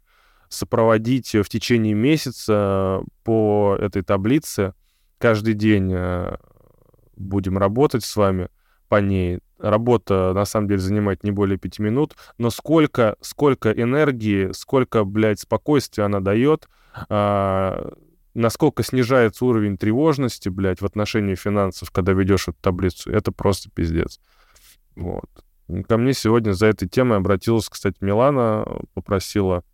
Сопроводить 0.48 1.34
в 1.34 1.44
течение 1.48 1.94
месяца 1.94 3.02
по 3.24 3.76
этой 3.78 4.02
таблице. 4.02 4.72
Каждый 5.18 5.54
день 5.54 5.92
э, 5.92 6.36
будем 7.16 7.58
работать 7.58 8.04
с 8.04 8.16
вами 8.16 8.48
по 8.88 9.00
ней. 9.00 9.40
Работа, 9.58 10.32
на 10.34 10.44
самом 10.44 10.68
деле, 10.68 10.80
занимает 10.80 11.24
не 11.24 11.30
более 11.30 11.58
пяти 11.58 11.82
минут, 11.82 12.16
но 12.38 12.50
сколько, 12.50 13.16
сколько 13.20 13.70
энергии, 13.70 14.52
сколько, 14.52 15.04
блядь, 15.04 15.40
спокойствия 15.40 16.04
она 16.04 16.20
дает, 16.20 16.68
а, 17.08 17.92
насколько 18.34 18.82
снижается 18.82 19.44
уровень 19.44 19.78
тревожности, 19.78 20.48
блядь, 20.48 20.80
в 20.80 20.84
отношении 20.84 21.34
финансов, 21.34 21.90
когда 21.90 22.12
ведешь 22.12 22.48
эту 22.48 22.58
таблицу, 22.60 23.10
это 23.10 23.32
просто 23.32 23.70
пиздец. 23.70 24.20
Вот. 24.96 25.28
Ко 25.88 25.96
мне 25.96 26.12
сегодня 26.12 26.52
за 26.52 26.66
этой 26.66 26.88
темой 26.88 27.18
обратилась, 27.18 27.68
кстати, 27.68 27.96
Милана, 28.00 28.66
попросила 28.92 29.64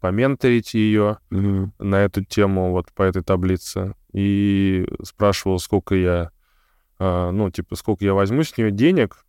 поменторить 0.00 0.74
ее 0.74 1.18
mm-hmm. 1.30 1.70
на 1.78 1.96
эту 1.96 2.24
тему, 2.24 2.70
вот 2.70 2.92
по 2.92 3.02
этой 3.02 3.22
таблице, 3.22 3.94
и 4.12 4.86
спрашивала, 5.02 5.58
сколько 5.58 5.94
я 5.94 6.30
а, 7.04 7.32
ну, 7.32 7.50
типа, 7.50 7.74
сколько 7.74 8.04
я 8.04 8.14
возьму 8.14 8.44
с 8.44 8.56
нее 8.56 8.70
денег, 8.70 9.26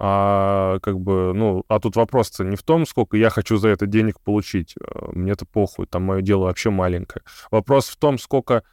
а 0.00 0.80
как 0.80 0.98
бы, 0.98 1.32
ну, 1.34 1.64
а 1.68 1.78
тут 1.78 1.94
вопрос-то 1.94 2.42
не 2.42 2.56
в 2.56 2.64
том, 2.64 2.84
сколько 2.84 3.16
я 3.16 3.30
хочу 3.30 3.58
за 3.58 3.68
это 3.68 3.86
денег 3.86 4.20
получить. 4.20 4.74
А, 4.80 5.12
мне 5.12 5.30
это 5.30 5.46
похуй, 5.46 5.86
там 5.86 6.02
мое 6.02 6.20
дело 6.20 6.46
вообще 6.46 6.70
маленькое. 6.70 7.22
Вопрос 7.52 7.88
в 7.90 7.96
том, 7.96 8.18
сколько 8.18 8.64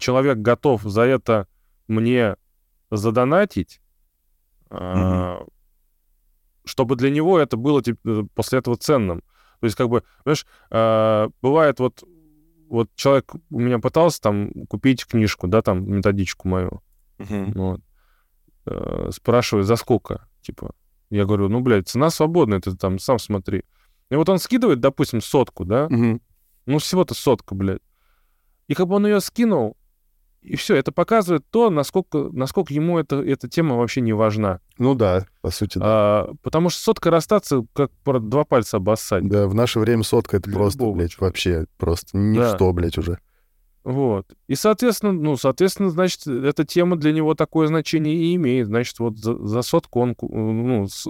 человек 0.00 0.38
готов 0.38 0.82
за 0.82 1.02
это 1.02 1.46
мне 1.86 2.34
задонатить, 2.90 3.80
mm-hmm. 4.70 5.48
чтобы 6.64 6.96
для 6.96 7.10
него 7.10 7.38
это 7.38 7.56
было 7.56 7.82
типа, 7.82 8.26
после 8.34 8.58
этого 8.58 8.76
ценным. 8.76 9.22
То 9.60 9.64
есть, 9.64 9.76
как 9.76 9.88
бы, 9.88 10.04
знаешь, 10.24 10.46
бывает 11.42 11.80
вот, 11.80 12.04
вот 12.68 12.90
человек 12.94 13.32
у 13.50 13.58
меня 13.58 13.78
пытался 13.78 14.20
там 14.20 14.52
купить 14.68 15.06
книжку, 15.06 15.48
да, 15.48 15.62
там, 15.62 15.90
методичку 15.90 16.48
мою. 16.48 16.82
Uh-huh. 17.18 17.52
Вот. 17.54 17.80
Э, 18.66 19.10
спрашивает, 19.12 19.66
за 19.66 19.76
сколько? 19.76 20.28
Типа, 20.42 20.74
я 21.10 21.24
говорю, 21.24 21.48
ну, 21.48 21.60
блядь, 21.60 21.88
цена 21.88 22.10
свободная, 22.10 22.60
ты 22.60 22.76
там 22.76 22.98
сам 22.98 23.18
смотри. 23.18 23.64
И 24.10 24.14
вот 24.14 24.28
он 24.28 24.38
скидывает, 24.38 24.80
допустим, 24.80 25.20
сотку, 25.20 25.64
да? 25.64 25.86
Uh-huh. 25.86 26.20
Ну, 26.66 26.78
всего-то 26.78 27.14
сотка, 27.14 27.54
блядь. 27.54 27.82
И 28.66 28.74
как 28.74 28.86
бы 28.86 28.96
он 28.96 29.06
ее 29.06 29.20
скинул, 29.20 29.77
и 30.42 30.56
все, 30.56 30.76
это 30.76 30.92
показывает 30.92 31.44
то, 31.50 31.68
насколько, 31.70 32.30
насколько 32.32 32.72
ему 32.72 32.98
это, 32.98 33.16
эта 33.16 33.48
тема 33.48 33.76
вообще 33.76 34.00
не 34.00 34.12
важна. 34.12 34.60
Ну 34.78 34.94
да, 34.94 35.26
по 35.40 35.50
сути, 35.50 35.78
да. 35.78 35.84
А, 35.84 36.34
потому 36.42 36.70
что 36.70 36.80
сотка 36.80 37.10
расстаться, 37.10 37.64
как 37.72 37.90
два 38.04 38.44
пальца 38.44 38.76
обоссать. 38.76 39.28
Да, 39.28 39.46
в 39.48 39.54
наше 39.54 39.80
время 39.80 40.04
сотка 40.04 40.36
это 40.36 40.50
просто, 40.50 40.80
Любого. 40.80 40.96
блядь, 40.96 41.18
вообще 41.18 41.66
просто 41.76 42.16
ничто, 42.16 42.66
да. 42.66 42.72
блядь, 42.72 42.98
уже. 42.98 43.18
Вот. 43.84 44.26
И, 44.48 44.54
соответственно, 44.54 45.12
ну, 45.12 45.36
соответственно, 45.36 45.90
значит, 45.90 46.26
эта 46.26 46.64
тема 46.64 46.96
для 46.96 47.12
него 47.12 47.34
такое 47.34 47.68
значение 47.68 48.14
и 48.14 48.34
имеет. 48.34 48.66
Значит, 48.66 48.98
вот 48.98 49.16
за, 49.16 49.34
за 49.46 49.62
сотку 49.62 50.00
он, 50.00 50.14
ну, 50.20 50.86
с, 50.88 51.08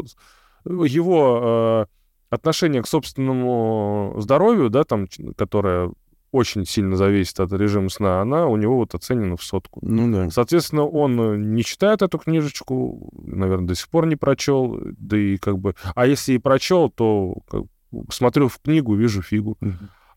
его 0.65 1.87
э, 1.91 2.35
отношение 2.35 2.83
к 2.83 2.87
собственному 2.87 4.15
здоровью, 4.19 4.71
да, 4.71 4.85
там, 4.85 5.07
которое 5.37 5.93
очень 6.31 6.67
сильно 6.67 6.97
зависит 6.97 7.41
от 7.41 7.53
режима 7.53 7.89
сна, 7.89 8.21
она 8.21 8.47
у 8.47 8.57
него 8.57 8.77
вот 8.77 8.95
оценена 8.95 9.37
в 9.37 9.43
сотку. 9.43 9.81
Ну 9.83 10.13
да. 10.13 10.31
Соответственно, 10.31 10.85
он 10.87 11.55
не 11.55 11.65
читает 11.65 12.03
эту 12.03 12.19
книжечку, 12.19 13.11
наверное, 13.13 13.69
до 13.69 13.75
сих 13.75 13.89
пор 13.89 14.07
не 14.07 14.17
прочел, 14.17 14.79
да 14.99 15.17
и 15.17 15.37
как 15.39 15.59
бы... 15.59 15.75
А 15.95 16.07
если 16.07 16.35
и 16.35 16.39
прочел, 16.39 16.91
то 16.91 17.39
как, 17.49 17.65
смотрю 18.11 18.49
в 18.49 18.59
книгу, 18.59 18.95
вижу 18.95 19.23
фигу. 19.23 19.57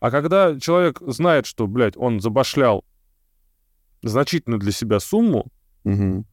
А 0.00 0.10
когда 0.10 0.58
человек 0.58 0.98
знает, 1.00 1.46
что, 1.46 1.66
блядь, 1.66 1.96
он 1.96 2.20
забашлял 2.20 2.84
значительную 4.02 4.58
для 4.58 4.72
себя 4.72 4.98
сумму, 4.98 5.46
угу. 5.84 6.24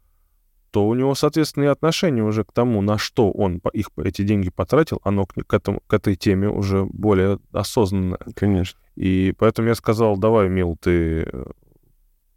то 0.71 0.87
у 0.87 0.95
него, 0.95 1.13
соответственно, 1.13 1.65
и 1.65 1.67
отношение 1.67 2.23
уже 2.23 2.43
к 2.43 2.51
тому, 2.51 2.81
на 2.81 2.97
что 2.97 3.31
он 3.31 3.61
их, 3.73 3.89
эти 3.97 4.23
деньги 4.23 4.49
потратил, 4.49 4.99
оно 5.03 5.27
к, 5.27 5.35
к, 5.35 5.53
этому, 5.53 5.81
к 5.85 5.93
этой 5.93 6.15
теме 6.15 6.49
уже 6.49 6.83
более 6.85 7.39
осознанное. 7.51 8.19
Конечно. 8.35 8.79
И 8.99 9.33
поэтому 9.37 9.69
я 9.69 9.75
сказал, 9.75 10.17
давай, 10.17 10.49
Мил, 10.49 10.75
ты 10.77 11.23
э, 11.23 11.45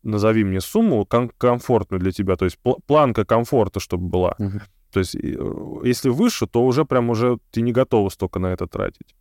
назови 0.05 0.45
мне 0.45 0.61
сумму 0.61 1.05
ком- 1.05 1.33
комфортную 1.37 2.01
для 2.01 2.13
тебя, 2.13 2.37
то 2.37 2.45
есть 2.45 2.57
пл- 2.65 2.79
планка 2.87 3.25
комфорта, 3.25 3.81
чтобы 3.81 4.07
была. 4.07 4.37
Угу. 4.39 4.61
То 4.93 5.01
есть 5.01 5.17
э, 5.17 5.37
если 5.83 6.09
выше, 6.09 6.47
то 6.47 6.65
уже 6.65 6.85
прям 6.85 7.11
уже 7.11 7.39
ты 7.51 7.63
не 7.63 7.73
готова 7.73 8.11
столько 8.11 8.39
на 8.39 8.53
это 8.53 8.69
тратить. 8.69 9.17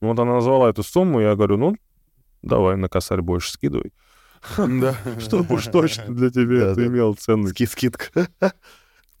Ну, 0.00 0.08
вот 0.08 0.18
она 0.18 0.36
назвала 0.36 0.70
эту 0.70 0.82
сумму, 0.82 1.20
я 1.20 1.34
говорю, 1.34 1.58
ну, 1.58 1.76
давай 2.40 2.78
на 2.78 2.88
косарь 2.88 3.20
больше 3.20 3.52
скидывай. 3.52 3.92
Да. 4.56 4.94
Чтобы 5.18 5.56
уж 5.56 5.66
точно 5.66 6.14
для 6.14 6.30
тебя 6.30 6.68
это 6.68 6.86
имело 6.86 7.12
ценность. 7.12 7.68
Скидка. 7.70 8.28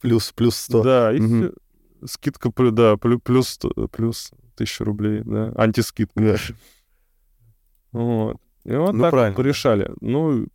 Плюс, 0.00 0.32
плюс 0.32 0.56
100. 0.56 0.82
Да, 0.82 1.12
и 1.12 1.50
скидка, 2.06 2.50
да, 2.70 2.96
плюс, 2.96 3.58
плюс 3.92 4.30
тысячу 4.54 4.84
рублей, 4.84 5.20
да, 5.26 5.52
антискидка. 5.56 6.38
Вот. 7.92 8.36
И 8.64 8.74
вот 8.74 8.92
ну, 8.92 9.02
так 9.02 9.10
правильно. 9.12 9.42
решали. 9.42 9.90
Ну, 10.00 10.46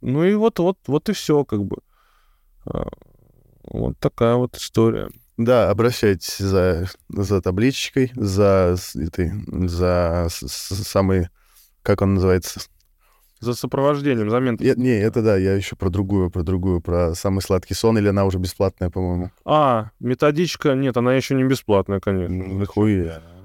ну 0.00 0.24
и 0.24 0.34
вот, 0.34 0.58
вот, 0.58 0.78
вот 0.86 1.08
и 1.08 1.12
все, 1.12 1.44
как 1.44 1.64
бы. 1.64 1.78
А, 2.66 2.88
вот 3.64 3.98
такая 3.98 4.34
вот 4.34 4.56
история. 4.56 5.08
Да, 5.36 5.70
обращайтесь 5.70 6.36
за, 6.38 6.86
за 7.08 7.40
табличкой, 7.40 8.12
за 8.14 8.76
этой, 8.94 9.32
за 9.68 10.26
самый, 10.30 11.28
как 11.82 12.02
он 12.02 12.14
называется? 12.14 12.60
За 13.38 13.54
сопровождением, 13.54 14.28
за 14.28 14.38
ментом. 14.38 14.66
Я, 14.66 14.74
не, 14.74 14.90
это 14.90 15.22
да, 15.22 15.36
я 15.38 15.54
еще 15.54 15.76
про 15.76 15.88
другую, 15.88 16.30
про 16.30 16.42
другую, 16.42 16.82
про 16.82 17.14
самый 17.14 17.40
сладкий 17.40 17.72
сон, 17.72 17.96
или 17.96 18.08
она 18.08 18.26
уже 18.26 18.38
бесплатная, 18.38 18.90
по-моему? 18.90 19.30
А, 19.46 19.92
методичка, 19.98 20.74
нет, 20.74 20.96
она 20.98 21.14
еще 21.14 21.34
не 21.34 21.44
бесплатная, 21.44 22.00
конечно. 22.00 22.36
Ну. 22.36 22.58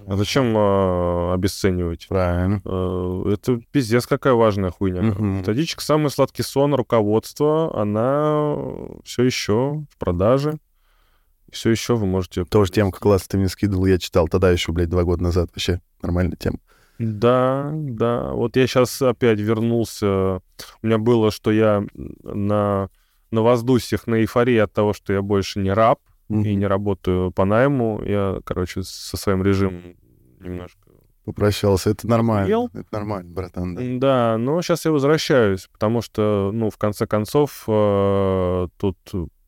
А 0.07 0.15
зачем 0.17 0.55
э, 0.55 1.33
обесценивать? 1.33 2.07
Правильно. 2.07 2.61
Э, 2.65 3.33
это 3.33 3.59
пиздец 3.71 4.05
какая 4.07 4.33
важная 4.33 4.71
хуйня. 4.71 5.01
Угу. 5.01 5.23
Методичка 5.23 5.81
«Самый 5.81 6.09
сладкий 6.11 6.43
сон» 6.43 6.73
руководство, 6.75 7.79
она 7.79 8.45
все 9.03 9.23
еще 9.23 9.85
в 9.89 9.97
продаже 9.97 10.59
все 11.55 11.71
еще 11.71 11.95
вы 11.95 12.05
можете... 12.05 12.45
Тоже 12.45 12.71
темка 12.71 12.99
класс 12.99 13.27
ты 13.27 13.37
мне 13.37 13.47
скидывал, 13.47 13.85
я 13.85 13.97
читал 13.97 14.27
тогда 14.27 14.51
еще, 14.51 14.71
блядь, 14.71 14.89
два 14.89 15.03
года 15.03 15.23
назад. 15.23 15.49
Вообще 15.51 15.81
нормальная 16.01 16.35
тема. 16.35 16.59
Да, 16.99 17.71
да. 17.73 18.31
Вот 18.31 18.55
я 18.55 18.67
сейчас 18.67 19.01
опять 19.01 19.39
вернулся. 19.39 20.41
У 20.81 20.87
меня 20.87 20.97
было, 20.97 21.31
что 21.31 21.51
я 21.51 21.83
на, 21.93 22.89
на 23.31 23.41
воздусьях, 23.41 24.07
на 24.07 24.15
эйфории 24.15 24.57
от 24.57 24.73
того, 24.73 24.93
что 24.93 25.13
я 25.13 25.21
больше 25.21 25.59
не 25.59 25.71
раб 25.71 25.99
mm-hmm. 26.29 26.43
и 26.43 26.55
не 26.55 26.65
работаю 26.65 27.31
по 27.31 27.45
найму. 27.45 28.01
Я, 28.05 28.39
короче, 28.43 28.83
со 28.83 29.17
своим 29.17 29.43
режимом 29.43 29.95
немножко 30.39 30.79
попрощался. 31.25 31.89
Это 31.89 32.07
нормально. 32.07 32.47
Ел? 32.47 32.69
Это 32.73 32.87
нормально, 32.91 33.31
братан. 33.31 33.75
Да. 33.75 33.81
да, 33.99 34.37
но 34.37 34.61
сейчас 34.61 34.85
я 34.85 34.91
возвращаюсь, 34.91 35.67
потому 35.71 36.01
что, 36.01 36.51
ну, 36.53 36.69
в 36.69 36.77
конце 36.77 37.07
концов, 37.07 37.63
э, 37.67 38.67
тут 38.77 38.97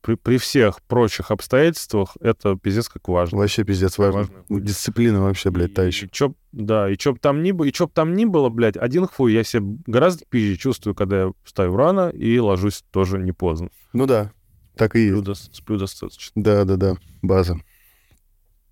при, 0.00 0.14
при 0.14 0.38
всех 0.38 0.82
прочих 0.82 1.30
обстоятельствах 1.30 2.16
это 2.20 2.56
пиздец 2.56 2.88
как 2.88 3.08
важно. 3.08 3.38
Вообще 3.38 3.64
пиздец 3.64 3.98
важно. 3.98 4.20
важно. 4.48 4.60
Дисциплина 4.60 5.22
вообще, 5.22 5.50
блядь, 5.50 5.74
та 5.74 5.84
еще. 5.84 6.06
И, 6.06 6.10
чё, 6.10 6.34
да, 6.52 6.90
и 6.90 6.96
чё 6.96 7.12
бы 7.12 7.18
там 7.18 7.42
ни 7.42 7.52
было, 7.52 7.66
и 7.66 7.72
чё 7.72 7.86
бы 7.86 7.92
там 7.92 8.14
ни 8.14 8.24
было, 8.24 8.48
блядь, 8.48 8.76
один 8.76 9.06
хуй 9.06 9.32
я 9.32 9.44
себя 9.44 9.66
гораздо 9.86 10.24
пизже 10.26 10.56
чувствую, 10.56 10.94
когда 10.94 11.24
я 11.24 11.32
встаю 11.44 11.76
рано 11.76 12.10
и 12.10 12.38
ложусь 12.38 12.84
тоже 12.90 13.18
не 13.18 13.32
поздно. 13.32 13.70
Ну 13.92 14.06
да, 14.06 14.32
так 14.78 14.96
и 14.96 15.08
сплю 15.08 15.22
есть. 15.22 15.54
Сплю 15.54 15.78
достаточно. 15.78 16.42
Да, 16.42 16.64
да, 16.64 16.76
да, 16.76 16.96
база. 17.22 17.60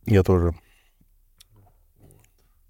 Я 0.06 0.22
тоже. 0.22 0.54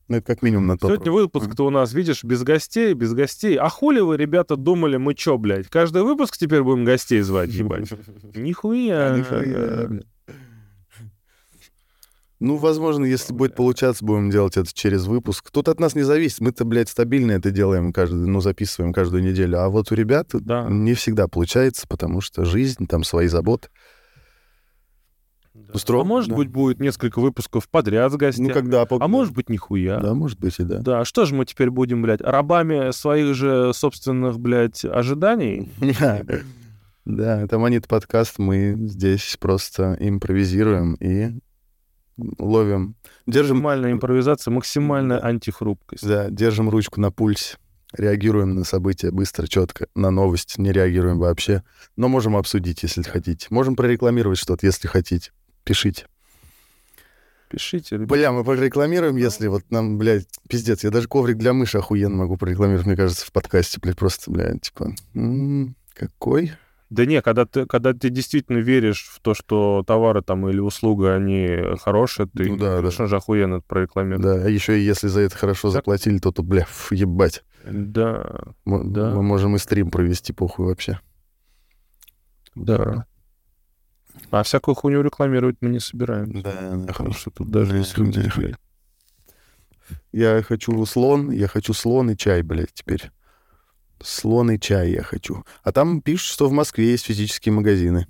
Ну, 0.09 0.19
это 0.19 0.27
как 0.27 0.43
минимум 0.43 0.69
на 0.69 0.79
то. 0.79 0.87
Сегодня 0.87 1.11
выпуск-то 1.11 1.67
у 1.67 1.71
нас, 1.71 1.93
видишь, 1.93 2.23
без 2.23 2.45
гостей, 2.45 2.95
без 2.95 3.13
гостей. 3.13 3.57
А 3.57 3.69
хули 3.69 4.01
вы, 4.01 4.17
ребята, 4.17 4.57
думали, 4.57 4.97
мы 4.97 5.15
чё, 5.15 5.37
блядь? 5.37 5.69
Каждый 5.69 6.03
выпуск 6.03 6.37
теперь 6.37 6.63
будем 6.63 6.85
гостей 6.85 7.21
звать, 7.23 7.51
ебать. 7.51 7.91
Нихуя. 8.35 9.17
Нихуя, 9.17 10.01
Ну, 12.39 12.57
возможно, 12.57 13.05
если 13.07 13.33
будет 13.33 13.55
получаться, 13.55 14.05
будем 14.05 14.29
делать 14.31 14.59
это 14.59 14.69
через 14.73 15.07
выпуск. 15.07 15.51
Тут 15.51 15.69
от 15.69 15.81
нас 15.81 15.95
не 15.95 16.03
зависит. 16.03 16.41
Мы-то, 16.41 16.67
блядь, 16.67 16.91
стабильно 16.91 17.33
это 17.33 17.51
делаем 17.51 17.93
каждый, 17.95 18.27
ну, 18.29 18.41
записываем 18.41 18.93
каждую 18.93 19.23
неделю. 19.23 19.59
А 19.63 19.69
вот 19.71 19.91
у 19.91 19.95
ребят 19.95 20.29
Да. 20.33 20.67
не 20.69 20.93
всегда 20.93 21.29
получается, 21.29 21.87
потому 21.89 22.21
что 22.21 22.45
жизнь, 22.45 22.87
там 22.87 23.05
свои 23.05 23.29
заботы. 23.29 23.69
Да. 25.55 25.73
Устро- 25.73 26.03
А 26.03 26.05
может 26.05 26.29
да. 26.29 26.37
быть, 26.37 26.49
будет 26.49 26.79
несколько 26.79 27.19
выпусков 27.21 27.71
подряд 27.71 28.13
с 28.13 28.17
гостями. 28.17 28.49
Ну, 28.49 28.53
когда... 28.53 28.87
А 28.89 29.09
может 29.09 29.33
быть, 29.33 29.49
нихуя. 29.49 29.99
Да, 30.01 30.13
может 30.13 30.39
быть 30.39 30.59
и 30.59 30.65
да. 30.65 30.81
Да, 30.81 31.05
что 31.07 31.25
же 31.25 31.35
мы 31.35 31.47
теперь 31.47 31.71
будем, 31.71 32.03
блядь, 32.03 32.21
рабами 32.21 32.91
своих 32.93 33.35
же 33.35 33.73
собственных, 33.73 34.39
блядь, 34.39 34.85
ожиданий? 34.85 35.71
Да, 37.07 37.41
это 37.41 37.57
Монит 37.61 37.87
подкаст. 37.87 38.41
Мы 38.41 38.75
здесь 38.89 39.37
просто 39.39 39.97
импровизируем 40.01 40.95
и 40.95 41.39
ловим. 42.39 42.95
Держим, 43.27 43.57
Максимальная 43.57 43.93
импровизация, 43.93 44.51
максимальная 44.53 45.19
антихрупкость. 45.19 46.07
да, 46.07 46.31
держим 46.31 46.69
ручку 46.71 47.01
на 47.01 47.11
пульсе. 47.11 47.57
Реагируем 47.93 48.55
на 48.55 48.65
события 48.65 49.11
быстро, 49.11 49.47
четко. 49.47 49.87
На 49.95 50.11
новость 50.11 50.59
не 50.59 50.73
реагируем 50.73 51.19
вообще. 51.19 51.63
Но 51.97 52.09
можем 52.09 52.37
обсудить, 52.37 52.83
если 52.83 53.03
хотите. 53.03 53.47
Можем 53.51 53.77
прорекламировать 53.77 54.39
что-то, 54.39 54.67
если 54.67 54.89
хотите. 54.89 55.31
Пишите. 55.65 56.07
Пишите, 57.49 57.95
ребят. 57.95 58.09
Бля, 58.09 58.33
мы 58.33 58.43
прорекламируем, 58.45 59.17
если 59.17 59.47
вот 59.47 59.63
нам, 59.71 59.99
блядь, 59.99 60.27
пиздец. 60.49 60.83
Я 60.83 60.91
даже 60.91 61.07
коврик 61.07 61.37
для 61.37 61.53
мыши 61.53 61.79
охуенно 61.79 62.17
могу 62.17 62.37
прорекламировать, 62.37 62.87
мне 62.87 62.97
кажется, 62.97 63.25
в 63.25 63.31
подкасте, 63.33 63.79
блядь, 63.81 63.97
просто, 63.97 64.31
блядь, 64.33 64.63
типа... 64.63 64.93
м, 65.15 65.77
Какой? 65.95 66.53
Да 66.89 67.05
не, 67.05 67.21
когда 67.21 67.47
ты, 67.47 67.67
когда 67.67 67.93
ты 67.95 68.11
действительно 68.11 68.59
веришь 68.59 69.09
в 69.13 69.21
то, 69.21 69.35
что 69.35 69.83
товары 69.87 70.23
там 70.23 70.49
или 70.49 70.61
услуга, 70.61 71.15
они 71.17 71.49
хорошие, 71.81 72.27
ты, 72.29 72.49
Ну 72.49 72.57
да, 72.57 72.77
да. 72.77 72.77
конечно 72.79 73.07
же, 73.09 73.17
охуенно 73.17 73.57
это 73.57 73.65
прорекламируешь. 73.67 74.23
Да, 74.23 74.35
а 74.45 74.49
еще 74.49 74.79
и 74.79 74.83
если 74.85 75.09
за 75.09 75.23
это 75.23 75.37
хорошо 75.37 75.69
Так. 75.69 75.73
заплатили, 75.81 76.19
то, 76.19 76.31
то 76.31 76.43
бля, 76.45 76.65
фу, 76.65 76.95
ебать. 76.95 77.43
Да, 77.65 78.39
Мы, 78.65 78.85
Да. 78.85 79.11
мы 79.11 79.23
можем 79.25 79.57
и 79.57 79.59
стрим 79.59 79.91
провести, 79.91 80.33
похуй 80.33 80.67
вообще. 80.67 81.01
да. 82.55 83.05
А 84.31 84.43
всякую 84.45 84.75
хуйню 84.77 85.03
рекламировать 85.03 85.57
мы 85.61 85.69
не 85.69 85.81
собираемся. 85.81 86.43
Да, 86.43 86.85
Потому 86.87 87.13
что 87.13 87.31
тут 87.31 87.51
даже 87.51 87.77
есть 87.77 87.99
люди, 87.99 88.31
блядь. 88.37 88.55
Я 90.13 90.43
хочу 90.43 90.85
слон, 90.87 91.31
я 91.31 91.49
хочу 91.49 91.75
слон 91.75 92.11
и 92.11 92.17
чай, 92.17 92.43
блядь, 92.43 92.73
теперь. 92.73 93.11
Слон 94.03 94.51
и 94.51 94.59
чай 94.59 94.91
я 94.93 95.03
хочу. 95.03 95.45
А 95.63 95.73
там 95.73 96.01
пишут, 96.03 96.29
что 96.33 96.49
в 96.49 96.53
Москве 96.53 96.91
есть 96.91 97.07
физические 97.07 97.53
магазины. 97.55 98.07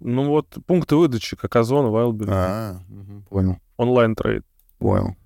Ну 0.00 0.26
вот, 0.28 0.58
пункты 0.66 0.96
выдачи, 0.96 1.36
как 1.36 1.54
Озон, 1.56 1.86
Wildberries, 1.86 2.28
А, 2.32 2.80
мгм, 2.88 3.22
понял, 3.30 3.58
онлайн-трейд. 3.76 4.44
понял. 4.78 5.16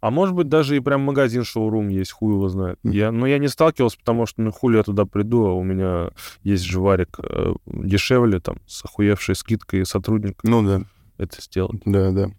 А 0.00 0.10
может 0.10 0.34
быть, 0.34 0.48
даже 0.48 0.76
и 0.76 0.80
прям 0.80 1.00
магазин 1.02 1.44
шоурум 1.44 1.88
есть, 1.88 2.10
хуй 2.10 2.34
его 2.34 2.48
знает. 2.48 2.78
Мгм. 2.82 2.92
Я, 2.92 3.10
но 3.12 3.26
я 3.26 3.38
не 3.38 3.48
сталкивался, 3.48 3.96
потому 3.98 4.26
что, 4.26 4.42
ну, 4.42 4.50
хули 4.50 4.76
я 4.76 4.82
туда 4.82 5.04
приду, 5.06 5.46
а 5.46 5.52
у 5.54 5.62
меня 5.62 6.10
есть 6.42 6.64
же 6.64 6.80
варик 6.80 7.18
э, 7.22 7.54
дешевле, 7.66 8.40
там, 8.40 8.56
с 8.66 8.84
охуевшей 8.84 9.34
скидкой 9.36 9.86
сотрудник 9.86 10.40
Ну 10.42 10.62
да, 10.66 10.82
это 11.18 11.40
сделать. 11.40 11.80
да, 11.84 12.10
да. 12.10 12.30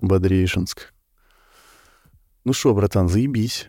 Бодрейшинск. 0.00 0.92
Ну 2.44 2.52
что, 2.52 2.74
братан, 2.74 3.08
заебись. 3.08 3.68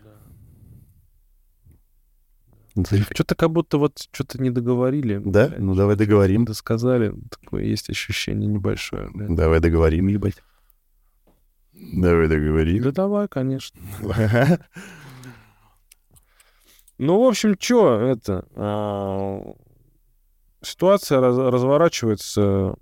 Что-то 2.86 3.34
как 3.34 3.50
будто 3.50 3.78
вот 3.78 3.98
что-то 4.12 4.40
не 4.40 4.50
договорили. 4.50 5.20
Да? 5.24 5.52
Ну 5.58 5.74
давай 5.74 5.96
договорим. 5.96 6.44
Досказали. 6.44 7.14
Такое 7.30 7.64
есть 7.64 7.90
ощущение 7.90 8.48
небольшое. 8.48 9.08
блядь. 9.12 9.34
Давай 9.34 9.60
договорим, 9.60 10.06
ебать. 10.08 10.42
Давай 11.72 12.28
договорим. 12.28 12.82
Да 12.82 12.92
давай, 12.92 13.28
конечно. 13.28 13.80
Ну, 16.98 17.22
в 17.22 17.28
общем, 17.28 17.54
что 17.58 18.00
это? 18.00 18.44
а, 18.56 19.40
Ситуация 20.60 21.20
раз- 21.20 21.38
разворачивается 21.38 22.74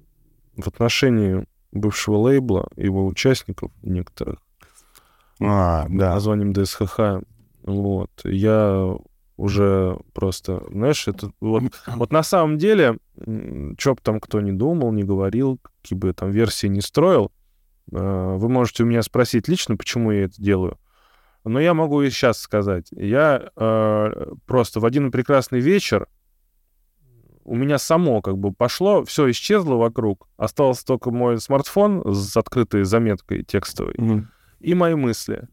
в 0.56 0.66
отношении 0.66 1.46
бывшего 1.72 2.16
лейбла, 2.16 2.66
его 2.76 3.06
участников 3.06 3.70
некоторых, 3.82 4.38
А, 5.42 5.84
да. 5.90 6.14
названием 6.14 6.54
ДСХХ. 6.54 7.22
Вот. 7.64 8.10
Я 8.24 8.96
уже 9.36 9.98
просто, 10.14 10.62
знаешь, 10.70 11.06
это 11.08 11.30
вот, 11.40 11.64
вот 11.86 12.12
на 12.12 12.22
самом 12.22 12.58
деле, 12.58 12.98
что 13.78 13.94
бы 13.94 14.00
там 14.02 14.20
кто 14.20 14.40
ни 14.40 14.50
думал, 14.52 14.92
не 14.92 15.04
говорил, 15.04 15.58
какие 15.82 15.98
бы 15.98 16.12
там 16.12 16.30
версии 16.30 16.66
не 16.68 16.80
строил, 16.80 17.32
э, 17.92 17.96
вы 18.36 18.48
можете 18.48 18.82
у 18.82 18.86
меня 18.86 19.02
спросить 19.02 19.48
лично, 19.48 19.76
почему 19.76 20.10
я 20.10 20.24
это 20.24 20.40
делаю. 20.40 20.78
Но 21.44 21.60
я 21.60 21.74
могу 21.74 22.02
и 22.02 22.10
сейчас 22.10 22.38
сказать. 22.40 22.88
Я 22.90 23.50
э, 23.56 24.32
просто 24.46 24.80
в 24.80 24.84
один 24.84 25.12
прекрасный 25.12 25.60
вечер 25.60 26.08
у 27.44 27.54
меня 27.54 27.78
само 27.78 28.20
как 28.22 28.38
бы 28.38 28.52
пошло, 28.52 29.04
все 29.04 29.30
исчезло 29.30 29.76
вокруг, 29.76 30.28
остался 30.36 30.84
только 30.84 31.12
мой 31.12 31.38
смартфон 31.38 32.02
с 32.12 32.36
открытой 32.36 32.82
заметкой 32.82 33.44
текстовой 33.44 33.94
Мгм. 33.96 34.28
и 34.58 34.74
мои 34.74 34.96
мысли. 34.96 35.46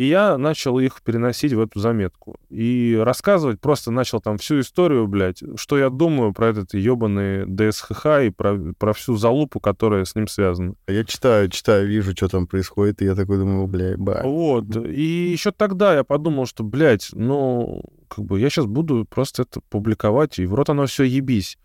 И 0.00 0.06
я 0.06 0.38
начал 0.38 0.78
их 0.78 1.02
переносить 1.02 1.52
в 1.52 1.60
эту 1.60 1.78
заметку. 1.78 2.40
И 2.48 2.98
рассказывать 2.98 3.60
просто 3.60 3.90
начал 3.90 4.18
там 4.18 4.38
всю 4.38 4.60
историю, 4.60 5.06
блядь, 5.06 5.42
что 5.56 5.76
я 5.76 5.90
думаю 5.90 6.32
про 6.32 6.48
этот 6.48 6.72
ебаный 6.72 7.44
ДСХХ 7.44 8.06
и 8.22 8.30
про, 8.30 8.72
про 8.78 8.94
всю 8.94 9.18
залупу, 9.18 9.60
которая 9.60 10.06
с 10.06 10.14
ним 10.14 10.26
связана. 10.26 10.72
А 10.86 10.92
Я 10.92 11.04
читаю, 11.04 11.50
читаю, 11.50 11.86
вижу, 11.86 12.12
что 12.16 12.28
там 12.28 12.46
происходит, 12.46 13.02
и 13.02 13.04
я 13.04 13.14
такой 13.14 13.36
думаю, 13.36 13.66
бля, 13.66 13.94
ба. 13.98 14.22
Вот. 14.24 14.74
И 14.74 15.02
еще 15.32 15.52
тогда 15.52 15.94
я 15.94 16.02
подумал, 16.02 16.46
что, 16.46 16.64
блядь, 16.64 17.10
ну, 17.12 17.82
как 18.08 18.24
бы 18.24 18.40
я 18.40 18.48
сейчас 18.48 18.64
буду 18.64 19.04
просто 19.04 19.42
это 19.42 19.60
публиковать, 19.68 20.38
и 20.38 20.46
в 20.46 20.54
рот 20.54 20.70
оно 20.70 20.86
все 20.86 21.04
ебись. 21.04 21.58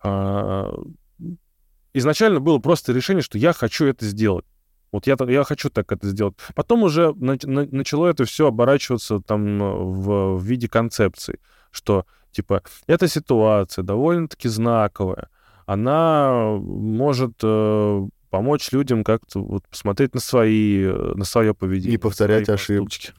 А, 0.00 0.72
изначально 1.92 2.38
было 2.38 2.58
просто 2.60 2.92
решение, 2.92 3.24
что 3.24 3.36
я 3.36 3.52
хочу 3.52 3.86
это 3.86 4.04
сделать. 4.04 4.44
Вот 4.92 5.06
я, 5.06 5.16
я 5.28 5.44
хочу 5.44 5.70
так 5.70 5.92
это 5.92 6.08
сделать. 6.08 6.34
Потом 6.54 6.82
уже 6.82 7.12
на- 7.14 7.38
на- 7.44 7.68
начало 7.70 8.06
это 8.08 8.24
все 8.24 8.46
оборачиваться 8.48 9.20
там 9.20 9.62
э, 9.62 9.72
в, 9.74 10.36
в 10.36 10.42
виде 10.44 10.68
концепций, 10.68 11.36
что, 11.70 12.04
типа, 12.32 12.62
эта 12.86 13.06
ситуация 13.08 13.84
довольно-таки 13.84 14.48
знаковая. 14.48 15.28
Она 15.66 16.56
может 16.60 17.34
э, 17.42 18.08
помочь 18.30 18.72
людям 18.72 19.04
как-то 19.04 19.40
вот 19.40 19.68
посмотреть 19.68 20.14
на 20.14 20.20
свои, 20.20 20.82
э, 20.84 21.12
на 21.14 21.24
свое 21.24 21.54
поведение. 21.54 21.92
Не 21.92 21.96
на 21.96 22.00
повторять 22.02 22.48
ошибки. 22.48 23.12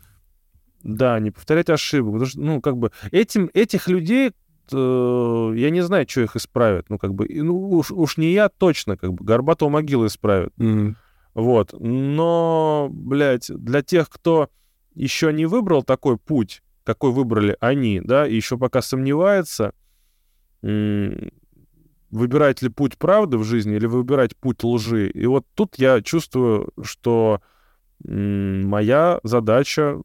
да, 0.84 1.20
не 1.20 1.32
повторять 1.32 1.70
ошибок. 1.70 2.14
Потому 2.14 2.30
что, 2.30 2.42
ну, 2.42 2.60
как 2.62 2.76
бы, 2.78 2.92
этим, 3.12 3.50
этих 3.54 3.88
людей, 3.88 4.32
э, 4.74 5.54
я 5.56 5.70
не 5.70 5.82
знаю, 5.82 6.06
что 6.10 6.22
их 6.22 6.36
исправят. 6.36 6.90
Ну, 6.90 6.98
как 6.98 7.14
бы, 7.14 7.26
и, 7.28 7.42
ну, 7.42 7.58
уж, 7.70 7.92
уж 7.92 8.18
не 8.18 8.32
я 8.34 8.50
точно, 8.50 8.98
как 8.98 9.14
бы, 9.14 9.24
Горбатого 9.24 9.70
могилы 9.70 10.08
исправят. 10.08 10.52
Мгм. 10.58 10.98
Вот. 11.34 11.74
Но, 11.80 12.90
блядь, 12.92 13.50
для 13.50 13.82
тех, 13.82 14.10
кто 14.10 14.50
еще 14.94 15.32
не 15.32 15.46
выбрал 15.46 15.84
такой 15.84 16.18
путь, 16.18 16.62
какой 16.84 17.12
выбрали 17.12 17.56
они, 17.60 18.02
да, 18.04 18.28
и 18.28 18.36
еще 18.36 18.58
пока 18.58 18.82
сомневается, 18.82 19.74
выбирать 20.62 22.62
ли 22.62 22.70
путь 22.70 22.98
правды 22.98 23.38
в 23.38 23.44
жизни 23.44 23.76
или 23.76 23.86
выбирать 23.86 24.36
путь 24.36 24.64
лжи. 24.64 25.10
И 25.10 25.26
вот 25.26 25.46
тут 25.56 25.76
я 25.78 26.02
чувствую, 26.02 26.72
что 26.82 27.42
моя 28.04 29.20
задача 29.24 30.02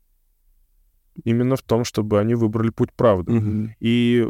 именно 1.24 1.56
в 1.56 1.62
том, 1.62 1.84
чтобы 1.84 2.20
они 2.20 2.34
выбрали 2.34 2.70
путь 2.70 2.92
правды. 2.92 3.32
Мгм. 3.32 3.74
И 3.80 4.26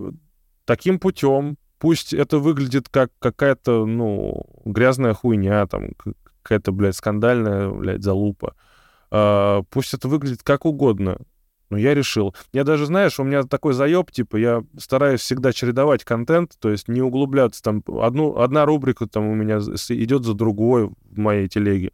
таким 0.64 0.98
путем, 0.98 1.58
пусть 1.78 2.14
это 2.14 2.38
выглядит 2.38 2.88
как 2.88 3.10
какая-то, 3.18 3.86
ну, 3.86 4.44
грязная 4.64 5.14
хуйня, 5.14 5.66
там, 5.66 5.90
какая-то, 6.46 6.70
блядь, 6.72 6.96
скандальная, 6.96 7.70
блядь, 7.70 8.02
залупа, 8.04 8.54
а, 9.10 9.62
пусть 9.70 9.94
это 9.94 10.06
выглядит 10.08 10.42
как 10.44 10.64
угодно, 10.64 11.18
но 11.70 11.76
я 11.76 11.94
решил. 11.94 12.34
Я 12.52 12.62
даже, 12.62 12.86
знаешь, 12.86 13.18
у 13.18 13.24
меня 13.24 13.42
такой 13.42 13.72
заеб, 13.72 14.12
типа, 14.12 14.36
я 14.36 14.62
стараюсь 14.78 15.20
всегда 15.20 15.52
чередовать 15.52 16.04
контент, 16.04 16.52
то 16.60 16.70
есть 16.70 16.86
не 16.86 17.02
углубляться 17.02 17.60
там. 17.62 17.82
Одну, 18.00 18.38
одна 18.38 18.64
рубрика 18.64 19.08
там 19.08 19.26
у 19.26 19.34
меня 19.34 19.58
идет 19.58 20.24
за 20.24 20.34
другой 20.34 20.90
в 21.10 21.18
моей 21.18 21.48
телеге. 21.48 21.90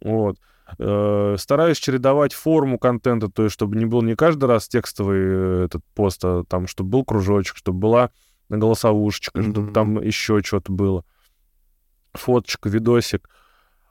Вот. 0.00 0.38
Э, 0.78 1.36
Стараюсь 1.38 1.78
чередовать 1.78 2.32
форму 2.32 2.78
контента, 2.78 3.28
то 3.28 3.42
есть 3.42 3.52
чтобы 3.54 3.76
не 3.76 3.84
был 3.84 4.00
не 4.02 4.16
каждый 4.16 4.46
раз 4.46 4.68
текстовый 4.68 5.18
э, 5.20 5.64
этот 5.66 5.82
пост, 5.94 6.24
а 6.24 6.44
там, 6.44 6.66
чтобы 6.66 6.90
был 6.90 7.04
кружочек, 7.04 7.56
чтобы 7.56 7.78
была 7.78 8.10
голосовушечка, 8.48 9.42
чтобы 9.42 9.62
Мгм. 9.62 9.72
там 9.74 10.02
еще 10.02 10.40
что-то 10.42 10.72
было. 10.72 11.04
Фоточка, 12.14 12.68
видосик. 12.70 13.28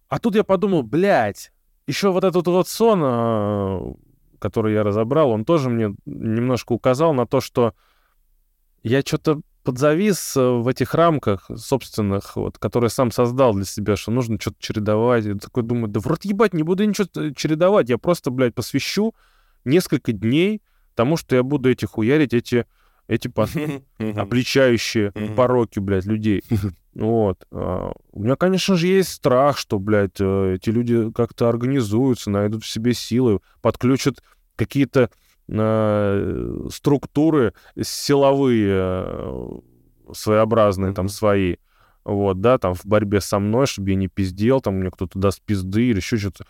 А 0.09 0.19
тут 0.19 0.35
я 0.35 0.43
подумал, 0.43 0.83
блядь, 0.83 1.51
еще 1.85 2.11
вот 2.11 2.23
этот 2.23 2.47
вот 2.47 2.67
сон, 2.67 3.01
а, 3.03 3.93
который 4.39 4.73
я 4.73 4.83
разобрал, 4.83 5.31
он 5.31 5.45
тоже 5.45 5.69
мне 5.69 5.95
немножко 6.05 6.73
указал 6.73 7.13
на 7.13 7.25
то, 7.25 7.41
что 7.41 7.73
я 8.83 9.01
что-то 9.01 9.41
подзавис 9.67 10.37
э, 10.37 10.41
в 10.41 10.65
этих 10.69 10.93
рамках 10.93 11.51
собственных, 11.57 12.37
вот, 12.37 12.57
которые 12.57 12.89
сам 12.89 13.11
создал 13.11 13.53
для 13.53 13.65
себя, 13.65 13.97
что 13.97 14.11
нужно 14.11 14.39
что-то 14.39 14.55
чередовать. 14.59 15.25
Я 15.25 15.35
такой 15.35 15.63
думаю, 15.63 15.89
да 15.89 15.99
в 15.99 16.07
рот 16.07 16.23
ебать, 16.23 16.53
не 16.53 16.63
буду 16.63 16.85
ничего 16.85 17.07
э, 17.17 17.33
чередовать, 17.35 17.89
я 17.89 17.97
просто, 17.97 18.31
блядь, 18.31 18.55
посвящу 18.55 19.13
несколько 19.65 20.13
дней 20.13 20.61
тому, 20.95 21.17
что 21.17 21.35
я 21.35 21.43
буду 21.43 21.69
эти 21.69 21.83
хуярить, 21.83 22.33
эти, 22.33 22.65
эти 23.07 23.27
посты, 23.33 23.83
обличающие 23.99 25.11
пороки, 25.35 25.79
блядь, 25.79 26.05
людей. 26.05 26.43
Вот. 26.93 27.45
А, 27.51 27.91
у 28.11 28.23
меня, 28.23 28.35
конечно 28.35 28.75
же, 28.75 28.87
есть 28.87 29.09
страх, 29.09 29.59
что, 29.59 29.77
блядь, 29.77 30.19
э, 30.19 30.55
эти 30.55 30.71
люди 30.71 31.11
как-то 31.11 31.47
организуются, 31.47 32.31
найдут 32.31 32.63
в 32.63 32.67
себе 32.67 32.95
силы, 32.95 33.39
подключат 33.61 34.23
какие-то 34.55 35.11
э, 35.47 36.67
структуры 36.71 37.53
силовые, 37.79 38.79
э, 38.79 39.59
своеобразные, 40.11 40.93
там, 40.93 41.07
свои. 41.07 41.57
Вот, 42.03 42.41
да, 42.41 42.57
там, 42.57 42.73
в 42.73 42.85
борьбе 42.85 43.21
со 43.21 43.37
мной, 43.37 43.67
чтобы 43.67 43.91
я 43.91 43.95
не 43.95 44.07
пиздел, 44.07 44.59
там, 44.61 44.75
мне 44.75 44.89
кто-то 44.89 45.19
даст 45.19 45.41
пизды 45.43 45.89
или 45.89 45.97
еще 45.97 46.17
что-то. 46.17 46.45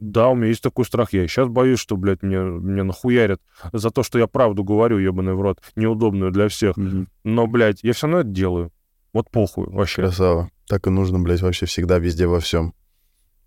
Да, 0.00 0.28
у 0.28 0.34
меня 0.34 0.48
есть 0.48 0.62
такой 0.62 0.84
страх. 0.84 1.12
Я 1.12 1.24
и 1.24 1.26
сейчас 1.26 1.48
боюсь, 1.48 1.80
что, 1.80 1.96
блядь, 1.96 2.22
мне, 2.22 2.38
мне 2.40 2.82
нахуярят 2.82 3.40
за 3.72 3.90
то, 3.90 4.02
что 4.02 4.18
я 4.18 4.26
правду 4.26 4.62
говорю, 4.62 4.98
ебаный 4.98 5.34
в 5.34 5.40
рот, 5.40 5.58
неудобную 5.76 6.30
для 6.30 6.48
всех. 6.48 6.76
Мгм. 6.76 7.08
Но, 7.24 7.46
блядь, 7.46 7.82
я 7.82 7.92
все 7.92 8.06
равно 8.06 8.20
это 8.20 8.28
делаю. 8.28 8.72
Вот 9.12 9.30
похуй 9.30 9.66
вообще. 9.68 10.02
Красава. 10.02 10.50
Так 10.68 10.86
и 10.86 10.90
нужно, 10.90 11.18
блядь, 11.18 11.42
вообще 11.42 11.66
всегда, 11.66 11.98
везде, 11.98 12.26
во 12.26 12.40
всем. 12.40 12.74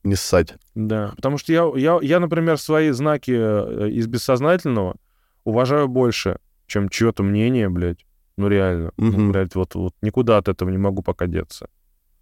Не 0.04 0.16
ссать. 0.16 0.56
Да, 0.74 1.14
потому 1.16 1.38
что 1.38 1.54
я, 1.54 1.72
я, 1.76 1.99
я, 2.02 2.20
например, 2.20 2.58
свои 2.58 2.89
знаки 2.89 3.32
э, 3.32 3.89
из 3.91 4.08
бессознательного 4.08 4.95
уважаю 5.43 5.88
больше, 5.88 6.38
чем 6.66 6.89
чье-то 6.89 7.22
мнение, 7.24 7.70
блядь. 7.70 8.06
Ну, 8.38 8.47
реально. 8.47 8.91
Ну, 8.97 9.08
Мгм. 9.12 9.32
блядь, 9.32 9.54
вот, 9.56 9.76
вот 9.76 9.93
никуда 10.02 10.38
от 10.38 10.47
этого 10.47 10.70
не 10.70 10.78
могу 10.78 11.04
пока 11.04 11.28
деться. 11.28 11.68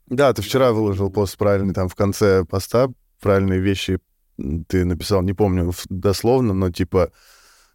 Да, 0.08 0.34
ты 0.34 0.42
вчера 0.42 0.74
выложил 0.74 1.10
пост 1.10 1.38
правильный, 1.38 1.74
там 1.74 1.88
в 1.88 1.96
конце 1.96 2.44
поста 2.44 2.90
правильные 3.22 3.60
вещи 3.60 4.00
ты 4.68 4.86
написал, 4.86 5.22
не 5.22 5.34
помню 5.34 5.74
дословно, 5.90 6.54
но 6.54 6.72
типа 6.72 7.12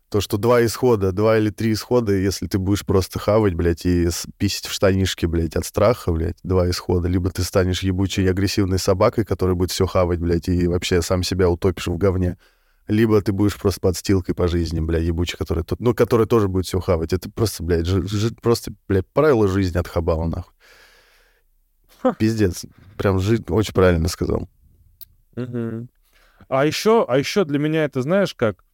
то, 0.09 0.21
что 0.21 0.37
два 0.37 0.65
исхода, 0.65 1.13
два 1.13 1.39
или 1.39 1.51
три 1.51 1.73
исхода, 1.73 2.13
если 2.13 2.47
ты 2.47 2.59
будешь 2.59 2.87
просто 2.87 3.19
хавать, 3.19 3.55
блядь, 3.55 3.85
и 3.85 4.09
писать 4.37 4.67
в 4.67 4.73
штанишки, 4.73 5.27
блядь, 5.27 5.57
от 5.57 5.65
страха, 5.65 6.13
блядь, 6.13 6.39
два 6.43 6.71
исхода. 6.71 7.09
Либо 7.09 7.31
ты 7.31 7.43
станешь 7.43 7.83
ебучей 7.83 8.25
и 8.25 8.29
агрессивной 8.29 8.79
собакой, 8.79 9.25
которая 9.25 9.57
будет 9.57 9.73
все 9.73 9.87
хавать, 9.87 10.21
блядь, 10.21 10.49
и 10.49 10.69
вообще 10.69 11.03
сам 11.03 11.23
себя 11.23 11.49
утопишь 11.49 11.89
в 11.89 11.97
говне. 11.97 12.39
Либо 12.87 13.21
ты 13.23 13.33
будешь 13.33 13.57
просто 13.57 13.81
подстилкой 13.81 14.35
по 14.35 14.47
жизни, 14.47 14.79
блядь, 14.79 15.05
ебучей, 15.05 15.37
которая, 15.39 15.65
ну, 15.79 15.95
которая 15.95 16.27
тоже 16.27 16.49
будет 16.49 16.67
все 16.67 16.81
хавать. 16.81 17.13
Это 17.13 17.31
просто, 17.31 17.63
блядь, 17.63 17.87
жи- 17.87 18.07
жи- 18.07 18.35
просто, 18.41 18.73
блядь, 18.87 19.07
правила 19.09 19.49
жизни 19.49 19.79
от 19.79 19.89
хабала, 19.89 20.27
нахуй. 20.27 20.55
Пиздец. 22.19 22.67
Прям 22.99 23.19
жить 23.19 23.51
очень 23.51 23.73
правильно 23.73 24.09
сказал. 24.09 24.49
А 26.49 26.67
еще, 26.67 27.05
а 27.09 27.19
еще 27.19 27.45
для 27.45 27.59
меня 27.59 27.85
это, 27.85 28.03
знаешь, 28.03 28.35
как 28.35 28.65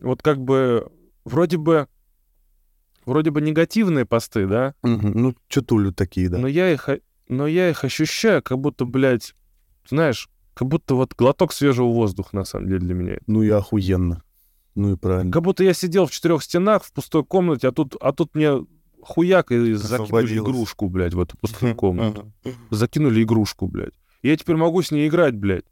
вот 0.00 0.22
как 0.22 0.40
бы 0.40 0.90
вроде 1.24 1.56
бы 1.56 1.88
вроде 3.06 3.30
бы 3.30 3.40
негативные 3.40 4.04
посты, 4.04 4.46
да, 4.46 4.74
Мгм. 4.82 5.12
Ну, 5.14 5.34
чё 5.48 5.62
тулю 5.62 5.92
такие, 5.92 6.28
да. 6.28 6.38
но 6.38 6.46
я 6.46 6.70
их, 6.72 6.88
но 7.28 7.46
я 7.46 7.70
их 7.70 7.84
ощущаю, 7.84 8.42
как 8.42 8.58
будто, 8.58 8.84
блядь, 8.84 9.34
знаешь, 9.88 10.28
как 10.54 10.68
будто 10.68 10.94
вот 10.94 11.14
глоток 11.16 11.52
свежего 11.52 11.86
воздуха 11.88 12.34
на 12.36 12.44
самом 12.44 12.66
деле 12.68 12.80
для 12.80 12.94
меня. 12.94 13.18
Ну 13.26 13.42
и 13.42 13.48
охуенно. 13.48 14.22
Ну 14.74 14.92
и 14.92 14.96
правильно. 14.96 15.32
Как 15.32 15.42
будто 15.42 15.64
я 15.64 15.72
сидел 15.72 16.06
в 16.06 16.10
четырех 16.10 16.42
стенах 16.42 16.84
в 16.84 16.92
пустой 16.92 17.24
комнате, 17.24 17.68
а 17.68 17.72
тут, 17.72 17.96
а 18.00 18.12
тут 18.12 18.34
мне 18.34 18.66
хуяк 19.00 19.50
и 19.52 19.72
закинули 19.74 20.38
игрушку, 20.38 20.88
блядь, 20.88 21.14
в 21.14 21.20
эту 21.20 21.36
пустую 21.38 21.74
комнату. 21.76 22.32
Закинули 22.70 23.22
игрушку, 23.22 23.66
блядь. 23.68 23.94
И 24.22 24.28
я 24.28 24.36
теперь 24.36 24.56
могу 24.56 24.82
с 24.82 24.90
ней 24.90 25.08
играть, 25.08 25.34
блядь. 25.36 25.64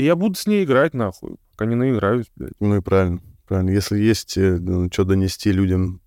И 0.00 0.04
я 0.04 0.16
буду 0.16 0.34
с 0.34 0.46
ней 0.46 0.64
играть, 0.64 0.94
нахуй, 0.94 1.36
пока 1.50 1.66
не 1.66 1.74
наиграюсь, 1.74 2.24
блядь. 2.34 2.54
Ну 2.58 2.78
и 2.78 2.80
правильно. 2.80 3.20
Правильно. 3.46 3.68
Если 3.68 3.98
есть 3.98 4.30
что 4.30 5.04
донести 5.04 5.52
людям, 5.52 6.00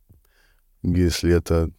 если 0.81 1.31
это 1.31 1.69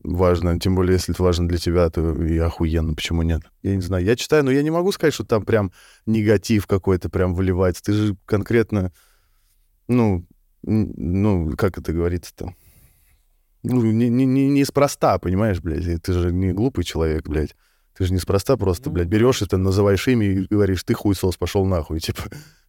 важно, 0.00 0.60
тем 0.60 0.74
более, 0.74 0.92
если 0.92 1.14
это 1.14 1.22
важно 1.22 1.48
для 1.48 1.56
тебя, 1.56 1.88
то 1.88 2.12
и 2.22 2.36
охуенно, 2.36 2.92
почему 2.92 3.22
нет? 3.22 3.40
Я 3.62 3.74
не 3.74 3.80
знаю. 3.80 4.04
Я 4.04 4.16
читаю, 4.16 4.44
но 4.44 4.50
я 4.50 4.62
не 4.62 4.70
могу 4.70 4.92
сказать, 4.92 5.14
что 5.14 5.24
там 5.24 5.46
прям 5.46 5.72
негатив 6.04 6.66
какой-то 6.66 7.08
прям 7.08 7.34
выливается. 7.34 7.82
Ты 7.82 7.92
же 7.94 8.16
конкретно, 8.26 8.92
ну, 9.88 10.26
ну, 10.60 11.54
как 11.56 11.78
это 11.78 11.94
говорится-то? 11.94 12.54
Ну, 13.62 13.80
не, 13.80 14.10
не, 14.10 14.26
не, 14.26 14.50
неспроста, 14.50 15.18
понимаешь, 15.18 15.62
блядь? 15.62 16.02
Ты 16.02 16.12
же 16.12 16.34
не 16.34 16.52
глупый 16.52 16.84
человек, 16.84 17.26
блядь. 17.26 17.56
Ты 17.96 18.04
же 18.06 18.12
неспроста 18.12 18.56
просто, 18.56 18.88
Ну, 18.90 18.94
блядь, 18.94 19.08
берешь 19.08 19.42
это, 19.42 19.56
называешь 19.56 20.08
имя 20.08 20.26
и 20.26 20.46
говоришь, 20.50 20.82
ты 20.82 20.94
хуесос, 20.94 21.36
пошел 21.36 21.64
нахуй. 21.64 22.00
Типа, 22.00 22.22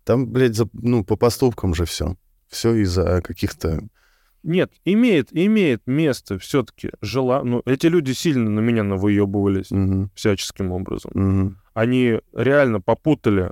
там, 0.03 0.27
блядь, 0.27 0.55
за- 0.55 0.69
ну, 0.73 1.03
по 1.03 1.15
поступкам 1.15 1.73
же 1.73 1.85
все. 1.85 2.15
Все 2.47 2.73
из-за 2.75 3.21
каких-то... 3.21 3.81
Нет, 4.43 4.71
имеет, 4.85 5.29
имеет 5.31 5.81
место 5.87 6.37
все-таки 6.37 6.91
жила. 7.01 7.43
Ну, 7.43 7.63
эти 7.65 7.87
люди 7.87 8.11
сильно 8.11 8.47
на 8.51 8.59
меня 8.59 8.83
навыебывались 8.83 9.71
Мгм, 9.71 10.11
всяческим 10.13 10.71
образом. 10.71 11.11
мгм, 11.15 11.57
Они 11.73 12.19
реально 12.33 12.79
попутали, 12.79 13.51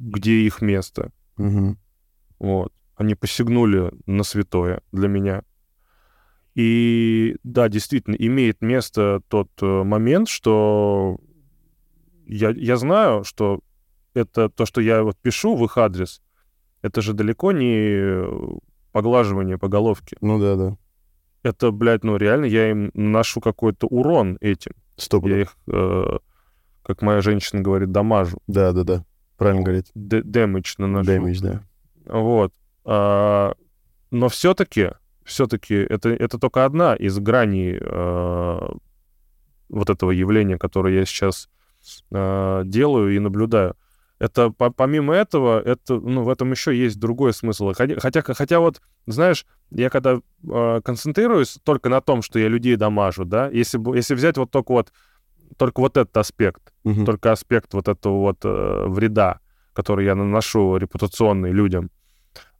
где 0.00 0.32
их 0.32 0.60
место. 0.60 1.12
мгм. 1.36 1.78
Вот. 2.40 2.72
Они 2.96 3.14
посягнули 3.14 3.92
на 4.06 4.24
святое 4.24 4.80
для 4.90 5.06
меня. 5.06 5.42
И 6.56 7.36
да, 7.44 7.68
действительно, 7.68 8.14
имеет 8.14 8.62
место 8.62 9.20
тот 9.28 9.50
э, 9.60 9.82
момент, 9.84 10.28
что 10.28 11.18
я, 12.26 12.48
я 12.50 12.78
знаю, 12.78 13.24
что 13.24 13.60
это 14.14 14.48
то, 14.48 14.64
что 14.64 14.80
я 14.80 15.02
вот 15.02 15.18
пишу 15.18 15.54
в 15.54 15.62
их 15.66 15.76
адрес, 15.76 16.22
это 16.80 17.02
же 17.02 17.12
далеко 17.12 17.52
не 17.52 18.58
поглаживание 18.90 19.58
по 19.58 19.68
головке. 19.68 20.16
Ну 20.22 20.40
да, 20.40 20.56
да. 20.56 20.76
Это, 21.42 21.72
блядь, 21.72 22.04
ну 22.04 22.16
реально 22.16 22.46
я 22.46 22.70
им 22.70 22.90
наношу 22.94 23.42
какой-то 23.42 23.86
урон 23.86 24.38
этим. 24.40 24.72
Стоп. 24.96 25.26
Я 25.26 25.42
их, 25.42 25.56
э, 25.70 26.18
как 26.82 27.02
моя 27.02 27.20
женщина 27.20 27.60
говорит, 27.60 27.92
дамажу. 27.92 28.38
Да, 28.46 28.72
да, 28.72 28.82
да. 28.84 29.04
Правильно 29.36 29.62
говорить. 29.62 29.90
Д- 29.94 30.22
Дэмэдж 30.22 30.76
наношу. 30.78 31.06
Дэмидж, 31.06 31.40
да. 31.42 31.62
Вот. 32.06 32.54
А, 32.86 33.52
но 34.10 34.30
все-таки, 34.30 34.92
все-таки 35.26 35.74
это, 35.74 36.08
это 36.10 36.38
только 36.38 36.64
одна 36.64 36.94
из 36.94 37.18
граней 37.18 37.78
а, 37.80 38.76
вот 39.68 39.90
этого 39.90 40.10
явления, 40.12 40.56
которое 40.58 40.94
я 40.94 41.04
сейчас 41.04 41.48
а, 42.12 42.62
делаю 42.64 43.14
и 43.14 43.18
наблюдаю. 43.18 43.76
Это 44.18 44.50
по- 44.50 44.70
помимо 44.70 45.14
этого, 45.14 45.60
это, 45.60 45.96
ну, 46.00 46.22
в 46.22 46.30
этом 46.30 46.50
еще 46.50 46.74
есть 46.74 46.98
другой 46.98 47.34
смысл. 47.34 47.72
Хотя, 47.74 48.00
хотя, 48.00 48.22
хотя 48.22 48.60
вот, 48.60 48.80
знаешь, 49.06 49.44
я 49.70 49.90
когда 49.90 50.20
а, 50.48 50.80
концентрируюсь 50.80 51.58
только 51.64 51.88
на 51.88 52.00
том, 52.00 52.22
что 52.22 52.38
я 52.38 52.48
людей 52.48 52.76
дамажу, 52.76 53.24
да, 53.24 53.48
если, 53.50 53.78
если 53.94 54.14
взять 54.14 54.38
вот 54.38 54.50
только 54.50 54.72
вот, 54.72 54.92
только 55.58 55.80
вот 55.80 55.96
этот 55.96 56.16
аспект, 56.16 56.72
Мгм. 56.84 57.04
только 57.04 57.32
аспект 57.32 57.74
вот 57.74 57.88
этого 57.88 58.20
вот 58.20 58.38
э, 58.44 58.84
вреда, 58.86 59.40
который 59.72 60.04
я 60.06 60.14
наношу 60.14 60.76
репутационный 60.76 61.52
людям. 61.52 61.90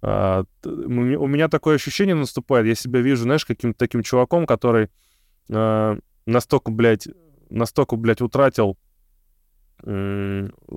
А, 0.03 0.45
у 0.65 0.69
меня- 1.27 1.49
такое 1.49 1.77
ощущение 1.77 2.15
наступает, 2.15 2.67
я 2.67 2.75
себя 2.75 3.01
вижу, 3.01 3.23
знаешь, 3.23 3.45
каким-то 3.45 3.79
таким 3.79 4.03
чуваком, 4.03 4.47
который 4.47 4.89
э, 5.49 5.99
настолько, 6.27 6.71
блядь, 6.71 7.09
настолько, 7.51 7.97
блядь, 7.97 8.21
утратил 8.21 8.77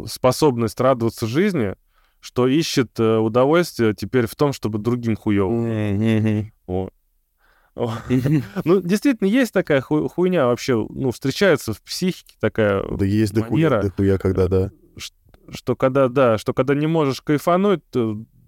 способность 0.05 0.79
радоваться 0.79 1.25
жизни, 1.27 1.75
что 2.19 2.47
ищет 2.47 2.99
э, 2.99 3.17
удовольствие 3.17 3.93
теперь 3.93 4.27
в 4.27 4.35
том, 4.35 4.51
чтобы 4.53 4.77
другим 4.77 5.15
хуёво. 5.15 5.51
Мгм. 5.51 6.51
Вот. 6.67 6.93
О. 7.75 7.93
Ну, 8.65 8.81
действительно, 8.81 9.27
есть 9.27 9.53
такая 9.53 9.79
ху- 9.79 10.07
хуйня 10.09 10.47
вообще, 10.47 10.85
ну, 10.89 11.11
встречается 11.11 11.73
в 11.73 11.81
психике 11.81 12.35
такая 12.41 12.83
Да 12.91 13.05
есть 13.05 13.33
дохуя, 13.33 14.17
когда, 14.17 14.47
да. 14.49 14.71
что 15.49 15.75
когда, 15.77 16.09
да, 16.09 16.37
что 16.37 16.53
когда 16.53 16.75
не 16.75 16.87
можешь 16.87 17.21
кайфануть, 17.21 17.81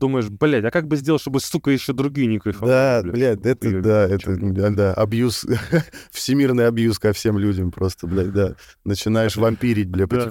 думаешь, 0.02 0.30
блядь, 0.30 0.66
а 0.66 0.72
как 0.72 0.88
бы 0.88 0.98
сделать, 0.98 1.22
чтобы, 1.22 1.40
сука, 1.40 1.72
еще 1.72 1.94
другие 1.94 2.28
не 2.28 2.40
кайфанули? 2.40 2.70
Да, 2.72 3.02
блядь? 3.04 3.14
блядь, 3.14 3.46
это, 3.46 3.68
Хуёвый, 3.68 3.84
да, 3.84 4.08
это, 4.08 4.36
да, 4.36 4.70
да, 4.72 4.94
абьюз, 4.96 5.46
всемирный 6.12 6.68
абьюз 6.68 7.00
ко 7.00 7.14
всем 7.14 7.38
людям 7.38 7.72
просто, 7.72 8.08
блядь, 8.08 8.34
да. 8.34 8.56
Начинаешь 8.84 9.36
вампирить, 9.38 9.90
бля, 9.90 10.08
Да. 10.08 10.30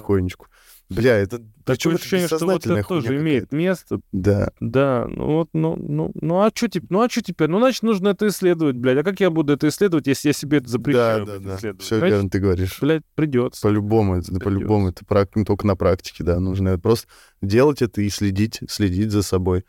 Бля, 0.95 1.17
это... 1.17 1.41
Такое 1.63 1.95
ощущение, 1.95 2.27
что 2.27 2.45
вот 2.45 2.65
это 2.65 2.83
тоже 2.83 3.17
имеет 3.17 3.51
место. 3.51 4.01
Да. 4.11 4.51
Да, 4.59 5.05
ну 5.07 5.25
вот, 5.37 5.49
ну, 5.53 5.75
ну, 5.77 6.11
ну 6.15 6.41
а 6.41 6.49
что 6.53 6.67
теперь? 6.67 6.87
Ну 6.89 7.01
а 7.01 7.09
что 7.09 7.21
теперь? 7.21 7.47
Ну, 7.47 7.59
значит, 7.59 7.83
нужно 7.83 8.09
это 8.09 8.27
исследовать, 8.27 8.75
блядь. 8.75 8.97
А 8.97 9.03
как 9.03 9.19
я 9.19 9.29
буду 9.29 9.53
это 9.53 9.67
исследовать, 9.67 10.07
если 10.07 10.29
я 10.29 10.33
себе 10.33 10.57
это 10.57 10.65
Да, 10.65 10.71
запрещаю 10.71 11.25
да, 11.25 11.37
да. 11.39 11.55
исследовать? 11.55 11.81
Все 11.83 11.99
верно 11.99 12.29
ты 12.29 12.39
говоришь. 12.39 12.77
блядь, 12.81 13.03
придется. 13.15 13.61
По-любому, 13.61 14.17
это, 14.17 14.33
по-любому, 14.39 14.89
это 14.89 15.05
прак- 15.05 15.29
ну, 15.35 15.45
только 15.45 15.65
на 15.67 15.75
практике, 15.75 16.23
да, 16.23 16.39
нужно 16.39 16.77
просто 16.79 17.07
делать 17.41 17.81
это 17.81 18.01
и 18.01 18.09
следить, 18.09 18.59
следить 18.67 19.11
за 19.11 19.21
собой. 19.21 19.63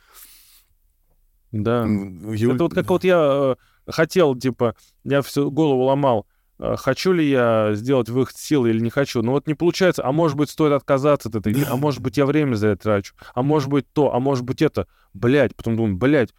Да. 1.52 1.84
Юль- 1.84 2.54
Это 2.54 2.64
вот 2.64 2.74
как 2.74 2.88
вот 2.88 3.04
я 3.04 3.56
хотел, 3.86 4.34
типа, 4.34 4.74
я 5.04 5.20
всю 5.22 5.50
голову 5.50 5.82
ломал, 5.84 6.20
э, 6.20 6.31
хочу 6.58 7.12
ли 7.12 7.28
я 7.28 7.70
сделать 7.74 8.08
выход 8.08 8.36
силы 8.36 8.70
или 8.70 8.80
не 8.80 8.90
хочу. 8.90 9.22
Но 9.22 9.32
вот 9.32 9.46
не 9.46 9.54
получается, 9.54 10.04
а 10.04 10.12
может 10.12 10.36
быть, 10.36 10.50
стоит 10.50 10.72
отказаться 10.72 11.28
от 11.28 11.34
этой 11.34 11.52
игры, 11.52 11.66
а 11.68 11.76
может 11.76 12.00
быть, 12.00 12.16
я 12.16 12.26
время 12.26 12.54
за 12.54 12.68
это 12.68 12.82
трачу, 12.84 13.14
а 13.34 13.42
может 13.42 13.68
быть 13.68 13.86
то, 13.92 14.14
а 14.14 14.20
может 14.20 14.44
быть 14.44 14.62
это. 14.62 14.86
Блять, 15.14 15.54
потом 15.56 15.76
думаю, 15.76 15.96
блять, 15.96 16.30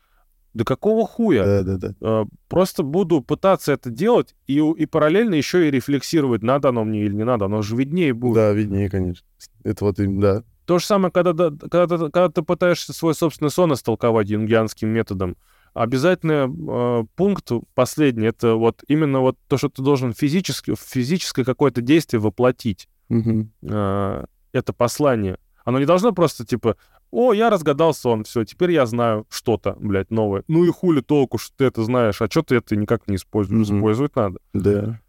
да 0.53 0.63
какого 0.63 1.07
хуя? 1.07 1.43
Да, 1.43 1.63
да, 1.63 1.77
да. 1.77 1.95
Э, 1.99 2.25
Просто 2.47 2.83
буду 2.83 3.21
пытаться 3.21 3.73
это 3.73 3.89
делать 3.89 4.35
и, 4.45 4.59
и 4.59 4.85
параллельно 4.85 5.33
еще 5.33 5.67
и 5.67 5.71
рефлексировать, 5.71 6.43
надо 6.43 6.69
оно 6.69 6.83
мне 6.83 7.03
или 7.05 7.13
не 7.13 7.25
надо, 7.25 7.45
оно 7.45 7.61
же 7.63 7.75
виднее 7.75 8.13
будет. 8.13 8.35
Да, 8.35 8.51
виднее, 8.51 8.89
конечно. 8.89 9.25
Это 9.63 9.85
вот, 9.85 9.95
да. 9.97 10.43
То 10.65 10.77
же 10.79 10.85
самое, 10.85 11.11
когда, 11.11 11.33
да- 11.33 11.49
когда, 11.69 11.87
ты- 11.97 12.11
когда 12.11 12.29
ты 12.29 12.41
пытаешься 12.43 12.93
свой 12.93 13.15
собственный 13.15 13.49
сон 13.51 13.73
истолковать 13.73 14.29
юнгианским 14.29 14.89
методом. 14.89 15.35
Обязательный 15.73 16.47
э, 16.47 17.05
пункт 17.15 17.51
последний, 17.73 18.27
это 18.27 18.55
вот 18.55 18.83
именно 18.87 19.21
вот 19.21 19.37
то, 19.47 19.57
что 19.57 19.69
ты 19.69 19.81
должен 19.81 20.13
физически, 20.13 20.75
физическое 20.75 21.43
какое-то 21.43 21.81
действие 21.81 22.19
воплотить. 22.19 22.87
Мгм. 23.09 23.51
э, 23.63 24.25
это 24.53 24.73
послание. 24.73 25.37
Оно 25.65 25.79
не 25.79 25.85
должно 25.85 26.11
просто 26.13 26.45
типа, 26.45 26.77
о, 27.11 27.33
я 27.33 27.49
разгадал 27.49 27.93
сон, 27.93 28.23
все, 28.23 28.43
теперь 28.43 28.71
я 28.71 28.85
знаю 28.85 29.25
что-то, 29.29 29.75
блядь, 29.79 30.11
новое. 30.11 30.43
Ну 30.47 30.63
и 30.63 30.69
хули 30.69 31.01
толку, 31.01 31.37
что 31.37 31.55
ты 31.57 31.65
это 31.65 31.83
знаешь, 31.83 32.21
а 32.21 32.29
что 32.29 32.43
ты 32.43 32.55
это 32.55 32.75
никак 32.75 33.07
не 33.07 33.15
используешь? 33.15 33.67
Мгм. 33.69 33.77
Использовать 33.77 34.15
надо. 34.15 34.39
Да. 34.53 34.99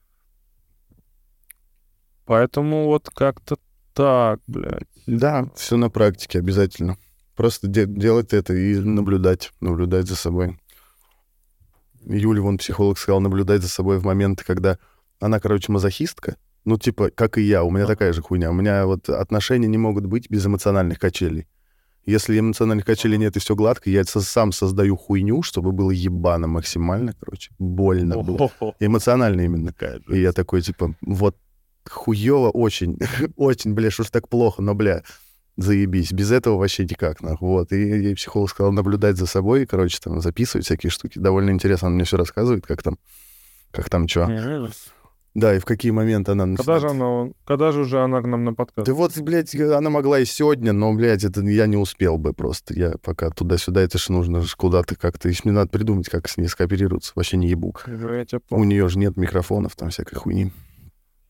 Поэтому 2.25 2.87
вот 2.87 3.11
как-то 3.11 3.59
так, 3.93 4.41
блядь. 4.47 4.89
Да, 5.07 5.51
все 5.57 5.77
на 5.77 5.91
практике 5.91 6.39
обязательно. 6.39 6.97
Просто 7.37 7.66
де- 7.66 7.87
делать 7.87 8.32
это 8.32 8.55
и 8.55 8.76
наблюдать, 8.76 9.53
наблюдать 9.61 10.07
за 10.07 10.16
собой. 10.16 10.59
Юля, 12.07 12.43
вон 12.43 12.59
психолог 12.59 12.99
сказал, 12.99 13.20
наблюдать 13.20 13.62
за 13.62 13.68
собой 13.68 13.99
в 13.99 14.05
моменты, 14.05 14.45
когда 14.45 14.78
она, 15.20 15.41
короче, 15.41 15.72
мазохистка. 15.72 16.37
Ну, 16.64 16.78
типа, 16.78 17.11
как 17.11 17.39
и 17.39 17.43
я, 17.43 17.64
у 17.64 17.70
меня 17.70 17.87
такая 17.87 18.12
же 18.12 18.22
хуйня. 18.22 18.51
У 18.51 18.55
меня 18.55 18.87
вот 18.87 19.09
отношения 19.09 19.66
не 19.68 19.78
могут 19.78 20.07
быть 20.07 20.30
без 20.30 20.47
эмоциональных 20.47 20.99
качелей. 20.99 21.47
Если 22.07 22.39
эмоциональных 22.39 22.85
качелей 22.85 23.16
нет 23.16 23.37
и 23.37 23.41
все 23.41 23.55
гладко, 23.55 23.89
я 23.89 24.05
сам 24.05 24.53
создаю 24.53 24.97
хуйню, 24.97 25.43
чтобы 25.43 25.72
было 25.72 25.91
ебано 25.91 26.47
максимально, 26.47 27.14
короче, 27.18 27.51
больно 27.59 28.16
было. 28.22 28.37
Эмоционально 28.78 29.41
именно. 29.43 29.72
И 30.14 30.20
я 30.20 30.32
такой, 30.32 30.61
типа, 30.61 30.95
вот 31.01 31.37
хуёво 31.89 32.51
очень, 32.51 32.99
очень, 33.37 33.72
бля, 33.72 33.91
что 33.91 34.05
ж 34.05 34.11
так 34.11 34.28
плохо, 34.28 34.61
но, 34.62 34.74
бля, 34.74 35.03
заебись. 35.57 36.13
Без 36.13 36.31
этого 36.33 36.59
вообще 36.59 36.85
никак, 36.85 37.23
нахуй. 37.23 37.49
Вот. 37.49 37.73
И 37.73 37.77
ей 37.77 38.15
психолог 38.15 38.51
сказал 38.51 38.73
наблюдать 38.73 39.17
за 39.17 39.27
собой, 39.27 39.67
короче, 39.67 39.99
там, 40.03 40.21
записывать 40.21 40.67
всякие 40.67 40.91
штуки. 40.91 41.19
Довольно 41.19 41.51
интересно, 41.51 41.89
он 41.89 41.95
мне 41.95 42.05
все 42.05 42.17
рассказывает, 42.17 42.67
как 42.67 42.83
там, 42.83 42.99
как 43.71 43.89
там 43.89 44.09
что. 44.09 44.27
Мгм. 44.27 44.71
Да, 45.35 45.53
и 45.57 45.59
в 45.59 45.65
какие 45.65 45.91
моменты 45.91 46.31
она 46.31 46.45
Когда 46.55 46.79
же 46.79 46.87
начинает. 46.87 47.25
она, 47.27 47.33
когда 47.45 47.73
же 47.73 47.81
уже 47.81 48.01
она 48.01 48.23
к 48.23 48.27
нам 48.27 48.45
на 48.45 48.55
подкаст? 48.55 48.87
Да 48.87 48.95
вот, 48.95 49.19
блядь, 49.19 49.53
она 49.57 49.91
могла 49.91 50.21
и 50.21 50.25
сегодня, 50.25 50.73
но, 50.73 50.95
блядь, 50.95 51.25
это 51.25 51.41
я 51.43 51.67
не 51.67 51.77
успел 51.77 52.19
бы 52.19 52.33
просто. 52.33 52.73
Я 52.73 52.93
пока 53.03 53.31
туда-сюда, 53.31 53.81
это 53.83 53.99
же 53.99 54.13
нужно 54.13 54.43
ж 54.43 54.55
куда-то 54.55 54.95
как-то. 54.95 55.29
Еще 55.29 55.41
мне 55.45 55.53
надо 55.53 55.71
придумать, 55.71 56.09
как 56.09 56.29
с 56.29 56.37
ней 56.37 56.47
скооперироваться. 56.47 57.13
Вообще 57.17 57.37
не 57.37 57.49
ебу. 57.49 57.75
Я 57.87 58.25
тебя 58.25 58.41
У 58.51 58.63
нее 58.63 58.89
же 58.89 59.01
нет 59.01 59.17
микрофонов, 59.17 59.75
там 59.75 59.91
всякой 59.91 60.15
хуйни. 60.15 60.53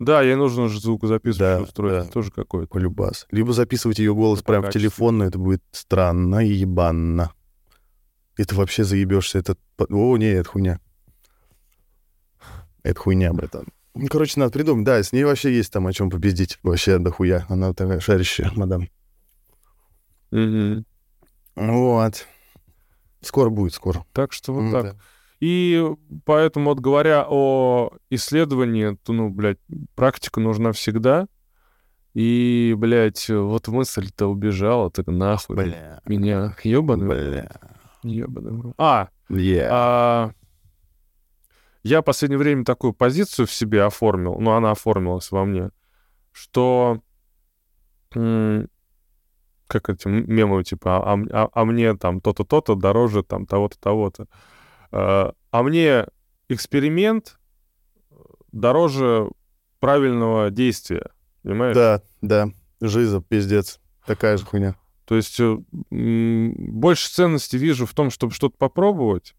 Да, 0.05 0.22
ей 0.22 0.34
нужно 0.36 0.68
же 0.68 0.80
звукозаписывающий 0.80 1.59
Да, 1.59 1.62
устроить, 1.62 2.05
да. 2.07 2.11
тоже 2.11 2.30
какой-то. 2.30 2.68
Полюбас. 2.72 3.26
Либо 3.30 3.52
записывать 3.52 3.98
ее 3.98 4.14
голос 4.14 4.40
По 4.42 4.52
прямо 4.52 4.70
в 4.70 4.72
телефон, 4.72 5.18
но 5.18 5.24
это 5.24 5.38
будет 5.38 5.62
странно 5.72 6.44
и 6.46 6.52
ебанно. 6.52 7.32
И 8.36 8.44
ты 8.44 8.55
вообще 8.55 8.84
заебешься. 8.84 9.38
Это... 9.38 9.57
О, 9.90 10.16
не, 10.16 10.26
это 10.26 10.48
хуйня. 10.48 10.80
Это 12.82 13.00
хуйня, 13.00 13.32
братан. 13.32 13.66
Ну, 13.94 14.09
короче, 14.09 14.40
надо 14.40 14.52
придумать. 14.52 14.84
Да, 14.84 15.02
с 15.02 15.12
ней 15.12 15.24
вообще 15.24 15.55
есть 15.55 15.72
там 15.72 15.86
о 15.86 15.92
чем 15.92 16.11
победить. 16.11 16.59
Вообще 16.62 16.98
дохуя. 16.98 17.46
Она 17.48 17.72
такая 17.72 18.00
шарящая, 18.00 18.50
мадам. 18.57 18.88
Мгм. 20.32 20.84
Вот. 21.55 22.26
Скоро 23.20 23.50
будет, 23.50 23.72
скоро. 23.72 24.05
Так 24.12 24.32
что 24.32 24.52
вот 24.52 24.62
М, 24.62 24.72
так. 24.72 24.84
да. 24.84 24.96
И 25.45 25.84
поэтому, 26.24 26.70
вот 26.70 26.80
говоря 26.80 27.26
о 27.28 27.90
исследовании, 28.09 28.97
то, 29.05 29.12
ну, 29.12 29.28
блядь, 29.28 29.59
практика 29.95 30.40
нужна 30.40 30.72
всегда. 30.72 31.26
И, 32.14 32.74
блядь, 32.78 33.28
вот 33.28 33.68
мысль-то 33.68 34.26
убежала, 34.28 34.90
так 34.90 35.07
нахуй. 35.07 35.57
Бля. 35.57 36.01
Меня 36.07 36.57
ёбаный. 36.64 37.07
Бля. 37.09 37.51
ёбаный. 38.03 38.72
А, 38.78 39.09
Yeah. 39.28 39.68
а, 39.70 40.30
я 41.82 42.01
в 42.01 42.05
последнее 42.05 42.38
время 42.38 42.64
такую 42.64 42.95
позицию 42.95 43.47
в 43.47 43.53
себе 43.53 43.82
оформил, 43.84 44.38
ну, 44.40 44.53
она 44.53 44.70
оформилась 44.70 45.30
во 45.30 45.45
мне, 45.45 45.70
что 46.32 47.03
как 48.11 49.88
эти 49.90 50.09
мемы, 50.09 50.64
типа, 50.64 51.12
а, 51.12 51.18
а- 51.32 51.49
а 51.53 51.64
мне 51.66 51.95
там 51.97 52.20
то-то, 52.22 52.45
то-то 52.45 52.76
дороже 52.76 53.22
там 53.22 53.45
того-то, 53.45 53.78
того-то. 53.78 54.26
А, 54.97 55.62
мне 55.62 56.07
эксперимент 56.49 57.40
дороже 58.53 59.28
правильного 59.80 60.51
действия, 60.51 61.11
понимаешь? 61.42 61.74
Да, 61.74 62.03
да. 62.22 62.49
Жиза, 62.80 63.20
пиздец. 63.20 63.80
Такая 64.07 64.36
же 64.36 64.45
хуйня. 64.45 64.76
То 65.05 65.16
есть 65.16 65.40
э, 65.40 65.57
больше 65.90 67.11
ценности 67.11 67.57
вижу 67.57 67.86
в 67.86 67.92
том, 67.92 68.11
чтобы 68.11 68.32
что-то 68.32 68.57
попробовать. 68.57 69.34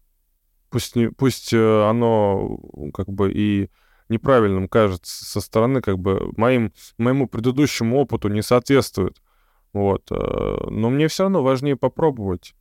Пусть, 0.68 0.94
не, 0.94 1.10
пусть 1.10 1.54
э, 1.54 1.88
оно 1.88 2.58
как 2.92 3.08
бы 3.08 3.32
и 3.32 3.70
неправильным 4.10 4.68
кажется 4.68 5.24
со 5.24 5.40
стороны, 5.40 5.80
как 5.80 5.98
бы 5.98 6.32
моим, 6.36 6.72
моему 6.98 7.28
предыдущему 7.28 7.98
опыту 7.98 8.28
не 8.28 8.42
соответствует. 8.42 9.22
Вот. 9.72 10.10
э, 10.10 10.14
Но 10.68 10.90
мне 10.90 11.08
все 11.08 11.24
равно 11.24 11.42
важнее 11.42 11.76
попробовать, 11.76 12.54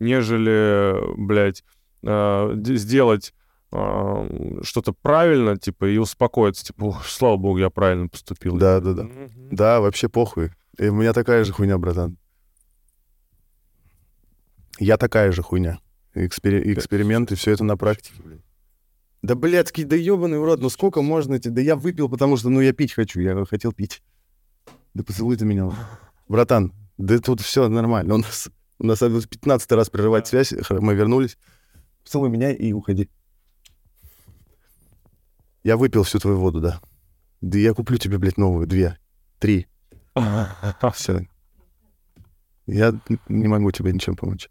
нежели, 0.00 0.94
блядь, 1.16 1.62
э, 2.02 2.54
сделать 2.76 3.34
э, 3.72 4.60
что-то 4.62 4.92
правильно, 4.92 5.56
типа, 5.56 5.86
и 5.86 5.98
успокоиться, 5.98 6.64
типа, 6.64 6.84
«Ух, 6.84 7.06
слава 7.06 7.36
богу, 7.36 7.58
я 7.58 7.70
правильно 7.70 8.08
поступил. 8.08 8.56
Да, 8.56 8.80
да, 8.80 8.92
да. 8.92 9.02
Мгм. 9.04 9.48
Да, 9.50 9.80
вообще 9.80 10.08
похуй. 10.08 10.52
И 10.78 10.88
у 10.88 10.94
меня 10.94 11.12
такая 11.12 11.44
же 11.44 11.52
хуйня, 11.52 11.78
братан. 11.78 12.16
Я 14.78 14.96
такая 14.96 15.32
же 15.32 15.42
хуйня. 15.42 15.78
Экспери- 16.14 16.72
эксперименты, 16.72 17.34
все 17.34 17.52
это 17.52 17.64
на 17.64 17.76
практике. 17.76 18.22
Да, 19.22 19.34
блядский, 19.34 19.84
да 19.84 19.96
ебаный 19.96 20.38
в 20.38 20.44
рот, 20.44 20.60
ну 20.60 20.70
сколько 20.70 21.02
можно 21.02 21.34
эти... 21.34 21.48
Да 21.48 21.60
я 21.60 21.74
выпил, 21.74 22.08
потому 22.08 22.36
что, 22.36 22.50
ну, 22.50 22.60
я 22.60 22.72
пить 22.72 22.92
хочу, 22.92 23.20
я 23.20 23.44
хотел 23.44 23.72
пить. 23.72 24.02
Да 24.94 25.02
поцелуй 25.02 25.36
ты 25.36 25.44
меня. 25.44 25.70
Братан, 26.28 26.72
да 26.96 27.18
тут 27.18 27.40
все 27.40 27.68
нормально. 27.68 28.14
У 28.14 28.18
нас, 28.18 28.48
у 28.78 28.86
нас 28.86 29.00
15 29.00 29.72
раз 29.72 29.90
прерывать 29.90 30.28
связь, 30.28 30.54
мы 30.70 30.94
вернулись. 30.94 31.36
Поцелуй 32.08 32.30
меня 32.30 32.52
и 32.52 32.72
уходи. 32.72 33.10
Я 35.62 35.76
выпил 35.76 36.04
всю 36.04 36.18
твою 36.18 36.38
воду, 36.38 36.58
да. 36.58 36.80
Да 37.42 37.58
я 37.58 37.74
куплю 37.74 37.98
тебе, 37.98 38.16
блядь, 38.16 38.38
новую, 38.38 38.66
две, 38.66 38.96
три. 39.38 39.66
Все. 40.94 41.26
Я 42.64 42.98
не 43.28 43.46
могу 43.46 43.70
тебе 43.72 43.92
ничем 43.92 44.16
помочь. 44.16 44.48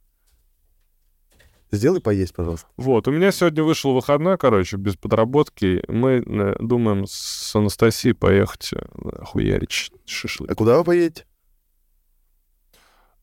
Сделай 1.72 2.00
поесть, 2.00 2.36
пожалуйста. 2.36 2.68
Вот, 2.78 3.08
у 3.08 3.12
меня 3.12 3.32
сегодня 3.32 3.64
вышел 3.64 3.92
выходной, 3.96 4.38
короче, 4.38 4.78
без 4.78 4.96
подработки. 4.96 5.84
Мы 5.88 6.24
э, 6.24 6.58
думаем 6.60 7.08
с 7.08 7.56
Анастасией 7.56 8.14
поехать 8.14 8.70
э, 8.74 9.24
хуярить 9.26 9.92
шашлык. 10.06 10.52
А 10.52 10.54
куда 10.54 10.78
вы 10.78 10.84
поедете? 10.84 11.26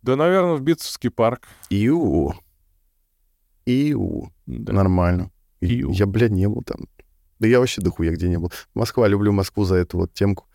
Да, 0.03 0.16
наверное, 0.16 0.57
в 0.57 0.61
Битцевский 0.61 1.11
парк. 1.11 1.47
Иу. 1.70 2.35
Иу. 3.67 4.31
Да. 4.47 4.73
Нормально. 4.73 5.31
Иу. 5.61 5.93
Я, 5.93 6.07
блядь, 6.07 6.33
не 6.33 6.49
был 6.49 6.62
там. 6.62 6.87
Да 7.39 7.49
я 7.49 7.61
вообще 7.61 7.81
дохуя 7.81 8.12
где 8.12 8.29
не 8.29 8.39
был. 8.39 8.53
Москва, 8.75 9.09
люблю 9.09 9.33
Москву 9.33 9.65
за 9.65 9.77
эту 9.77 9.99
вот 9.99 10.12
темку. 10.12 10.47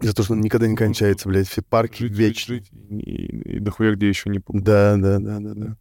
За 0.00 0.12
то, 0.14 0.22
что 0.22 0.32
он 0.32 0.40
никогда 0.40 0.66
не 0.66 0.76
кончается, 0.76 1.28
блядь. 1.28 1.48
Все 1.48 1.62
парки 1.62 2.02
Жить, 2.02 2.12
жить, 2.12 2.18
вечно. 2.18 2.54
жить. 2.54 2.70
И, 2.90 3.56
и 3.56 3.58
дохуя 3.60 3.94
где 3.94 4.08
еще 4.08 4.30
не 4.30 4.40
помню. 4.40 4.62
Да, 4.62 4.96
да, 4.96 5.18
да, 5.18 5.38
да, 5.38 5.54
да. 5.54 5.76